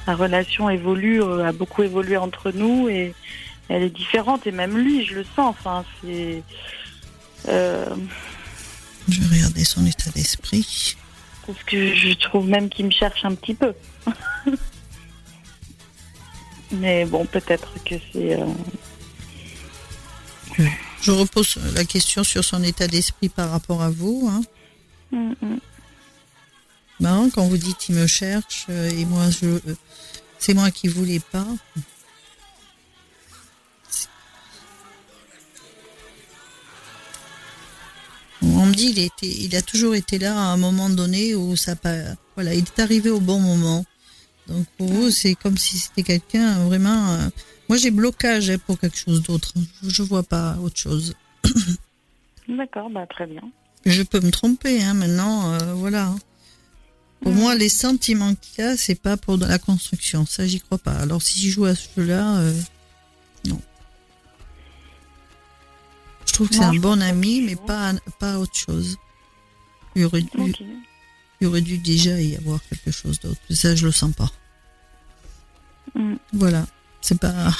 la 0.08 0.16
relation 0.16 0.70
évolue, 0.70 1.22
euh, 1.22 1.46
a 1.46 1.52
beaucoup 1.52 1.84
évolué 1.84 2.18
entre 2.18 2.52
nous 2.52 2.90
et 2.90 3.14
elle 3.70 3.84
est 3.84 3.96
différente. 3.96 4.46
Et 4.48 4.52
même 4.52 4.78
lui, 4.78 5.06
je 5.06 5.16
le 5.16 5.24
sens. 5.36 5.56
Enfin, 5.60 5.86
c'est 6.02 6.36
euh, 6.36 6.40
Je 7.46 9.20
vais 9.22 9.36
regarder 9.36 9.66
son 9.66 9.86
état 9.86 10.10
d'esprit. 10.12 10.96
parce 11.46 11.64
que 11.64 11.94
je 11.94 12.14
trouve 12.14 12.48
même 12.48 12.70
qu'il 12.70 12.86
me 12.86 12.92
cherche 12.92 13.26
un 13.26 13.36
petit 13.36 13.54
peu. 13.54 13.74
mais 16.72 17.06
bon, 17.06 17.26
peut-être 17.26 17.74
que 17.84 17.96
c'est. 18.12 18.40
euh, 18.40 18.46
Je 21.02 21.12
repose 21.12 21.58
la 21.76 21.84
question 21.84 22.24
sur 22.24 22.44
son 22.46 22.64
état 22.64 22.88
d'esprit 22.88 23.30
par 23.30 23.50
rapport 23.52 23.82
à 23.82 23.90
vous. 23.90 24.30
Hein. 24.32 24.42
mm, 25.12 25.34
mm. 25.42 25.60
Quand 27.36 27.48
vous 27.48 27.58
dites 27.58 27.90
il 27.90 27.96
me 27.96 28.08
cherche 28.08 28.66
euh, 28.70 28.90
et 28.90 29.04
moi 29.06 29.30
je 29.30 29.46
euh, 29.48 29.76
c'est 30.40 30.54
moi 30.54 30.72
qui 30.72 30.88
voulais 30.88 31.20
pas. 31.20 31.46
Me 38.74 38.78
dit 38.78 38.90
il 38.96 39.00
était 39.00 39.28
il 39.28 39.56
a 39.56 39.62
toujours 39.62 39.96
été 39.96 40.20
là 40.20 40.36
à 40.38 40.54
un 40.54 40.58
moment 40.58 40.90
donné 40.90 41.36
où 41.36 41.56
ça 41.56 41.76
pas 41.76 41.96
voilà 42.36 42.54
il 42.54 42.64
est 42.64 42.80
arrivé 42.80 43.10
au 43.10 43.20
bon 43.20 43.40
moment. 43.40 43.86
Donc 44.48 44.66
pour 44.78 44.88
vous 44.92 45.12
c'est 45.12 45.36
comme 45.36 45.58
si 45.58 45.78
c'était 45.78 46.04
quelqu'un 46.04 46.60
euh, 46.60 46.66
vraiment. 46.66 47.14
euh, 47.14 47.30
moi 47.70 47.78
j'ai 47.78 47.92
blocage 47.92 48.50
hein, 48.50 48.58
pour 48.66 48.80
quelque 48.80 48.98
chose 48.98 49.22
d'autre. 49.24 49.54
Je, 49.84 49.90
je 49.90 50.04
vois 50.04 50.24
pas 50.24 50.58
autre 50.62 50.78
chose. 50.78 51.14
D'accord, 52.48 52.90
bah 52.90 53.06
très 53.08 53.26
bien. 53.26 53.42
Je 53.86 54.04
peux 54.04 54.20
me 54.20 54.32
tromper, 54.32 54.84
hein, 54.84 54.94
maintenant, 54.94 55.54
euh, 55.54 55.74
voilà. 55.74 56.14
Pour 57.22 57.32
moi, 57.32 57.56
les 57.56 57.70
sentiments 57.70 58.36
qu'il 58.36 58.64
a, 58.64 58.76
c'est 58.78 59.00
pas 59.00 59.16
pour 59.18 59.38
de 59.38 59.46
la 59.46 59.60
construction. 59.60 60.26
Ça, 60.26 60.46
j'y 60.46 60.60
crois 60.60 60.78
pas. 60.78 60.92
Alors, 60.94 61.22
si 61.22 61.40
je 61.40 61.50
joue 61.50 61.66
à 61.66 61.76
ce 61.76 61.88
jeu-là, 61.98 62.38
euh, 62.38 62.54
Je 66.34 66.38
trouve 66.38 66.50
que 66.50 66.56
c'est 66.56 66.64
un 66.64 66.74
bon 66.74 67.00
ami, 67.00 67.42
mais 67.42 67.56
pas, 67.56 67.94
pas 68.18 68.40
autre 68.40 68.56
chose. 68.56 68.98
Il 69.96 70.04
aurait, 70.06 70.24
dû, 70.24 70.30
Ok. 70.40 70.64
il 71.40 71.46
aurait 71.48 71.62
dû 71.62 71.78
déjà 71.78 72.20
y 72.20 72.36
avoir 72.36 72.60
quelque 72.68 72.90
chose 72.90 73.20
d'autre. 73.20 73.40
Ça, 73.52 73.76
je 73.76 73.86
le 73.86 73.92
sens 73.92 74.16
pas. 74.16 74.32
Mm. 75.94 76.16
Voilà. 76.34 76.66
C'est 77.02 77.20
pas, 77.20 77.52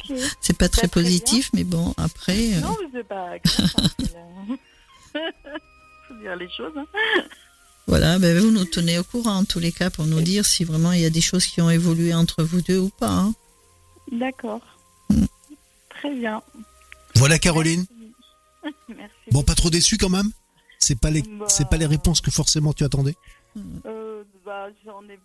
c'est 0.40 0.56
pas 0.56 0.70
très 0.70 0.82
Bah, 0.82 0.88
très 0.88 0.88
positif, 0.88 1.50
mais 1.52 1.64
bon, 1.64 1.92
après. 1.98 2.54
euh, 2.54 2.60
Non, 2.60 2.74
mais 2.80 2.88
c'est 2.94 3.06
pas 3.06 3.38
grave. 3.38 3.70
hein, 3.76 4.56
la- 5.14 5.20
Faut 6.08 6.14
dire 6.22 6.36
les 6.36 6.48
choses. 6.48 6.72
hein. 6.74 6.86
Voilà, 7.86 8.18
ben 8.18 8.38
vous 8.38 8.50
nous 8.50 8.64
tenez 8.64 8.98
au 8.98 9.04
courant 9.04 9.36
en 9.38 9.44
tous 9.44 9.58
les 9.58 9.72
cas 9.72 9.90
pour 9.90 10.06
nous 10.06 10.22
dire 10.22 10.46
si 10.46 10.64
vraiment 10.64 10.92
il 10.92 11.00
y 11.00 11.04
a 11.04 11.10
des 11.10 11.20
choses 11.20 11.44
qui 11.44 11.60
ont 11.60 11.68
évolué 11.68 12.14
entre 12.14 12.42
vous 12.44 12.62
deux 12.62 12.78
ou 12.78 12.88
pas. 12.88 13.10
hein. 13.10 13.34
D'accord. 14.10 14.62
Très 15.90 16.14
bien. 16.14 16.40
Voilà 17.16 17.38
Caroline. 17.38 17.84
Merci. 18.88 19.14
Bon, 19.30 19.42
pas 19.42 19.54
trop 19.54 19.70
déçu 19.70 19.96
quand 19.98 20.08
même? 20.08 20.30
C'est 20.78 20.98
pas 20.98 21.10
les, 21.10 21.22
Bah. 21.22 21.46
c'est 21.48 21.68
pas 21.68 21.76
les 21.76 21.86
réponses 21.86 22.20
que 22.20 22.30
forcément 22.30 22.72
tu 22.72 22.84
attendais? 22.84 23.14
Euh, 23.86 24.22
bah, 24.44 24.68
j'en 24.84 25.02
ai. 25.08 25.18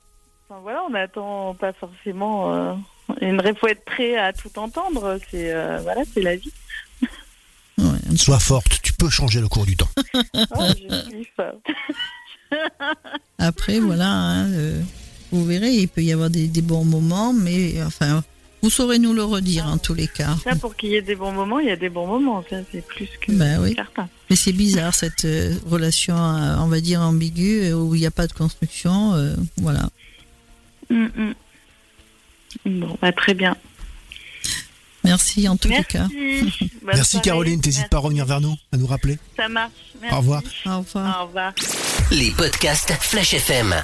Enfin, 0.50 0.62
voilà, 0.62 0.84
on 0.86 0.90
n'attend 0.92 1.56
pas 1.56 1.74
forcément. 1.74 2.54
Euh... 2.54 2.74
Une 3.22 3.42
il 3.46 3.56
faut 3.56 3.68
être 3.68 3.86
prêt 3.86 4.18
à 4.18 4.34
tout 4.34 4.58
entendre. 4.60 5.18
C'est 5.32 5.54
euh, 5.54 5.78
voilà, 5.82 6.04
c'est 6.14 6.22
la 6.22 6.36
vie. 6.36 6.52
Ouais. 7.78 8.18
Sois 8.18 8.40
forte, 8.40 8.82
tu 8.82 8.92
peux 8.94 9.10
changer 9.10 9.40
le 9.40 9.48
cours 9.48 9.66
du 9.66 9.78
temps. 9.78 9.90
Oh, 10.56 10.66
je 10.78 11.10
kiffe. 11.10 11.40
Après, 13.38 13.80
voilà, 13.80 14.10
hein, 14.10 14.52
euh, 14.52 14.82
vous 15.32 15.46
verrez, 15.46 15.72
il 15.72 15.88
peut 15.88 16.02
y 16.02 16.12
avoir 16.12 16.30
des, 16.30 16.48
des 16.48 16.62
bons 16.62 16.86
moments, 16.86 17.34
mais 17.34 17.82
enfin, 17.84 18.24
vous 18.68 18.72
saurez 18.72 19.00
nous 19.00 19.14
le 19.14 19.24
redire 19.24 19.66
en 19.66 19.78
tous 19.78 19.94
les 19.94 20.10
cas. 20.10 20.36
Ça, 20.44 20.54
pour 20.58 20.76
qu'il 20.76 20.90
y 20.90 20.96
ait 20.96 21.02
des 21.02 21.16
bons 21.16 21.32
moments, 21.32 21.60
il 21.60 21.68
y 21.68 21.72
a 21.72 21.78
des 21.78 21.88
bons 21.88 22.06
moments. 22.06 22.44
Ça, 22.50 22.58
c'est 22.70 22.86
plus 22.86 23.08
que 23.22 23.32
Ben 23.32 23.62
oui. 23.62 23.74
certain. 23.74 24.10
Mais 24.30 24.36
c'est 24.36 24.52
bizarre 24.52 24.94
cette 24.94 25.24
euh, 25.24 25.56
relation, 25.66 26.18
euh, 26.18 26.58
on 26.60 26.68
va 26.68 26.82
dire 26.82 27.00
ambiguë, 27.00 27.70
euh, 27.70 27.76
où 27.76 27.96
il 27.96 28.02
n'y 28.02 28.06
a 28.06 28.12
pas 28.12 28.28
de 28.28 28.34
construction. 28.34 29.14
euh, 29.14 29.36
voilà. 29.56 29.90
Mm, 30.90 31.06
mm. 32.66 32.80
Bon, 32.82 32.98
bah, 33.02 33.14
très 33.14 33.34
bien. 33.34 33.56
Merci 35.08 35.48
en 35.48 35.58
tous 35.58 35.70
les 35.70 35.84
cas. 35.84 36.08
Merci. 36.14 36.72
Bonne 36.82 36.96
Merci 36.96 37.12
soirée. 37.12 37.24
Caroline, 37.24 37.62
t'hésites 37.62 37.90
pas 37.90 37.98
à 37.98 38.00
revenir 38.02 38.26
vers 38.26 38.42
nous, 38.42 38.56
à 38.74 38.78
nous 38.78 38.88
rappeler. 38.88 39.18
Ça 39.36 39.48
marche. 39.48 39.72
Merci. 40.02 40.16
Au 40.16 40.18
revoir. 40.20 40.42
Au 40.66 40.78
revoir. 40.80 41.22
Au 41.22 41.26
revoir. 41.28 41.54
Les 42.12 42.32
podcasts 42.32 42.94
Flash 43.02 43.34
FM. 43.34 43.76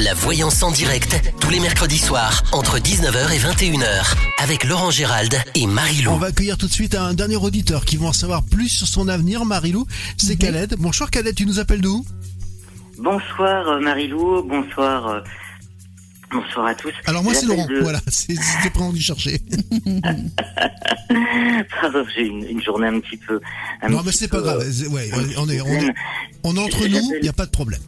La 0.00 0.14
voyance 0.14 0.62
en 0.62 0.70
direct, 0.70 1.16
tous 1.40 1.50
les 1.50 1.60
mercredis 1.60 1.98
soirs, 1.98 2.42
entre 2.52 2.78
19h 2.78 3.32
et 3.32 3.38
21h, 3.38 4.14
avec 4.38 4.64
Laurent 4.64 4.90
Gérald 4.90 5.36
et 5.54 5.66
Marie-Lou. 5.66 6.10
On 6.10 6.16
va 6.16 6.28
accueillir 6.28 6.58
tout 6.58 6.66
de 6.66 6.72
suite 6.72 6.94
un 6.94 7.14
dernier 7.14 7.36
auditeur 7.36 7.84
qui 7.84 7.96
va 7.96 8.06
en 8.06 8.12
savoir 8.12 8.42
plus 8.42 8.68
sur 8.68 8.86
son 8.86 9.08
avenir, 9.08 9.44
Marilou. 9.44 9.86
C'est 10.16 10.36
Khaled. 10.36 10.74
Bonsoir 10.78 11.10
Khaled, 11.10 11.34
tu 11.34 11.46
nous 11.46 11.58
appelles 11.60 11.80
d'où? 11.80 12.04
Bonsoir 12.98 13.68
euh, 13.68 13.80
Marie-Lou, 13.80 14.42
bonsoir, 14.42 15.06
euh, 15.08 15.20
bonsoir 16.32 16.66
à 16.66 16.74
tous. 16.74 16.92
Alors 17.06 17.22
moi 17.22 17.34
c'est 17.34 17.46
Laurent, 17.46 17.66
de- 17.66 17.80
voilà, 17.80 18.00
c'est 18.08 18.34
c'était 18.34 18.70
pas 18.74 18.80
envie 18.80 18.98
de 18.98 19.04
chercher. 19.04 19.38
Pardon, 21.80 22.04
j'ai 22.14 22.26
une, 22.26 22.44
une 22.44 22.62
journée 22.62 22.86
un 22.88 23.00
petit 23.00 23.16
peu. 23.16 23.40
un 23.82 23.88
non 23.88 23.98
petit 23.98 24.06
mais 24.06 24.12
c'est 24.12 24.28
pas 24.28 24.40
grave, 24.40 24.60
euh, 24.62 24.88
ouais, 24.88 25.10
on 25.36 25.48
est, 25.48 25.60
on 25.60 25.66
est, 25.66 25.80
zen. 25.80 25.94
on 26.44 26.56
est 26.56 26.60
entre 26.60 26.86
nous, 26.88 27.12
il 27.16 27.22
n'y 27.22 27.28
a 27.28 27.32
pas 27.32 27.46
de 27.46 27.50
problème. 27.50 27.80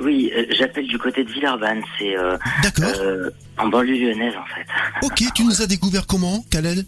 Oui, 0.00 0.32
euh, 0.34 0.46
j'appelle 0.50 0.86
du 0.86 0.98
côté 0.98 1.24
de 1.24 1.30
Villeurbanne, 1.30 1.82
c'est 1.98 2.16
euh, 2.16 2.36
D'accord. 2.62 2.90
euh, 3.00 3.30
en 3.58 3.68
banlieue 3.68 3.96
lyonnaise 3.96 4.34
en 4.36 4.46
fait. 4.46 4.66
Ok, 5.06 5.22
tu 5.34 5.44
nous 5.44 5.60
as 5.62 5.66
découvert 5.66 6.06
comment, 6.06 6.44
Khaled 6.50 6.86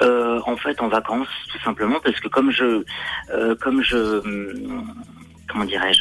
en 0.00 0.56
fait, 0.56 0.80
en 0.80 0.88
vacances, 0.88 1.28
tout 1.50 1.58
simplement, 1.62 1.98
parce 2.02 2.18
que 2.20 2.28
comme 2.28 2.50
je, 2.50 2.84
comme 3.60 3.82
je, 3.82 3.96
hum, 3.96 4.92
comment 5.48 5.64
dirais-je, 5.64 6.00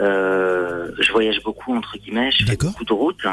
euh, 0.00 0.90
je 1.00 1.12
voyage 1.12 1.40
beaucoup 1.42 1.74
entre 1.76 1.96
guillemets, 1.98 2.30
je 2.30 2.44
fais 2.44 2.56
beaucoup 2.68 2.84
de 2.84 2.92
routes. 2.92 3.26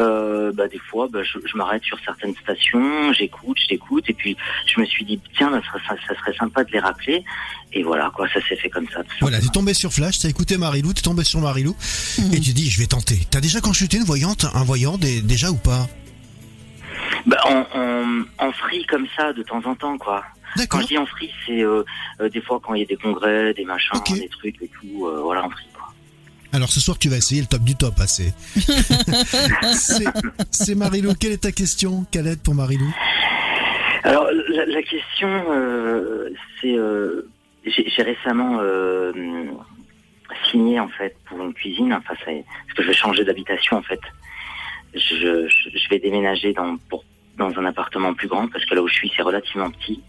Euh, 0.00 0.52
bah, 0.52 0.68
des 0.68 0.78
fois, 0.78 1.08
bah, 1.10 1.22
je, 1.22 1.38
je 1.44 1.56
m'arrête 1.56 1.82
sur 1.84 1.98
certaines 2.04 2.34
stations, 2.36 3.12
j'écoute, 3.12 3.56
j'écoute, 3.68 4.04
et 4.08 4.12
puis 4.14 4.36
je 4.66 4.80
me 4.80 4.86
suis 4.86 5.04
dit 5.04 5.20
tiens, 5.36 5.50
ça 5.50 5.60
serait, 5.78 5.80
ça, 5.88 5.94
ça 6.08 6.20
serait 6.20 6.36
sympa 6.36 6.64
de 6.64 6.72
les 6.72 6.80
rappeler. 6.80 7.24
Et 7.72 7.82
voilà, 7.82 8.10
quoi, 8.14 8.28
ça 8.28 8.40
s'est 8.48 8.56
fait 8.56 8.70
comme 8.70 8.88
ça. 8.88 9.02
Voilà, 9.20 9.40
t'es 9.40 9.48
tombé 9.48 9.74
sur 9.74 9.92
Flash, 9.92 10.18
t'as 10.20 10.28
écouté 10.28 10.56
Marilou, 10.58 10.92
t'es 10.92 11.02
tombé 11.02 11.24
sur 11.24 11.40
Marilou, 11.40 11.74
et 12.32 12.40
tu 12.40 12.52
dis 12.52 12.70
je 12.70 12.80
vais 12.80 12.86
tenter. 12.86 13.18
T'as 13.30 13.40
déjà 13.40 13.60
consulté 13.60 13.96
une 13.96 14.04
voyante, 14.04 14.46
un 14.54 14.64
voyant 14.64 14.96
dé- 14.98 15.20
déjà 15.22 15.50
ou 15.50 15.56
pas? 15.56 15.86
Bah, 17.26 17.38
en, 17.46 17.66
en, 17.78 18.22
en 18.46 18.52
free 18.52 18.84
comme 18.86 19.06
ça, 19.16 19.32
de 19.32 19.42
temps 19.42 19.62
en 19.64 19.74
temps, 19.74 19.96
quoi. 19.98 20.24
Quand 20.68 20.80
je 20.82 20.86
dis 20.86 20.98
en 20.98 21.06
free, 21.06 21.30
c'est 21.46 21.62
euh, 21.64 21.82
euh, 22.20 22.28
des 22.28 22.40
fois 22.40 22.60
quand 22.62 22.74
il 22.74 22.80
y 22.80 22.82
a 22.84 22.86
des 22.86 22.96
congrès, 22.96 23.52
des 23.54 23.64
machins, 23.64 23.90
des 24.14 24.28
trucs 24.28 24.62
et 24.62 24.68
tout, 24.68 25.06
euh, 25.06 25.20
voilà, 25.22 25.44
en 25.44 25.50
free. 25.50 25.66
Alors 26.54 26.70
ce 26.70 26.78
soir 26.80 26.98
tu 26.98 27.08
vas 27.08 27.16
essayer 27.16 27.40
le 27.40 27.46
top 27.48 27.62
du 27.62 27.74
top, 27.74 27.94
hein, 27.98 28.06
c'est... 28.06 28.32
Marilou, 30.76 31.14
quelle 31.18 31.32
est 31.32 31.42
ta 31.42 31.50
question, 31.52 32.04
Khaled, 32.12 32.40
pour 32.42 32.54
Marilou? 32.54 32.94
Alors 34.04 34.28
la, 34.50 34.64
la 34.66 34.82
question, 34.82 35.28
euh, 35.50 36.28
c'est 36.60 36.76
euh, 36.76 37.28
j'ai 37.64 37.88
j'ai 37.90 38.02
récemment 38.02 38.58
euh, 38.60 39.12
signé 40.50 40.78
en 40.78 40.88
fait 40.88 41.16
pour 41.26 41.42
une 41.42 41.54
cuisine. 41.54 41.92
Enfin, 41.92 42.14
c'est- 42.24 42.44
parce 42.66 42.76
que 42.76 42.82
je 42.82 42.88
vais 42.88 42.94
changer 42.94 43.24
d'habitation 43.24 43.76
en 43.78 43.82
fait. 43.82 44.00
Je, 44.94 45.00
je, 45.48 45.70
je 45.78 45.88
vais 45.88 45.98
déménager 45.98 46.52
dans 46.52 46.76
pour, 46.88 47.04
dans 47.36 47.50
un 47.58 47.64
appartement 47.64 48.14
plus 48.14 48.28
grand 48.28 48.46
parce 48.48 48.64
que 48.66 48.74
là 48.74 48.82
où 48.82 48.86
je 48.88 48.94
suis 48.94 49.10
c'est 49.16 49.22
relativement 49.22 49.70
petit 49.70 50.00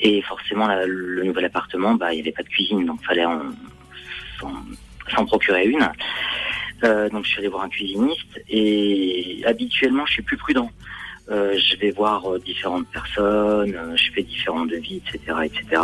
et 0.00 0.22
forcément 0.22 0.68
la- 0.68 0.86
le 0.86 1.24
nouvel 1.24 1.46
appartement, 1.46 1.94
bah 1.94 2.12
il 2.12 2.18
y 2.18 2.20
avait 2.20 2.30
pas 2.32 2.42
de 2.44 2.48
cuisine 2.48 2.84
donc 2.86 3.02
fallait 3.04 3.24
en, 3.24 3.40
s'en 4.38 4.52
s'en 5.10 5.24
procurer 5.26 5.64
une. 5.66 5.88
Euh, 6.84 7.08
donc 7.08 7.24
je 7.24 7.30
suis 7.30 7.38
allé 7.40 7.48
voir 7.48 7.64
un 7.64 7.68
cuisiniste 7.68 8.40
et 8.48 9.42
habituellement 9.46 10.06
je 10.06 10.12
suis 10.14 10.22
plus 10.22 10.36
prudent. 10.36 10.70
Euh, 11.30 11.58
je 11.58 11.76
vais 11.76 11.90
voir 11.90 12.24
euh, 12.32 12.38
différentes 12.38 12.86
personnes, 12.88 13.74
euh, 13.74 13.96
je 13.96 14.10
fais 14.12 14.22
différents 14.22 14.64
devis, 14.64 15.02
etc., 15.06 15.36
etc. 15.44 15.82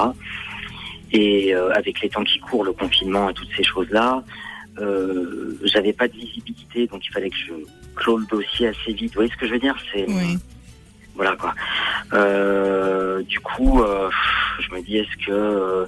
Et 1.12 1.54
euh, 1.54 1.70
avec 1.74 2.00
les 2.00 2.08
temps 2.08 2.24
qui 2.24 2.38
courent, 2.38 2.64
le 2.64 2.72
confinement 2.72 3.28
et 3.28 3.34
toutes 3.34 3.50
ces 3.56 3.62
choses-là, 3.62 4.24
euh, 4.78 5.56
j'avais 5.64 5.92
pas 5.92 6.08
de 6.08 6.14
visibilité, 6.14 6.86
donc 6.86 7.04
il 7.06 7.10
fallait 7.12 7.28
que 7.30 7.36
je 7.36 7.52
clôt 7.94 8.16
le 8.18 8.26
dossier 8.26 8.68
assez 8.68 8.92
vite. 8.92 9.10
Vous 9.12 9.16
voyez 9.20 9.30
ce 9.30 9.36
que 9.36 9.46
je 9.46 9.52
veux 9.52 9.58
dire? 9.60 9.76
C'est 9.92 10.06
Oui. 10.08 10.38
voilà 11.14 11.36
quoi. 11.36 11.54
Euh, 12.12 13.22
du 13.22 13.38
coup, 13.40 13.82
euh, 13.82 14.08
je 14.60 14.74
me 14.74 14.80
dis 14.82 14.96
est-ce 14.96 15.26
que 15.26 15.30
euh, 15.32 15.86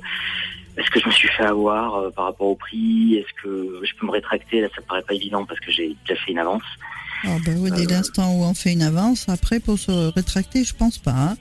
est-ce 0.76 0.90
que 0.90 1.00
je 1.00 1.06
me 1.06 1.12
suis 1.12 1.28
fait 1.28 1.44
avoir 1.44 1.94
euh, 1.96 2.10
par 2.10 2.26
rapport 2.26 2.48
au 2.48 2.54
prix? 2.56 3.16
Est-ce 3.16 3.42
que 3.42 3.80
je 3.84 3.92
peux 3.98 4.06
me 4.06 4.12
rétracter? 4.12 4.60
Là, 4.60 4.68
ça 4.74 4.80
me 4.80 4.86
paraît 4.86 5.02
pas 5.02 5.14
évident 5.14 5.44
parce 5.44 5.60
que 5.60 5.70
j'ai 5.70 5.96
déjà 6.06 6.20
fait 6.22 6.32
une 6.32 6.38
avance. 6.38 6.62
Ah 7.24 7.36
ben 7.44 7.56
oui, 7.58 7.70
dès 7.70 7.84
Euh, 7.86 7.96
l'instant 7.96 8.32
où 8.34 8.44
on 8.44 8.52
fait 8.54 8.72
une 8.72 8.82
avance, 8.82 9.28
après 9.28 9.58
pour 9.60 9.78
se 9.78 10.12
rétracter, 10.14 10.64
je 10.64 10.74
pense 10.74 10.98
pas. 10.98 11.12
hein. 11.12 11.36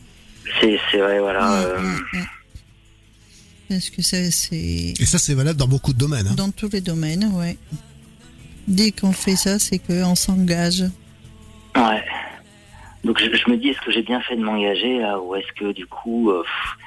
C'est 0.62 0.78
vrai, 0.98 1.20
voilà. 1.20 1.48
Mm, 1.50 1.64
euh, 1.66 1.80
mm, 1.80 2.02
mm. 2.20 2.26
Parce 3.70 3.90
que 3.90 4.02
ça, 4.02 4.18
c'est 4.32 4.94
Et 5.00 5.06
ça 5.06 5.18
c'est 5.18 5.34
valable 5.34 5.58
dans 5.60 5.68
beaucoup 5.68 5.92
de 5.92 5.98
domaines. 5.98 6.28
hein. 6.28 6.36
dans 6.36 6.52
tous 6.52 6.70
les 6.72 6.82
domaines, 6.82 7.32
ouais. 7.34 7.58
Dès 8.68 8.92
qu'on 8.92 9.12
fait 9.12 9.36
ça, 9.36 9.60
c'est 9.60 9.80
qu'on 9.80 10.16
s'engage. 10.16 10.84
Ouais. 11.76 12.04
Donc 13.04 13.20
je, 13.20 13.26
je 13.36 13.50
me 13.52 13.58
dis, 13.58 13.70
est-ce 13.70 13.82
que 13.82 13.92
j'ai 13.92 14.02
bien 14.02 14.22
fait 14.22 14.36
de 14.36 14.44
m'engager 14.44 15.00
là, 15.00 15.20
ou 15.20 15.36
est-ce 15.36 15.52
que 15.60 15.72
du 15.74 15.86
coup, 15.88 16.32
euh, 16.32 16.42
pff, 16.44 16.78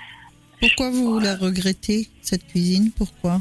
Pourquoi 0.60 0.90
vous 0.90 1.18
la 1.20 1.36
regrettez, 1.36 2.08
cette 2.22 2.46
cuisine? 2.46 2.90
Pourquoi? 2.96 3.40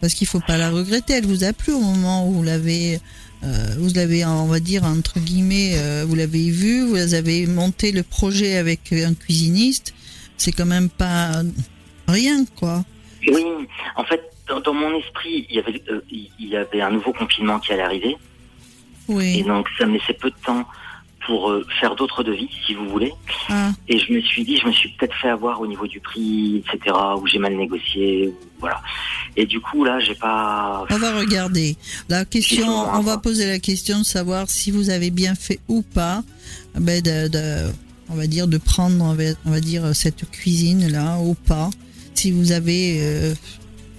Parce 0.00 0.14
qu'il 0.14 0.26
faut 0.26 0.40
pas 0.40 0.56
la 0.56 0.70
regretter. 0.70 1.14
Elle 1.14 1.26
vous 1.26 1.44
a 1.44 1.52
plu 1.52 1.72
au 1.72 1.80
moment 1.80 2.28
où 2.28 2.32
vous 2.34 2.42
l'avez, 2.42 2.98
euh, 3.44 3.74
vous 3.78 3.92
l'avez, 3.94 4.24
on 4.24 4.46
va 4.46 4.60
dire 4.60 4.84
entre 4.84 5.18
guillemets, 5.20 5.72
euh, 5.76 6.04
vous 6.06 6.14
l'avez 6.14 6.50
vue, 6.50 6.86
vous 6.86 7.14
avez 7.14 7.46
monté 7.46 7.92
le 7.92 8.02
projet 8.02 8.56
avec 8.56 8.92
un 8.92 9.14
cuisiniste. 9.14 9.94
C'est 10.36 10.52
quand 10.52 10.66
même 10.66 10.88
pas 10.88 11.42
rien, 12.08 12.44
quoi. 12.56 12.84
oui, 13.28 13.44
en 13.96 14.04
fait, 14.04 14.20
dans, 14.48 14.60
dans 14.60 14.74
mon 14.74 14.98
esprit, 14.98 15.46
il 15.48 15.56
y 15.56 15.58
avait, 15.60 15.80
euh, 15.88 16.00
il 16.10 16.48
y 16.48 16.56
avait 16.56 16.80
un 16.80 16.90
nouveau 16.90 17.12
confinement 17.12 17.60
qui 17.60 17.72
allait 17.72 17.82
arriver, 17.82 18.10
et 18.10 19.12
Oui. 19.12 19.42
donc 19.44 19.68
ça 19.78 19.86
me 19.86 19.92
laissait 19.98 20.14
peu 20.14 20.30
de 20.30 20.36
temps 20.44 20.66
pour 21.26 21.50
euh, 21.50 21.64
faire 21.80 21.94
d'autres 21.94 22.22
devis, 22.24 22.48
si 22.66 22.74
vous 22.74 22.88
voulez. 22.88 23.12
Ah, 23.48 23.70
Et 23.88 23.98
je 23.98 24.12
me 24.12 24.20
suis 24.20 24.44
dit, 24.44 24.56
je 24.58 24.66
me 24.66 24.72
suis 24.72 24.88
peut-être 24.90 25.14
fait 25.14 25.28
avoir 25.28 25.60
au 25.60 25.66
niveau 25.66 25.86
du 25.86 26.00
prix, 26.00 26.56
etc., 26.66 26.96
où 27.20 27.26
j'ai 27.26 27.38
mal 27.38 27.56
négocié, 27.56 28.28
ou- 28.28 28.34
voilà. 28.60 28.80
Et 29.36 29.46
du 29.46 29.60
coup, 29.60 29.84
là, 29.84 29.98
j'ai 30.00 30.14
pas. 30.14 30.84
on 30.90 30.98
va 30.98 31.18
regarder. 31.18 31.76
La 32.08 32.24
question, 32.24 32.56
Effectivement, 32.56 32.90
on 32.98 33.00
va 33.02 33.18
poser 33.18 33.46
la 33.46 33.58
question 33.58 33.98
de 34.00 34.04
savoir 34.04 34.48
si 34.48 34.70
vous 34.70 34.90
avez 34.90 35.10
bien 35.10 35.34
fait 35.34 35.58
ou 35.68 35.82
pas, 35.82 36.22
ben 36.78 37.00
de, 37.02 37.28
de- 37.28 37.72
on 38.08 38.14
va 38.14 38.26
dire 38.26 38.46
de 38.46 38.58
prendre, 38.58 39.02
on 39.04 39.14
va, 39.14 39.24
on 39.46 39.50
va 39.50 39.60
dire 39.60 39.94
cette 39.96 40.30
cuisine 40.30 40.88
là 40.90 41.18
ou 41.18 41.34
pas. 41.34 41.70
Si 42.14 42.30
vous 42.30 42.52
avez, 42.52 42.98
euh, 43.00 43.34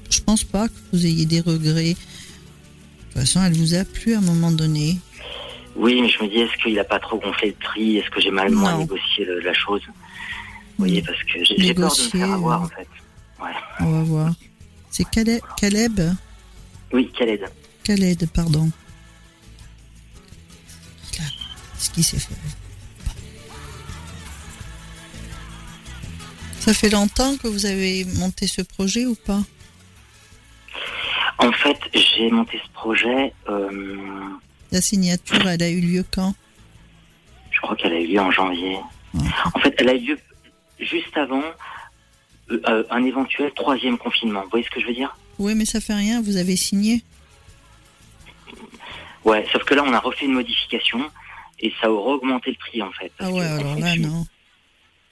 je 0.09 0.19
pense 0.21 0.43
pas 0.43 0.67
que 0.67 0.74
vous 0.93 1.05
ayez 1.05 1.26
des 1.26 1.41
regrets. 1.41 1.95
De 1.95 3.19
toute 3.19 3.21
façon, 3.21 3.43
elle 3.43 3.53
vous 3.53 3.74
a 3.76 3.84
plu 3.86 4.13
à 4.13 4.19
un 4.19 4.21
moment 4.21 4.51
donné. 4.51 4.97
Oui, 5.76 6.01
mais 6.01 6.07
je 6.09 6.21
me 6.24 6.28
dis, 6.30 6.39
est-ce 6.39 6.55
qu'il 6.61 6.78
a 6.80 6.84
pas 6.84 6.99
trop 6.99 7.17
gonflé 7.17 7.49
le 7.49 7.65
prix 7.65 7.97
Est-ce 7.97 8.09
que 8.09 8.21
j'ai 8.21 8.32
mal 8.32 8.51
moins 8.51 8.78
négocié 8.78 9.26
le- 9.26 9.39
la 9.39 9.53
chose? 9.53 9.82
Vous 9.88 9.93
voyez, 10.86 11.01
parce 11.01 11.21
que 11.24 11.43
j'ai 11.43 11.74
peur 11.74 11.95
de 11.95 12.01
me 12.03 12.09
faire 12.09 12.32
avoir, 12.32 12.61
euh. 12.61 12.65
en 12.65 12.69
fait. 12.69 12.88
Ouais. 13.41 13.51
On 13.80 13.91
va 13.91 14.03
voir. 14.03 14.34
C'est 14.91 15.09
Caleb, 15.09 15.41
Caleb? 15.59 15.99
Oui, 16.91 17.11
Khaled. 17.17 17.45
Khaled, 17.84 18.30
pardon. 18.32 18.69
Ce 21.80 21.89
qui 21.89 22.03
s'est 22.03 22.19
fait. 22.19 22.36
Ça 26.59 26.74
fait 26.74 26.89
longtemps 26.89 27.36
que 27.38 27.47
vous 27.47 27.65
avez 27.65 28.05
monté 28.19 28.47
ce 28.47 28.61
projet 28.61 29.05
ou 29.05 29.15
pas? 29.15 29.41
En 31.39 31.51
fait, 31.51 31.78
j'ai 31.93 32.32
monté 32.32 32.57
ce 32.65 32.71
projet, 32.71 33.34
euh, 33.49 34.30
La 34.74 34.82
signature, 34.82 35.47
elle 35.47 35.61
a 35.61 35.69
eu 35.69 35.80
lieu 35.80 36.03
quand? 36.11 36.34
Je 37.51 37.61
crois 37.61 37.76
qu'elle 37.76 37.93
a 37.93 37.99
eu 37.99 38.07
lieu 38.07 38.19
en 38.19 38.32
janvier. 38.32 38.76
En 39.53 39.59
fait, 39.59 39.76
elle 39.78 39.89
a 39.89 39.93
eu 39.93 39.99
lieu 39.99 40.19
juste 40.80 41.15
avant 41.15 41.43
euh, 42.49 42.59
euh, 42.67 42.84
un 42.89 43.05
éventuel 43.05 43.51
troisième 43.53 43.99
confinement. 43.99 44.41
Vous 44.41 44.49
voyez 44.49 44.65
ce 44.65 44.71
que 44.71 44.82
je 44.82 44.88
veux 44.88 44.95
dire? 44.95 45.15
Oui, 45.38 45.53
mais 45.53 45.65
ça 45.65 45.80
fait 45.80 45.93
rien, 45.93 46.24
vous 46.24 46.38
avez 46.38 46.55
signé. 46.55 47.03
Ouais, 49.24 49.45
sauf 49.51 49.63
que 49.63 49.76
là, 49.76 49.84
on 49.86 49.93
a 49.93 49.99
refait 49.99 50.26
une 50.26 50.34
modification 50.34 50.99
et 51.59 51.71
ça 51.80 51.91
aurait 51.91 52.13
augmenté 52.13 52.49
le 52.49 52.57
prix, 52.57 52.82
en 52.82 52.91
fait. 52.93 53.11
Ah 53.19 53.30
ouais, 53.30 53.45
alors 53.45 53.78
là, 53.78 53.95
non. 53.95 54.26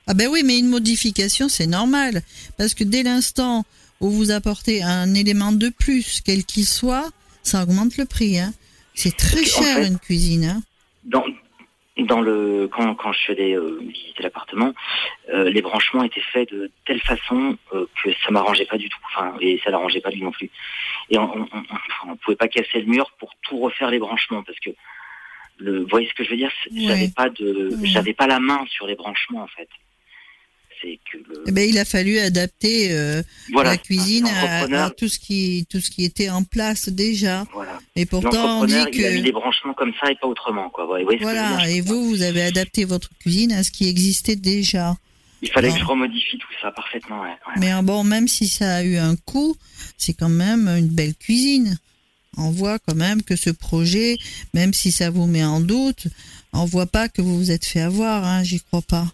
Ah 0.08 0.16
ben 0.16 0.28
oui, 0.28 0.42
mais 0.44 0.58
une 0.58 0.70
modification, 0.70 1.50
c'est 1.50 1.68
normal. 1.68 2.24
Parce 2.58 2.74
que 2.74 2.84
dès 2.84 3.04
l'instant 3.04 3.64
où 4.00 4.10
vous 4.10 4.32
apportez 4.32 4.82
un 4.82 5.14
élément 5.14 5.52
de 5.52 5.70
plus, 5.70 6.22
quel 6.26 6.46
qu'il 6.46 6.66
soit, 6.66 7.12
ça 7.44 7.62
augmente 7.62 7.98
le 7.98 8.06
prix. 8.06 8.40
Hein. 8.40 8.56
C'est 8.94 9.16
très 9.16 9.44
cher 9.44 9.64
fait- 9.78 9.88
une 9.88 10.00
cuisine. 10.00 10.46
Hein. 10.46 10.62
Dans, 11.04 11.26
dans 11.98 12.22
le 12.22 12.68
quand, 12.72 12.94
quand 12.96 13.12
je 13.14 13.20
suis 13.20 13.34
allé 13.34 13.54
euh, 13.56 13.80
visiter 13.82 14.24
l'appartement, 14.24 14.74
euh, 15.34 15.50
les 15.50 15.62
branchements 15.62 16.04
étaient 16.04 16.22
faits 16.22 16.52
de 16.52 16.72
telle 16.86 17.02
façon 17.02 17.58
euh, 17.74 17.86
que 18.04 18.10
ça 18.24 18.32
m'arrangeait 18.32 18.66
pas 18.66 18.78
du 18.78 18.90
tout. 18.90 19.00
Enfin, 19.08 19.36
et 19.42 19.60
ça 19.64 19.72
l'arrangeait 19.72 20.02
pas 20.02 20.10
lui 20.12 20.22
non 20.22 20.32
plus. 20.32 20.50
Et 21.10 21.18
on, 21.18 21.24
on, 21.34 21.48
on, 21.54 22.12
on 22.12 22.16
pouvait 22.18 22.36
pas 22.38 22.48
casser 22.48 22.80
le 22.82 22.86
mur 22.86 23.12
pour 23.20 23.34
tout 23.42 23.58
refaire 23.60 23.90
les 23.92 24.00
branchements 24.00 24.44
parce 24.44 24.60
que 24.60 24.70
le, 25.58 25.82
vous 25.82 25.88
voyez 25.88 26.08
ce 26.08 26.14
que 26.14 26.24
je 26.24 26.30
veux 26.32 26.38
dire? 26.38 26.52
Ouais. 26.72 26.82
J'avais 26.88 27.10
pas 27.10 27.30
de, 27.30 27.70
Ouais. 27.76 27.88
j'avais 27.88 28.14
pas 28.14 28.28
la 28.28 28.40
main 28.40 28.66
sur 28.70 28.88
les 28.88 28.96
branchements 28.96 29.44
en 29.44 29.48
fait. 29.48 29.70
C'est 30.82 31.00
que 31.12 31.18
le, 31.18 31.44
Eh 31.48 31.52
ben, 31.52 31.70
il 31.70 31.78
a 31.78 31.86
fallu 31.86 32.18
adapter 32.20 32.92
euh, 32.92 33.22
voilà, 33.52 33.72
la 33.72 33.78
cuisine 33.78 34.28
à, 34.28 34.90
tout 34.90 35.08
ce 35.08 35.20
qui 35.20 35.68
tout 35.70 35.80
ce 35.80 35.92
qui 35.92 36.04
était 36.04 36.30
en 36.30 36.44
place 36.44 36.90
déjà. 36.90 37.46
Voilà. 37.54 37.80
Et 37.96 38.06
pourtant, 38.06 38.62
on 38.62 38.66
dit 38.66 38.74
L'entrepreneur, 38.74 38.88
il 38.94 39.06
a 39.06 39.12
mis 39.12 39.20
que 39.20 39.24
des 39.24 39.32
branchements 39.32 39.74
comme 39.74 39.94
ça 40.02 40.12
et 40.12 40.16
pas 40.16 40.28
autrement, 40.28 40.70
quoi. 40.70 40.86
Que 40.86 41.22
voilà. 41.22 41.70
Et 41.70 41.82
vous, 41.82 42.10
vous 42.10 42.22
avez 42.22 42.42
adapté 42.42 42.86
votre 42.86 43.10
cuisine 43.20 43.52
à 43.52 43.64
ce 43.64 43.72
qui 43.72 43.88
existait 43.88 44.36
déjà. 44.36 44.96
Il 45.42 45.50
fallait 45.50 45.72
que 45.72 45.80
je 45.80 45.86
remodifie 45.86 46.38
tout 46.38 46.48
ça 46.62 46.72
parfaitement, 46.72 47.22
ouais. 47.22 47.36
Mais 47.58 47.72
bon, 47.82 48.04
même 48.04 48.28
si 48.28 48.48
ça 48.48 48.76
a 48.76 48.84
eu 48.84 48.98
un 48.98 49.16
coût, 49.16 49.56
c'est 49.98 50.14
quand 50.14 50.30
même 50.30 50.68
une 50.68 50.88
belle 50.88 51.16
cuisine. 51.16 51.78
On 52.38 52.50
voit 52.50 52.80
quand 52.80 52.96
même 52.96 53.24
que 53.24 53.36
ce 53.36 53.50
projet, 53.50 54.18
même 54.54 54.74
si 54.74 54.92
ça 54.92 55.10
vous 55.10 55.26
met 55.26 55.44
en 55.44 55.60
doute, 55.60 56.08
on 56.54 56.66
voit 56.66 56.86
pas 56.86 57.10
que 57.10 57.22
vous 57.22 57.38
vous 57.38 57.52
êtes 57.52 57.66
fait 57.66 57.82
avoir. 57.82 58.24
Hein, 58.24 58.44
J'y 58.44 58.62
crois 58.62 58.82
pas. 58.82 59.06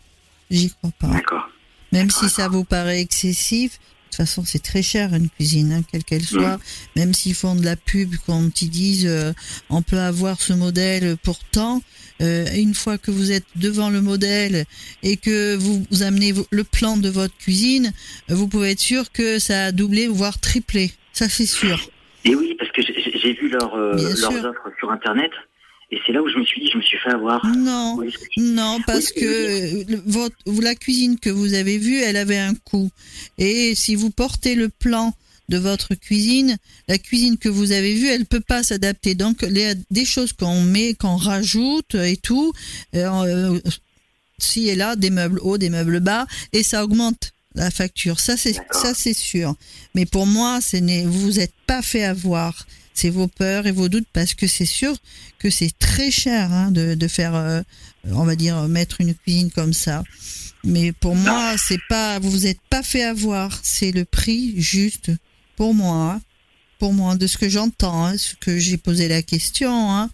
J'y 0.51 0.69
crois 0.69 0.91
pas. 0.99 1.07
D'accord. 1.07 1.49
Même 1.91 2.09
si 2.09 2.29
ça 2.29 2.47
vous 2.47 2.63
paraît 2.63 3.01
excessif, 3.01 3.73
de 3.73 4.11
toute 4.11 4.15
façon, 4.17 4.43
c'est 4.45 4.63
très 4.63 4.81
cher 4.81 5.13
une 5.13 5.29
cuisine, 5.29 5.73
hein, 5.73 5.81
quelle 5.91 6.03
qu'elle 6.03 6.23
soit. 6.23 6.59
Même 6.95 7.13
s'ils 7.13 7.35
font 7.35 7.55
de 7.55 7.63
la 7.63 7.75
pub, 7.75 8.15
quand 8.25 8.61
ils 8.61 8.69
disent 8.69 9.05
euh, 9.07 9.33
on 9.69 9.81
peut 9.81 9.99
avoir 9.99 10.41
ce 10.41 10.53
modèle 10.53 11.17
pourtant, 11.21 11.81
euh, 12.21 12.45
une 12.55 12.73
fois 12.73 12.97
que 12.97 13.11
vous 13.11 13.31
êtes 13.31 13.45
devant 13.55 13.89
le 13.89 14.01
modèle 14.01 14.65
et 15.03 15.17
que 15.17 15.55
vous, 15.55 15.85
vous 15.91 16.03
amenez 16.03 16.33
le 16.49 16.63
plan 16.63 16.97
de 16.97 17.09
votre 17.09 17.37
cuisine, 17.37 17.93
vous 18.29 18.47
pouvez 18.47 18.71
être 18.71 18.79
sûr 18.79 19.11
que 19.11 19.39
ça 19.39 19.65
a 19.65 19.71
doublé, 19.71 20.07
voire 20.07 20.39
triplé. 20.39 20.93
Ça, 21.13 21.29
c'est 21.29 21.45
sûr. 21.45 21.89
Et 22.25 22.35
oui, 22.35 22.55
parce 22.57 22.71
que 22.71 22.81
j'ai 22.81 23.33
vu 23.33 23.49
leur, 23.49 23.75
euh, 23.75 23.93
leurs 23.93 24.31
sûr. 24.31 24.45
offres 24.45 24.71
sur 24.79 24.91
Internet, 24.91 25.31
et 25.91 25.97
c'est 26.05 26.11
là 26.11 26.21
où 26.21 26.29
je 26.29 26.37
me 26.37 26.43
suis 26.45 26.59
dit, 26.61 26.69
je 26.71 26.77
me 26.77 26.81
suis 26.81 26.97
fait 26.97 27.11
avoir. 27.11 27.45
Non. 27.55 27.97
Non, 28.37 28.79
parce 28.85 29.11
Oui, 29.15 29.21
que 29.21 29.25
euh, 29.25 29.83
le- 29.87 30.03
votre, 30.05 30.35
la 30.61 30.75
cuisine 30.75 31.17
que 31.17 31.29
vous 31.29 31.53
avez 31.53 31.77
vue, 31.77 31.99
elle 32.01 32.17
avait 32.17 32.37
un 32.37 32.53
coût. 32.55 32.89
Et 33.37 33.73
si 33.75 33.95
vous 33.95 34.09
portez 34.09 34.55
le 34.55 34.67
plan 34.69 35.13
de 35.49 35.57
votre 35.57 35.95
cuisine, 35.95 36.57
la 36.89 36.97
cuisine 36.97 37.37
que 37.37 37.47
vous 37.47 37.71
avez 37.71 37.93
vue, 37.95 38.07
elle 38.07 38.25
peut 38.25 38.41
pas 38.41 38.63
s'adapter. 38.63 39.15
Donc, 39.15 39.43
les, 39.43 39.75
des 39.89 40.03
choses 40.03 40.33
qu'on 40.33 40.61
met, 40.61 40.93
qu'on 40.93 41.15
rajoute 41.15 41.95
et 41.95 42.17
tout, 42.17 42.51
euh, 42.95 43.07
euh, 43.55 43.61
si 44.39 44.67
et 44.67 44.75
là, 44.75 44.97
des 44.97 45.09
meubles 45.09 45.39
hauts, 45.41 45.57
des 45.57 45.69
meubles 45.69 46.01
bas, 46.01 46.27
et 46.51 46.63
ça 46.63 46.83
augmente 46.83 47.31
la 47.55 47.71
facture. 47.71 48.19
Ça, 48.19 48.35
c'est 48.35 48.53
ça, 48.71 48.93
c'est 48.93 49.13
sûr. 49.13 49.55
Mais 49.95 50.05
pour 50.05 50.25
moi, 50.27 50.59
ce 50.59 50.75
n'est, 50.77 51.05
vous 51.05 51.31
n'êtes 51.31 51.53
pas 51.65 51.81
fait 51.81 52.03
avoir. 52.03 52.67
C'est 52.97 53.11
vos 53.11 53.27
peurs 53.27 53.67
et 53.67 53.71
vos 53.71 53.89
doutes 53.89 54.07
parce 54.11 54.33
que 54.33 54.47
c'est 54.47 54.65
sûr 54.65 54.95
que 55.37 55.51
c'est 55.51 55.71
très 55.77 56.09
cher 56.09 56.51
hein, 56.51 56.71
de, 56.71 56.95
de 56.95 57.07
faire, 57.07 57.35
euh, 57.35 57.61
on 58.11 58.25
va 58.25 58.35
dire, 58.35 58.67
mettre 58.67 59.01
une 59.01 59.13
cuisine 59.13 59.51
comme 59.51 59.73
ça. 59.73 60.03
Mais 60.63 60.91
pour 60.93 61.15
moi, 61.15 61.53
c'est 61.59 61.79
pas, 61.89 62.17
vous 62.17 62.31
vous 62.31 62.47
êtes 62.47 62.59
pas 62.71 62.81
fait 62.81 63.03
avoir. 63.03 63.59
C'est 63.61 63.91
le 63.91 64.03
prix 64.03 64.55
juste 64.59 65.11
pour 65.55 65.75
moi. 65.75 66.13
hein. 66.15 66.21
Pour 66.79 66.91
moi, 66.93 67.15
de 67.15 67.27
ce 67.27 67.37
que 67.37 67.49
j'entends, 67.49 68.05
hein, 68.05 68.17
ce 68.17 68.33
que 68.39 68.57
j'ai 68.57 68.77
posé 68.77 69.07
la 69.07 69.21
question, 69.21 69.91
hein, 69.91 70.09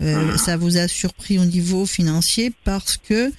euh, 0.00 0.36
ça 0.36 0.56
vous 0.56 0.76
a 0.76 0.86
surpris 0.86 1.38
au 1.40 1.44
niveau 1.44 1.84
financier 1.84 2.52
parce 2.64 2.96
que, 2.96 3.32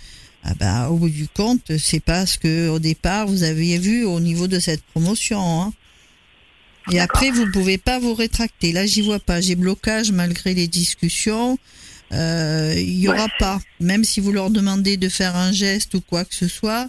ah 0.43 0.53
bah, 0.59 0.89
au 0.89 0.97
bout 0.97 1.09
du 1.09 1.27
compte, 1.29 1.77
c'est 1.77 1.99
pas 2.03 2.25
ce 2.25 2.37
que 2.37 2.67
au 2.67 2.79
départ 2.79 3.25
vous 3.27 3.43
aviez 3.43 3.77
vu 3.77 4.03
au 4.03 4.19
niveau 4.19 4.47
de 4.47 4.59
cette 4.59 4.83
promotion. 4.83 5.61
Hein. 5.61 5.73
Et 6.91 6.99
après, 6.99 7.31
vous 7.31 7.49
pouvez 7.51 7.77
pas 7.77 7.99
vous 7.99 8.13
rétracter. 8.13 8.71
Là, 8.73 8.85
j'y 8.85 9.01
vois 9.01 9.19
pas. 9.19 9.39
J'ai 9.41 9.55
blocage 9.55 10.11
malgré 10.11 10.53
les 10.53 10.67
discussions. 10.67 11.57
Euh, 12.11 12.73
Il 12.75 12.99
y 12.99 13.07
aura 13.07 13.23
Ouais. 13.25 13.31
pas. 13.39 13.59
Même 13.79 14.03
si 14.03 14.19
vous 14.19 14.31
leur 14.33 14.49
demandez 14.49 14.97
de 14.97 15.07
faire 15.07 15.35
un 15.35 15.51
geste 15.53 15.93
ou 15.93 16.01
quoi 16.01 16.25
que 16.25 16.35
ce 16.35 16.47
soit, 16.49 16.87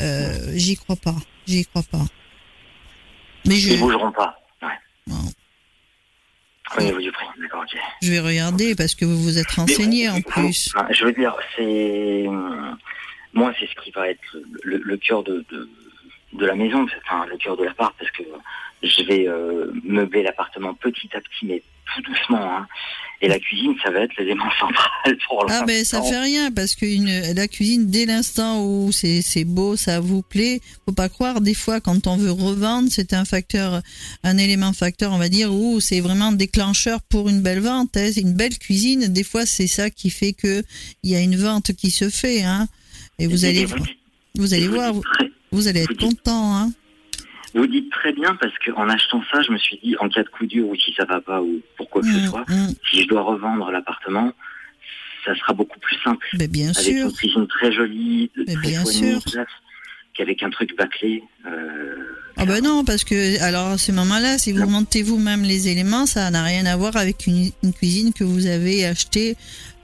euh, 0.00 0.52
j'y 0.54 0.76
crois 0.76 0.96
pas. 0.96 1.16
J'y 1.46 1.64
crois 1.64 1.82
pas. 1.90 2.04
Mais 3.46 3.56
je, 3.56 3.70
Ils 3.72 3.80
bougeront 3.80 4.12
pas. 4.12 4.36
Ouais. 4.62 4.68
Non. 5.06 5.16
Au 6.78 6.82
niveau 6.82 7.00
du 7.00 7.10
prix, 7.10 7.26
d'accord, 7.40 7.62
ok. 7.62 7.76
je 8.02 8.10
vais 8.12 8.20
regarder 8.20 8.74
parce 8.76 8.94
que 8.94 9.04
vous 9.04 9.20
vous 9.20 9.38
êtes 9.38 9.50
renseigné 9.50 10.08
en 10.08 10.20
plus. 10.20 10.70
je 10.90 11.04
veux 11.04 11.12
dire, 11.12 11.34
c'est. 11.56 12.26
Moi, 13.32 13.52
c'est 13.58 13.66
ce 13.66 13.74
qui 13.82 13.90
va 13.92 14.08
être 14.08 14.36
le 14.62 14.96
cœur 14.98 15.22
de, 15.24 15.44
de, 15.50 15.68
de 16.34 16.46
la 16.46 16.54
maison, 16.54 16.86
enfin, 17.04 17.26
le 17.26 17.36
cœur 17.38 17.56
de 17.56 17.64
l'appart, 17.64 17.94
parce 17.98 18.10
que 18.12 18.22
je 18.82 19.02
vais 19.04 19.28
euh, 19.28 19.72
meubler 19.84 20.22
l'appartement 20.22 20.74
petit 20.74 21.08
à 21.14 21.20
petit, 21.20 21.44
mais 21.46 21.62
tout 21.94 22.02
doucement. 22.02 22.56
Hein. 22.58 22.66
Et 23.20 23.28
la 23.28 23.38
cuisine, 23.38 23.74
ça 23.82 23.90
va 23.90 24.00
être 24.00 24.16
l'élément 24.16 24.50
central 24.58 25.16
pour 25.26 25.44
Ah 25.44 25.46
l'instant. 25.48 25.66
ben 25.66 25.84
ça 25.84 26.02
fait 26.02 26.18
rien 26.20 26.50
parce 26.50 26.74
que 26.74 26.86
une, 26.86 27.34
la 27.34 27.48
cuisine 27.48 27.86
dès 27.90 28.06
l'instant 28.06 28.64
où 28.64 28.90
c'est 28.92 29.44
beau, 29.44 29.76
ça 29.76 30.00
vous 30.00 30.22
plaît, 30.22 30.60
faut 30.86 30.94
pas 30.94 31.08
croire 31.10 31.40
des 31.42 31.52
fois 31.54 31.80
quand 31.80 32.06
on 32.06 32.16
veut 32.16 32.30
revendre, 32.30 32.88
c'est 32.90 33.12
un 33.12 33.24
facteur, 33.26 33.82
un 34.22 34.38
élément 34.38 34.72
facteur 34.72 35.12
on 35.12 35.18
va 35.18 35.28
dire 35.28 35.52
où 35.52 35.80
c'est 35.80 36.00
vraiment 36.00 36.32
déclencheur 36.32 37.02
pour 37.02 37.28
une 37.28 37.42
belle 37.42 37.60
vente. 37.60 37.96
Hein. 37.96 38.10
Une 38.16 38.32
belle 38.34 38.58
cuisine, 38.58 39.08
des 39.08 39.24
fois 39.24 39.44
c'est 39.44 39.66
ça 39.66 39.90
qui 39.90 40.08
fait 40.10 40.32
que 40.32 40.62
il 41.02 41.10
y 41.10 41.16
a 41.16 41.20
une 41.20 41.36
vente 41.36 41.72
qui 41.74 41.90
se 41.90 42.08
fait. 42.08 42.42
Hein. 42.42 42.68
Et 43.18 43.26
vous 43.26 43.44
Et 43.44 43.48
allez 43.48 43.64
vous 43.66 43.76
vous 44.36 44.54
allez 44.54 44.68
vous 44.68 44.74
voir, 44.74 44.94
vous, 44.94 45.02
vous 45.52 45.68
allez 45.68 45.80
être 45.82 45.96
content. 45.98 46.54
Hein. 46.56 46.72
Vous 47.54 47.66
dites 47.66 47.90
très 47.90 48.12
bien 48.12 48.36
parce 48.36 48.52
qu'en 48.64 48.88
achetant 48.88 49.22
ça, 49.32 49.42
je 49.42 49.50
me 49.52 49.58
suis 49.58 49.78
dit, 49.82 49.96
en 49.98 50.08
cas 50.08 50.22
de 50.22 50.28
coup 50.28 50.46
dur 50.46 50.68
ou 50.68 50.76
si 50.76 50.92
ça 50.96 51.04
va 51.04 51.20
pas 51.20 51.42
ou 51.42 51.60
pour 51.76 51.88
quoi 51.90 52.02
que 52.02 52.08
ce 52.08 52.16
Hum, 52.18 52.26
soit, 52.26 52.44
hum. 52.48 52.68
si 52.90 53.02
je 53.02 53.08
dois 53.08 53.22
revendre 53.22 53.70
l'appartement, 53.70 54.32
ça 55.24 55.34
sera 55.34 55.52
beaucoup 55.52 55.78
plus 55.80 55.96
simple. 56.02 56.26
Bien 56.48 56.70
Avec 56.70 56.76
sûr. 56.76 57.06
une 57.06 57.12
cuisine 57.12 57.46
très 57.48 57.72
jolie, 57.72 58.30
Mais 58.36 58.54
très 58.54 58.68
bien 58.68 58.84
soignée, 58.84 59.20
sûr. 59.20 59.32
place, 59.32 59.48
qu'avec 60.14 60.42
un 60.42 60.50
truc 60.50 60.76
bâclé. 60.76 61.22
Euh, 61.46 61.96
Ah 62.36 62.46
ben 62.46 62.62
non, 62.62 62.84
parce 62.84 63.04
que 63.04 63.40
alors 63.42 63.66
à 63.68 63.78
ce 63.78 63.92
moment-là, 63.92 64.38
si 64.38 64.52
vous 64.52 64.66
montez 64.68 65.02
vous-même 65.02 65.42
les 65.42 65.68
éléments, 65.68 66.06
ça 66.06 66.30
n'a 66.30 66.42
rien 66.44 66.64
à 66.66 66.76
voir 66.76 66.96
avec 66.96 67.26
une, 67.26 67.50
une 67.62 67.72
cuisine 67.72 68.12
que 68.12 68.24
vous 68.24 68.46
avez 68.46 68.86
achetée. 68.86 69.36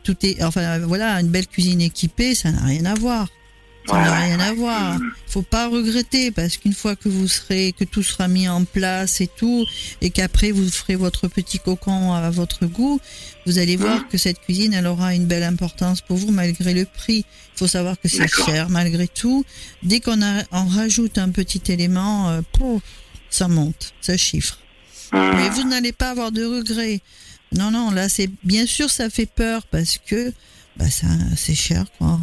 Tout 0.05 0.17
est, 0.23 0.43
enfin 0.43 0.79
voilà, 0.79 1.21
une 1.21 1.29
belle 1.31 1.49
cuisine 1.49 1.81
équipée, 1.81 2.35
ça 2.37 2.53
n'a 2.53 2.64
rien 2.64 2.85
à 2.87 2.95
voir. 2.95 3.27
Ça 3.89 3.95
n'a 3.95 4.14
rien 4.20 4.41
à 4.41 4.53
voir. 4.53 4.99
Faut 5.28 5.43
pas 5.43 5.68
regretter 5.68 6.30
parce 6.30 6.57
qu'une 6.57 6.72
fois 6.74 6.97
que 6.97 7.09
vous 7.09 7.28
serez, 7.28 7.72
que 7.78 7.84
tout 7.84 8.03
sera 8.03 8.26
mis 8.26 8.49
en 8.49 8.64
place 8.64 9.20
et 9.20 9.28
tout, 9.28 9.64
et 10.01 10.11
qu'après 10.11 10.51
vous 10.51 10.68
ferez 10.68 10.97
votre 10.97 11.28
petit 11.28 11.59
cocon 11.59 12.12
à 12.14 12.30
votre 12.30 12.66
goût, 12.66 13.01
vous 13.47 13.59
allez 13.59 13.76
voir 13.76 13.99
Mhm. 13.99 14.09
que 14.09 14.18
cette 14.18 14.41
cuisine, 14.41 14.74
elle 14.74 14.87
aura 14.87 15.14
une 15.14 15.26
belle 15.26 15.45
importance 15.45 16.01
pour 16.01 16.16
vous 16.16 16.30
malgré 16.32 16.74
le 16.74 16.84
prix. 16.84 17.18
Il 17.55 17.59
faut 17.59 17.66
savoir 17.68 18.01
que 18.01 18.09
c'est 18.09 18.26
cher 18.28 18.68
malgré 18.70 19.07
tout. 19.09 19.45
Dès 19.82 20.01
qu'on 20.01 20.20
on 20.53 20.64
rajoute 20.66 21.18
un 21.18 21.30
petit 21.30 21.62
élément, 21.68 22.28
euh, 22.30 22.41
pouf, 22.53 22.82
ça 23.30 23.47
monte, 23.49 23.93
ça 24.01 24.16
chiffre. 24.16 24.59
Hum. 25.12 25.37
Mais 25.37 25.49
vous 25.51 25.64
n'allez 25.68 25.93
pas 25.93 26.11
avoir 26.11 26.32
de 26.32 26.45
regrets. 26.45 27.01
Non, 27.53 27.70
non, 27.70 27.93
là, 27.93 28.09
c'est 28.09 28.28
bien 28.43 28.66
sûr, 28.66 28.91
ça 28.91 29.09
fait 29.11 29.26
peur 29.26 29.62
parce 29.70 29.99
que 30.05 30.32
bah, 30.76 30.91
ça, 30.91 31.07
c'est 31.37 31.55
cher, 31.55 31.84
quoi. 31.99 32.18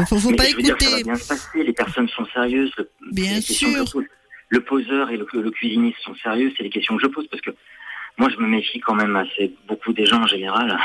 Faut, 0.00 0.06
faut, 0.06 0.18
faut 0.18 0.30
Mais 0.30 0.36
pas 0.36 0.44
je 0.48 0.56
veux 0.56 0.62
dire, 0.62 0.76
ça 0.78 0.84
va 0.86 0.90
écouter. 0.90 1.04
bien 1.04 1.16
se 1.16 1.28
passer. 1.28 1.64
Les 1.64 1.72
personnes 1.72 2.08
sont 2.08 2.26
sérieuses. 2.32 2.72
Le, 2.76 2.90
Bien 3.12 3.36
je 3.36 3.52
sûr. 3.52 3.84
Le 4.50 4.60
poseur 4.64 5.10
et 5.10 5.16
le, 5.16 5.26
le 5.32 5.50
cuisiniste 5.50 5.98
sont 6.04 6.14
sérieux. 6.16 6.52
C'est 6.56 6.62
les 6.64 6.70
questions 6.70 6.96
que 6.96 7.02
je 7.02 7.08
pose 7.08 7.26
parce 7.28 7.40
que 7.42 7.50
moi, 8.18 8.28
je 8.30 8.36
me 8.40 8.46
méfie 8.46 8.80
quand 8.80 8.94
même 8.94 9.16
assez 9.16 9.52
beaucoup 9.68 9.92
des 9.92 10.06
gens 10.06 10.22
en 10.22 10.26
général. 10.26 10.76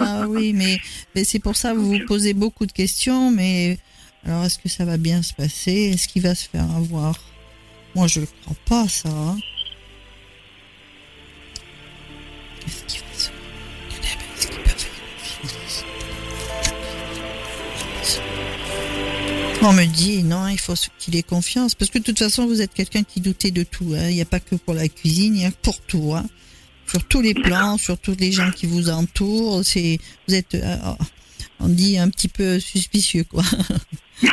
Ah 0.00 0.24
oui, 0.28 0.52
mais, 0.52 0.78
mais 1.14 1.22
c'est 1.24 1.38
pour 1.38 1.54
ça 1.56 1.72
que 1.72 1.76
vous 1.76 1.92
vous 1.92 2.04
posez 2.06 2.34
beaucoup 2.34 2.66
de 2.66 2.72
questions. 2.72 3.30
Mais 3.30 3.78
alors, 4.24 4.44
est-ce 4.44 4.58
que 4.58 4.68
ça 4.68 4.84
va 4.84 4.96
bien 4.96 5.22
se 5.22 5.32
passer? 5.34 5.90
Est-ce 5.94 6.08
qu'il 6.08 6.22
va 6.22 6.34
se 6.34 6.48
faire 6.48 6.64
avoir? 6.76 7.14
Moi, 7.94 8.08
je 8.08 8.20
ne 8.20 8.26
crois 8.26 8.56
pas 8.68 8.88
ça. 8.88 9.08
hein. 9.08 9.36
Qu'est-ce 12.60 12.84
qu'il 12.86 13.03
On 19.66 19.72
me 19.72 19.86
dit 19.86 20.22
non, 20.22 20.46
il 20.48 20.58
faut 20.60 20.74
qu'il 20.98 21.16
ait 21.16 21.22
confiance 21.22 21.74
parce 21.74 21.90
que 21.90 21.98
de 21.98 22.04
toute 22.04 22.18
façon, 22.18 22.46
vous 22.46 22.60
êtes 22.60 22.74
quelqu'un 22.74 23.02
qui 23.02 23.20
doutait 23.20 23.50
de 23.50 23.62
tout. 23.62 23.94
hein. 23.96 24.08
Il 24.10 24.14
n'y 24.14 24.20
a 24.20 24.26
pas 24.26 24.38
que 24.40 24.56
pour 24.56 24.74
la 24.74 24.88
cuisine, 24.88 25.34
il 25.36 25.42
y 25.42 25.46
a 25.46 25.50
pour 25.50 25.80
tout. 25.80 26.14
hein. 26.14 26.26
Sur 26.86 27.02
tous 27.04 27.22
les 27.22 27.32
plans, 27.32 27.78
sur 27.78 27.96
tous 27.98 28.14
les 28.18 28.30
gens 28.30 28.50
qui 28.50 28.66
vous 28.66 28.90
entourent, 28.90 29.64
c'est 29.64 29.98
vous 30.28 30.34
êtes, 30.34 30.54
euh, 30.54 30.76
on 31.60 31.68
dit 31.70 31.96
un 31.96 32.10
petit 32.10 32.28
peu 32.28 32.60
suspicieux 32.60 33.24
quoi. 33.24 33.42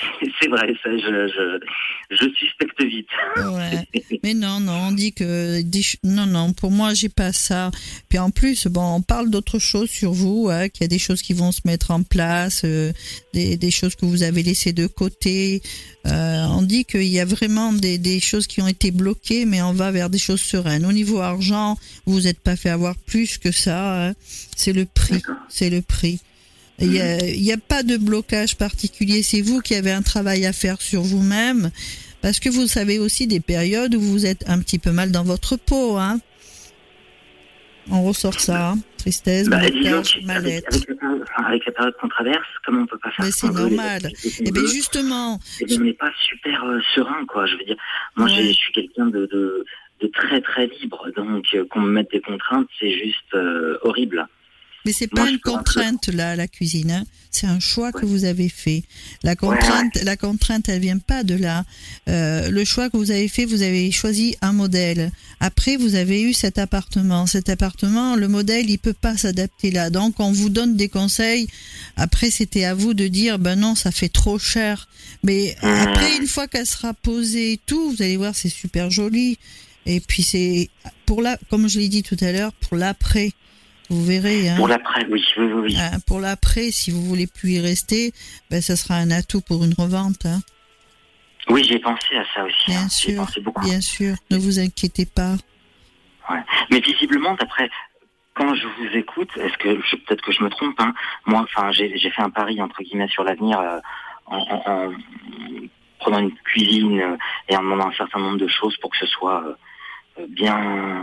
c'est 0.40 0.48
vrai, 0.48 0.72
ça, 0.82 0.90
je, 0.96 1.28
je, 1.28 2.16
je 2.16 2.34
suspecte 2.34 2.82
vite. 2.82 3.08
Ouais. 3.36 3.84
Mais 4.22 4.34
non, 4.34 4.60
non, 4.60 4.88
on 4.88 4.92
dit 4.92 5.12
que 5.12 5.62
non, 6.04 6.26
non, 6.26 6.52
pour 6.52 6.70
moi, 6.70 6.94
j'ai 6.94 7.08
pas 7.08 7.32
ça. 7.32 7.70
Puis 8.08 8.18
en 8.18 8.30
plus, 8.30 8.66
bon, 8.66 8.94
on 8.96 9.02
parle 9.02 9.30
d'autres 9.30 9.58
choses 9.58 9.90
sur 9.90 10.12
vous, 10.12 10.48
hein, 10.50 10.68
qu'il 10.68 10.82
y 10.82 10.84
a 10.84 10.88
des 10.88 10.98
choses 10.98 11.22
qui 11.22 11.32
vont 11.32 11.52
se 11.52 11.60
mettre 11.64 11.90
en 11.90 12.02
place, 12.02 12.62
euh, 12.64 12.92
des, 13.32 13.56
des 13.56 13.70
choses 13.70 13.94
que 13.96 14.06
vous 14.06 14.22
avez 14.22 14.42
laissées 14.42 14.72
de 14.72 14.86
côté. 14.86 15.62
Euh, 16.06 16.44
on 16.50 16.62
dit 16.62 16.84
qu'il 16.84 17.02
y 17.04 17.20
a 17.20 17.24
vraiment 17.24 17.72
des, 17.72 17.98
des 17.98 18.20
choses 18.20 18.46
qui 18.46 18.62
ont 18.62 18.68
été 18.68 18.90
bloquées, 18.90 19.44
mais 19.44 19.60
on 19.62 19.72
va 19.72 19.90
vers 19.90 20.08
des 20.10 20.18
choses 20.18 20.40
sereines. 20.40 20.86
Au 20.86 20.92
niveau 20.92 21.20
argent, 21.20 21.76
vous 22.06 22.14
vous 22.14 22.26
êtes 22.26 22.40
pas 22.40 22.56
fait 22.56 22.70
avoir 22.70 22.96
plus 22.96 23.38
que 23.38 23.52
ça. 23.52 24.08
hein. 24.08 24.14
C'est 24.56 24.72
le 24.72 24.86
prix, 24.86 25.22
c'est 25.48 25.70
le 25.70 25.82
prix. 25.82 26.20
Il 26.80 26.90
n'y 26.90 27.50
a, 27.50 27.54
a 27.54 27.58
pas 27.58 27.82
de 27.82 27.96
blocage 27.96 28.56
particulier. 28.56 29.22
C'est 29.22 29.40
vous 29.40 29.60
qui 29.60 29.74
avez 29.74 29.90
un 29.92 30.02
travail 30.02 30.46
à 30.46 30.52
faire 30.52 30.80
sur 30.80 31.02
vous-même. 31.02 31.70
Parce 32.20 32.40
que 32.40 32.48
vous 32.48 32.66
savez 32.66 32.98
aussi 32.98 33.26
des 33.26 33.40
périodes 33.40 33.94
où 33.94 34.00
vous 34.00 34.26
êtes 34.26 34.48
un 34.48 34.58
petit 34.60 34.78
peu 34.78 34.90
mal 34.92 35.10
dans 35.12 35.24
votre 35.24 35.56
peau. 35.56 35.96
Hein. 35.96 36.20
On 37.90 38.02
ressort 38.04 38.38
ça. 38.38 38.70
hein. 38.70 38.78
Tristesse, 38.98 39.48
Bah, 39.48 39.60
blocage, 39.70 40.20
mal-être. 40.24 40.66
avec, 40.74 40.88
la 40.88 40.94
période- 40.96 41.22
enfin, 41.22 41.48
avec 41.48 41.64
la 41.66 41.72
période 41.72 41.94
qu'on 42.00 42.08
traverse, 42.08 42.46
comment 42.66 42.82
on 42.82 42.86
peut 42.86 42.98
pas 42.98 43.10
faire 43.12 43.24
Mais 43.24 43.30
ce 43.30 43.38
c'est 43.46 43.52
normal. 43.52 44.10
Et 44.40 44.50
bien 44.50 44.62
veut, 44.62 44.68
justement, 44.68 45.38
eh 45.60 45.64
bien, 45.64 45.78
on 45.80 45.84
n'est 45.84 45.92
pas 45.94 46.10
super 46.28 46.64
euh, 46.64 46.80
serein, 46.94 47.24
quoi. 47.26 47.46
Je 47.46 47.56
veux 47.56 47.64
dire, 47.64 47.76
moi, 48.16 48.26
Ouais. 48.26 48.42
je 48.48 48.52
suis 48.52 48.72
quelqu'un 48.72 49.06
de, 49.06 49.26
de, 49.32 49.64
de 50.00 50.06
très 50.08 50.40
très 50.42 50.66
libre, 50.66 51.08
donc 51.16 51.46
euh, 51.54 51.64
qu'on 51.70 51.80
me 51.80 51.90
mette 51.92 52.10
des 52.10 52.20
contraintes, 52.20 52.66
c'est 52.78 52.90
juste 52.92 53.32
euh, 53.34 53.78
horrible. 53.82 54.26
Mais 54.88 54.94
c'est 54.94 55.06
pas 55.06 55.28
une 55.28 55.38
contrainte 55.38 56.08
là, 56.08 56.34
la 56.34 56.48
cuisine. 56.48 56.90
hein. 56.90 57.04
C'est 57.30 57.46
un 57.46 57.60
choix 57.60 57.92
que 57.92 58.06
vous 58.06 58.24
avez 58.24 58.48
fait. 58.48 58.84
La 59.22 59.36
contrainte, 59.36 60.02
la 60.02 60.16
contrainte, 60.16 60.66
elle 60.70 60.80
vient 60.80 60.96
pas 60.96 61.24
de 61.24 61.34
là. 61.34 61.66
Euh, 62.08 62.48
le 62.48 62.64
choix 62.64 62.88
que 62.88 62.96
vous 62.96 63.10
avez 63.10 63.28
fait, 63.28 63.44
vous 63.44 63.60
avez 63.60 63.90
choisi 63.90 64.34
un 64.40 64.52
modèle. 64.52 65.12
Après, 65.40 65.76
vous 65.76 65.94
avez 65.94 66.22
eu 66.22 66.32
cet 66.32 66.56
appartement. 66.56 67.26
Cet 67.26 67.50
appartement, 67.50 68.16
le 68.16 68.28
modèle, 68.28 68.70
il 68.70 68.78
peut 68.78 68.94
pas 68.94 69.18
s'adapter 69.18 69.70
là. 69.70 69.90
Donc, 69.90 70.20
on 70.20 70.32
vous 70.32 70.48
donne 70.48 70.74
des 70.74 70.88
conseils. 70.88 71.48
Après, 71.98 72.30
c'était 72.30 72.64
à 72.64 72.72
vous 72.72 72.94
de 72.94 73.08
dire, 73.08 73.38
ben 73.38 73.56
non, 73.56 73.74
ça 73.74 73.90
fait 73.90 74.08
trop 74.08 74.38
cher. 74.38 74.88
Mais 75.22 75.54
après, 75.60 76.16
une 76.16 76.28
fois 76.28 76.48
qu'elle 76.48 76.66
sera 76.66 76.94
posée 76.94 77.52
et 77.52 77.60
tout, 77.66 77.90
vous 77.90 78.02
allez 78.02 78.16
voir, 78.16 78.34
c'est 78.34 78.48
super 78.48 78.90
joli. 78.90 79.36
Et 79.84 80.00
puis, 80.00 80.22
c'est 80.22 80.70
pour 81.04 81.20
la, 81.20 81.36
comme 81.50 81.68
je 81.68 81.78
l'ai 81.78 81.88
dit 81.88 82.02
tout 82.02 82.16
à 82.22 82.32
l'heure, 82.32 82.54
pour 82.54 82.78
l'après. 82.78 83.32
Vous 83.90 84.04
verrez, 84.04 84.50
hein. 84.50 84.56
Pour 84.56 84.68
l'après, 84.68 85.06
oui, 85.10 85.24
oui, 85.38 85.46
oui. 85.52 85.76
Hein, 85.78 85.98
pour 86.06 86.20
l'après, 86.20 86.70
si 86.70 86.90
vous 86.90 87.02
voulez 87.02 87.26
plus 87.26 87.52
y 87.52 87.60
rester, 87.60 88.12
ben, 88.50 88.60
ça 88.60 88.76
sera 88.76 88.94
un 88.96 89.10
atout 89.10 89.40
pour 89.40 89.64
une 89.64 89.72
revente. 89.72 90.26
Hein. 90.26 90.40
Oui, 91.48 91.64
j'ai 91.64 91.78
pensé 91.78 92.14
à 92.16 92.24
ça 92.34 92.44
aussi. 92.44 92.56
Bien 92.66 92.80
hein. 92.82 92.88
J'ai 92.90 93.12
sûr, 93.12 93.24
pensé 93.24 93.40
beaucoup. 93.40 93.64
bien 93.64 93.80
sûr. 93.80 94.14
Ne 94.30 94.36
vous 94.36 94.58
inquiétez 94.58 95.06
pas. 95.06 95.36
Mais 96.70 96.80
visiblement, 96.80 97.34
d'après, 97.36 97.70
quand 98.34 98.54
je 98.54 98.66
vous 98.66 98.88
écoute, 98.94 99.30
est-ce 99.38 99.56
que 99.56 99.74
peut-être 100.06 100.20
que 100.22 100.32
je 100.32 100.42
me 100.44 100.50
trompe, 100.50 100.78
hein, 100.78 100.92
moi, 101.24 101.40
enfin, 101.44 101.72
j'ai 101.72 101.88
fait 101.98 102.20
un 102.22 102.28
pari 102.28 102.60
entre 102.60 102.82
guillemets 102.82 103.08
sur 103.08 103.24
l'avenir 103.24 103.58
euh, 103.58 103.78
en, 104.26 104.36
en- 104.36 104.62
en 104.70 104.92
prenant 105.98 106.18
une 106.18 106.32
cuisine 106.44 107.00
euh, 107.00 107.16
et 107.48 107.56
en 107.56 107.62
demandant 107.62 107.88
un 107.88 107.92
certain 107.94 108.20
nombre 108.20 108.36
de 108.36 108.46
choses 108.48 108.76
pour 108.76 108.90
que 108.90 108.98
ce 108.98 109.06
soit 109.06 109.42
euh, 110.18 110.26
bien 110.28 111.02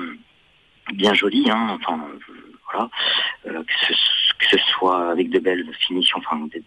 bien 0.94 1.16
joli, 1.16 1.50
hein, 1.50 1.76
enfin 1.82 2.00
voilà, 2.72 2.90
euh, 3.48 3.64
que, 3.64 3.74
ce, 3.88 4.34
que 4.40 4.58
ce 4.58 4.64
soit 4.74 5.12
avec 5.12 5.30
de 5.30 5.40
belles 5.40 5.66
finitions, 5.88 6.18
enfin 6.20 6.46
des- 6.54 6.64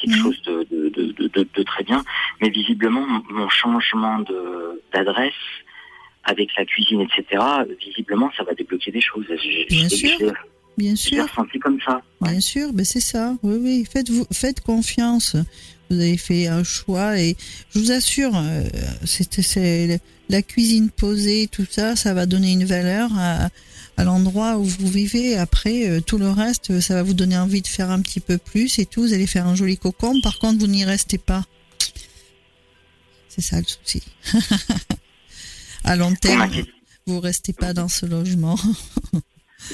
quelque 0.00 0.14
Mhm. 0.16 0.22
chose 0.22 0.42
de, 0.42 0.66
de, 1.54 1.62
très 1.64 1.82
bien. 1.84 2.04
Mais 2.40 2.50
visiblement, 2.50 3.04
mon- 3.30 3.48
changement 3.48 4.20
de 4.20 4.80
d'adresse 4.92 5.32
avec 6.24 6.50
la 6.56 6.64
cuisine, 6.64 7.00
etc., 7.00 7.42
visiblement, 7.84 8.30
ça 8.36 8.44
va 8.44 8.54
débloquer 8.54 8.90
des 8.92 9.00
choses. 9.00 9.26
Bien 9.70 9.88
sûr. 9.88 10.32
Bien 10.76 10.94
sûr, 10.94 11.24
ressenti 11.24 11.58
comme 11.58 11.80
ça. 11.80 12.00
ouais. 12.20 12.30
bien 12.30 12.40
sûr, 12.40 12.72
ben 12.72 12.84
c'est 12.84 13.00
ça. 13.00 13.34
Oui, 13.42 13.56
oui. 13.60 13.84
Faites 13.92 14.10
vous, 14.10 14.24
faites 14.32 14.60
confiance. 14.60 15.34
Vous 15.90 15.98
avez 15.98 16.16
fait 16.16 16.46
un 16.46 16.62
choix 16.62 17.18
et 17.18 17.34
je 17.74 17.80
vous 17.80 17.90
assure, 17.90 18.30
euh, 18.36 18.62
c'est 19.04 20.00
la 20.28 20.42
cuisine 20.42 20.90
posée, 20.90 21.48
tout 21.50 21.66
ça, 21.68 21.96
ça 21.96 22.14
va 22.14 22.26
donner 22.26 22.52
une 22.52 22.64
valeur 22.66 23.08
à, 23.18 23.48
à 23.98 24.04
l'endroit 24.04 24.56
où 24.56 24.64
vous 24.64 24.88
vivez. 24.88 25.36
Après, 25.36 25.88
euh, 25.90 26.00
tout 26.00 26.16
le 26.18 26.30
reste, 26.30 26.80
ça 26.80 26.94
va 26.94 27.02
vous 27.02 27.14
donner 27.14 27.36
envie 27.36 27.60
de 27.62 27.66
faire 27.66 27.90
un 27.90 28.00
petit 28.00 28.20
peu 28.20 28.38
plus 28.38 28.78
et 28.78 28.86
tout. 28.86 29.02
Vous 29.02 29.12
allez 29.12 29.26
faire 29.26 29.46
un 29.46 29.54
joli 29.56 29.76
cocon. 29.76 30.14
Par 30.22 30.38
contre, 30.38 30.58
vous 30.60 30.68
n'y 30.68 30.84
restez 30.84 31.18
pas. 31.18 31.44
C'est 33.28 33.42
ça 33.42 33.58
le 33.58 33.64
souci. 33.66 34.02
à 35.84 35.96
long 35.96 36.10
Vous 36.10 36.16
terme, 36.16 36.38
m'inquiétez- 36.40 36.70
vous 37.06 37.20
restez 37.20 37.52
pas 37.52 37.72
dans 37.74 37.88
ce 37.88 38.06
logement. 38.06 38.58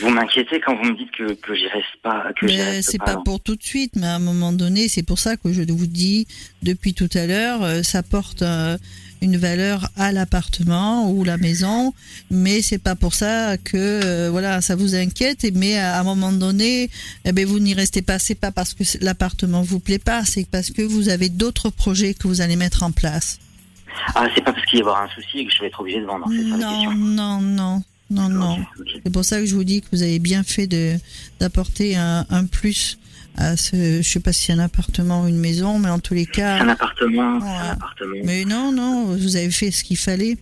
Vous 0.01 0.09
m'inquiétez 0.09 0.61
quand 0.65 0.75
vous 0.77 0.85
me 0.91 0.97
dites 0.97 1.11
que, 1.11 1.35
que 1.35 1.55
j'y 1.55 1.69
reste 1.69 2.01
pas, 2.03 2.33
que 2.41 2.47
Mais 2.47 2.81
c'est 2.81 2.97
pas. 2.97 3.17
pas 3.17 3.23
pour 3.23 3.39
tout 3.41 3.55
de 3.55 3.63
suite, 3.63 3.93
mais 3.97 4.07
à 4.07 4.15
un 4.15 4.19
moment 4.19 4.51
donné, 4.55 4.89
c'est 4.89 5.03
pour 5.03 5.19
ça 5.19 5.37
que 5.37 5.53
je 5.53 5.61
vous 5.71 5.87
dis 5.87 6.27
depuis 6.63 6.95
tout 6.95 7.11
à 7.13 7.27
l'heure, 7.27 7.63
euh, 7.63 7.83
ça 7.83 8.03
porte 8.03 8.41
euh, 8.41 8.79
une 9.23 9.37
valeur 9.37 9.89
à 9.97 10.13
l'appartement 10.13 11.11
ou 11.11 11.25
la 11.25 11.37
maison, 11.37 11.95
mais 12.31 12.63
c'est 12.63 12.79
pas 12.79 12.95
pour 12.95 13.15
ça 13.15 13.57
que 13.59 13.77
euh, 13.77 14.29
voilà, 14.31 14.61
ça 14.61 14.77
vous 14.77 14.95
inquiète. 14.95 15.47
Mais 15.55 15.77
à 15.79 16.01
un 16.01 16.05
moment 16.05 16.33
donné, 16.33 16.91
eh 17.25 17.33
ben 17.33 17.47
vous 17.47 17.59
n'y 17.59 17.75
restez 17.75 18.03
pas. 18.03 18.19
C'est 18.19 18.35
pas 18.35 18.53
parce 18.53 18.75
que 18.75 18.85
l'appartement 19.01 19.63
vous 19.63 19.81
plaît 19.81 19.99
pas, 19.99 20.25
c'est 20.25 20.49
parce 20.49 20.71
que 20.71 20.83
vous 20.83 21.09
avez 21.09 21.29
d'autres 21.29 21.71
projets 21.71 22.15
que 22.15 22.29
vous 22.29 22.41
allez 22.41 22.57
mettre 22.57 22.83
en 22.83 22.93
place. 22.93 23.39
Ah, 24.15 24.27
c'est 24.35 24.43
pas 24.43 24.53
parce 24.53 24.67
qu'il 24.67 24.79
y 24.79 24.83
avoir 24.83 25.03
un 25.03 25.09
souci 25.09 25.41
et 25.41 25.47
que 25.47 25.53
je 25.55 25.61
vais 25.61 25.69
être 25.69 25.81
obligé 25.81 26.01
de 26.01 26.07
vendre, 26.07 26.27
c'est 26.29 26.51
ça 26.51 26.57
Non, 26.57 26.93
non, 26.93 27.41
non, 27.41 27.83
non, 28.11 28.29
non. 28.29 28.59
C'est 29.03 29.13
pour 29.13 29.25
ça 29.25 29.41
que 29.41 29.47
je 29.47 29.55
vous 29.55 29.65
dis 29.65 29.81
que 29.81 29.87
vous 29.93 30.03
avez 30.03 30.19
bien 30.19 30.43
fait 30.43 30.67
de 30.67 30.97
d'apporter 31.41 31.97
un, 31.97 32.27
un 32.29 32.45
plus 32.45 32.99
à 33.37 33.57
ce. 33.57 34.01
Je 34.03 34.09
sais 34.09 34.21
pas 34.21 34.33
si 34.33 34.45
c'est 34.47 34.53
un 34.53 34.59
appartement 34.59 35.23
ou 35.25 35.29
une 35.29 35.39
maison, 35.39 35.79
mais 35.79 35.91
en 35.91 35.99
tous 35.99 36.15
les 36.15 36.29
C'est 36.33 36.43
un 36.43 36.59
cas. 36.67 36.73
appartement, 36.73 37.39
Ouais. 37.39 37.49
un 37.49 37.71
appartement. 37.73 38.17
Mais 38.25 38.45
non, 38.45 38.73
non, 38.73 39.05
vous 39.17 39.37
avez 39.37 39.51
fait 39.51 39.71
ce 39.71 39.85
qu'il 39.85 39.97
fallait. 39.97 40.35
De 40.35 40.39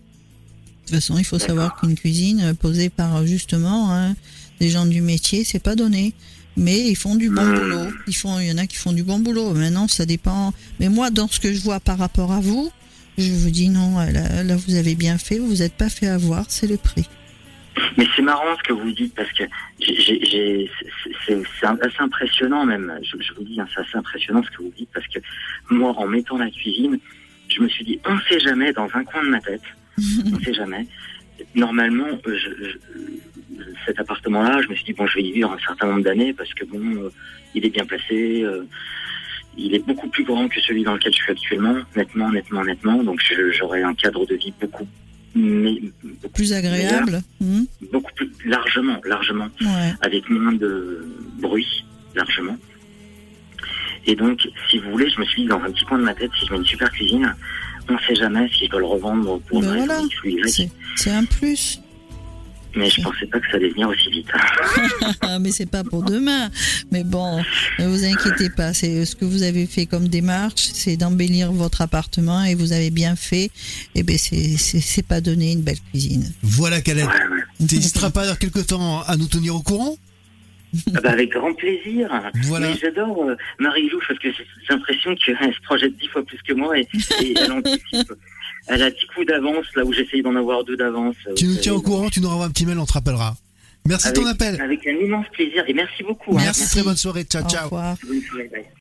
toute 0.87 0.95
façon, 0.97 1.17
il 1.19 1.25
faut 1.25 1.39
savoir 1.39 1.77
qu'une 1.77 1.95
cuisine 1.95 2.41
euh, 2.43 2.55
posée 2.55 2.91
par 2.91 3.25
justement 3.27 3.93
hein, 3.95 4.15
des 4.61 4.69
gens 4.69 4.85
du 4.87 5.01
métier, 5.01 5.45
c'est 5.45 5.59
pas 5.63 5.75
donné. 5.77 6.13
Mais 6.57 6.87
ils 6.91 6.97
font 6.97 7.15
du 7.15 7.31
bon 7.31 7.43
Hmm. 7.45 7.55
boulot. 7.55 7.91
Ils 8.07 8.15
font, 8.17 8.39
il 8.39 8.49
y 8.49 8.53
en 8.53 8.59
a 8.59 8.67
qui 8.67 8.77
font 8.77 8.93
du 8.93 9.03
bon 9.03 9.19
boulot. 9.21 9.55
Maintenant, 9.55 9.89
ça 9.89 10.05
dépend. 10.05 10.53
Mais 10.81 10.91
moi, 10.91 11.11
dans 11.11 11.27
ce 11.29 11.41
que 11.41 11.53
je 11.53 11.61
vois 11.61 11.81
par 11.81 11.97
rapport 11.97 12.31
à 12.33 12.41
vous, 12.41 12.71
je 13.17 13.31
vous 13.33 13.49
dis 13.51 13.71
non. 13.71 13.97
Là, 13.99 14.43
là 14.43 14.57
vous 14.57 14.75
avez 14.75 14.95
bien 14.95 15.17
fait. 15.17 15.39
Vous 15.39 15.47
vous 15.47 15.63
êtes 15.63 15.73
pas 15.73 15.89
fait 15.89 16.09
avoir. 16.09 16.45
C'est 16.49 16.67
le 16.67 16.77
prix. 16.77 17.07
Mais 17.97 18.07
c'est 18.15 18.23
marrant 18.23 18.57
ce 18.59 18.63
que 18.63 18.73
vous 18.73 18.91
dites 18.93 19.15
parce 19.15 19.31
que 19.33 19.45
c'est- 19.81 21.43
assez 21.81 21.99
impressionnant 22.01 22.65
même. 22.67 22.99
Je, 23.03 23.17
je 23.23 23.33
vous 23.35 23.45
dis, 23.45 23.61
hein, 23.61 23.67
c'est 23.75 23.81
assez 23.81 23.97
impressionnant 23.97 24.43
ce 24.43 24.51
que 24.51 24.63
vous 24.63 24.73
dites 24.77 24.91
parce 24.93 25.07
que 25.09 25.19
moi, 25.71 25.93
en 25.97 26.07
mettant 26.07 26.39
la 26.39 26.51
cuisine, 26.51 26.99
je 27.49 27.61
me 27.63 27.69
suis 27.69 27.85
dit, 27.85 27.99
on 28.07 28.19
sait 28.29 28.41
jamais 28.41 28.73
dans 28.73 28.89
un 28.95 29.05
coin 29.05 29.23
de 29.25 29.29
ma 29.29 29.41
tête, 29.41 29.63
on 30.33 30.39
sait 30.41 30.55
jamais. 30.55 30.87
Normalement, 31.55 32.07
euh, 32.27 32.37
je- 32.39 32.65
je- 32.65 32.79
cet 33.87 33.99
appartement-là, 34.01 34.61
je 34.63 34.69
me 34.69 34.75
suis 34.75 34.85
dit 34.85 34.93
bon, 34.93 35.07
je 35.07 35.15
vais 35.17 35.23
y 35.25 35.33
vivre 35.33 35.53
un 35.53 35.59
certain 35.59 35.87
nombre 35.89 36.03
d'années 36.03 36.33
parce 36.33 36.53
que 36.55 36.65
bon, 36.65 36.81
euh, 37.03 37.11
il 37.55 37.65
est 37.67 37.71
bien 37.71 37.85
placé. 37.87 38.43
euh, 38.43 38.65
il 39.55 39.75
est 39.75 39.87
beaucoup 39.87 40.09
plus 40.09 40.25
grand 40.25 40.49
que 40.49 40.59
celui 40.63 40.83
dans 40.83 40.95
lequel 40.95 41.13
je 41.13 41.19
suis 41.23 41.31
actuellement, 41.31 41.77
nettement, 41.95 42.31
nettement, 42.31 42.65
nettement. 42.65 43.03
Donc 43.03 43.21
j'aurai 43.51 43.83
un 43.83 43.95
cadre 43.95 44.25
de 44.25 44.35
vie 44.35 44.53
beaucoup, 44.59 44.89
Plus 46.35 46.53
agréable. 46.53 47.23
Hmm 47.41 47.63
beaucoup 47.93 48.13
plus 48.15 48.31
largement, 48.47 49.01
largement 49.05 49.49
Ouais. 49.61 49.93
avec 50.01 50.29
moins 50.31 50.53
de 50.53 51.07
bruit, 51.41 51.85
largement. 52.15 52.57
Et 54.07 54.17
donc, 54.17 54.41
si 54.71 54.79
vous 54.79 54.91
voulez, 54.91 55.09
je 55.11 55.21
me 55.21 55.25
suis 55.27 55.43
dit 55.43 55.49
dans 55.49 55.61
un 55.61 55.71
petit 55.71 55.85
coin 55.85 55.99
de 55.99 56.05
ma 56.05 56.15
tête, 56.15 56.31
si 56.39 56.47
je 56.47 56.53
mets 56.53 56.59
une 56.59 56.65
super 56.65 56.91
cuisine, 56.91 57.35
on 57.89 57.99
sait 57.99 58.15
jamais 58.15 58.49
si 58.49 58.65
je 58.67 58.71
dois 58.71 58.81
le 58.81 58.87
revendre 58.87 59.41
pour 59.43 59.61
Ben 59.61 59.75
une 59.75 59.85
voilà. 59.85 60.01
C'est 60.97 61.11
un 61.11 61.25
plus. 61.25 61.81
Mais 62.75 62.89
je 62.89 63.03
pensais 63.03 63.27
pas 63.27 63.39
que 63.39 63.47
ça 63.51 63.57
allait 63.57 63.71
venir 63.71 63.89
aussi 63.89 64.11
vite. 64.11 64.29
Mais 65.41 65.51
c'est 65.51 65.71
pas 65.71 65.85
pour 65.85 66.03
demain. 66.03 66.51
Mais 66.91 67.05
bon, 67.05 67.43
ne 67.79 67.87
vous 67.87 68.05
inquiétez 68.05 68.51
pas. 68.51 68.73
C'est 68.73 69.05
ce 69.05 69.17
que 69.17 69.25
vous 69.25 69.43
avez 69.43 69.67
fait 69.67 69.87
comme 69.87 70.09
démarche, 70.09 70.71
c'est 70.73 70.97
d'embellir 70.97 71.53
votre 71.53 71.83
appartement 71.83 72.43
et 72.45 72.55
vous 72.55 72.73
avez 72.73 72.91
bien 72.91 73.17
fait. 73.17 73.51
Et 73.95 74.03
ben 74.03 74.17
c'est 74.19 74.57
c'est 74.57 74.81
c'est 74.81 75.07
pas 75.07 75.21
donné 75.21 75.53
une 75.53 75.63
belle 75.63 75.81
cuisine. 75.91 76.33
Voilà, 76.43 76.81
Calette. 76.81 77.07
Ouais, 77.07 77.13
ouais. 77.13 77.43
T'hésiteras 77.69 78.11
pas 78.11 78.27
dans 78.27 78.37
quelques 78.37 78.67
temps 78.67 79.03
à 79.03 79.17
nous 79.17 79.27
tenir 79.27 79.55
au 79.55 79.63
courant? 79.63 79.97
Ah 80.95 81.01
bah, 81.03 81.11
avec 81.11 81.33
grand 81.33 81.53
plaisir. 81.53 82.09
Voilà. 82.45 82.69
Mais 82.69 82.77
j'adore 82.81 83.25
euh, 83.25 83.37
Marie-Lou 83.59 84.01
parce 84.09 84.19
que 84.19 84.31
j'ai 84.33 84.47
j'ai 84.67 84.75
l'impression 84.75 85.15
qu'elle 85.17 85.37
se 85.37 85.61
projette 85.63 85.97
dix 85.99 86.09
fois 86.09 86.25
plus 86.25 86.41
que 86.43 86.55
moi 86.55 86.79
et, 86.79 86.89
et 87.23 87.35
elle 87.39 87.53
anticipe. 87.53 88.13
Elle 88.69 88.83
a 88.83 88.91
dix 88.91 89.07
coups 89.15 89.27
d'avance 89.27 89.67
là 89.75 89.85
où 89.85 89.93
j'essaye 89.93 90.23
d'en 90.23 90.37
avoir 90.37 90.65
deux 90.65 90.77
d'avance. 90.77 91.17
Tu 91.37 91.47
Vous 91.47 91.53
nous 91.55 91.59
tiens 91.59 91.75
au 91.75 91.83
courant, 91.83 92.09
tu 92.09 92.21
nous 92.21 92.29
renvoies 92.29 92.47
un 92.47 92.51
petit 92.51 92.65
mail, 92.67 92.79
on 92.79 92.87
te 92.87 92.93
rappellera. 92.93 93.37
Merci 93.85 94.09
de 94.11 94.15
ton 94.15 94.27
appel. 94.27 94.61
Avec 94.61 94.87
un 94.87 94.93
immense 94.93 95.27
plaisir 95.33 95.65
et 95.67 95.73
merci 95.75 96.05
beaucoup. 96.05 96.33
hein. 96.39 96.43
Merci, 96.43 96.69
très 96.71 96.83
bonne 96.83 96.97
soirée. 96.97 97.25
Ciao, 97.25 97.45
Au 97.45 97.49
ciao. 97.49 97.65
revoir. 97.65 97.97
Bonne 98.07 98.23
soirée, 98.23 98.49
bye. 98.53 98.65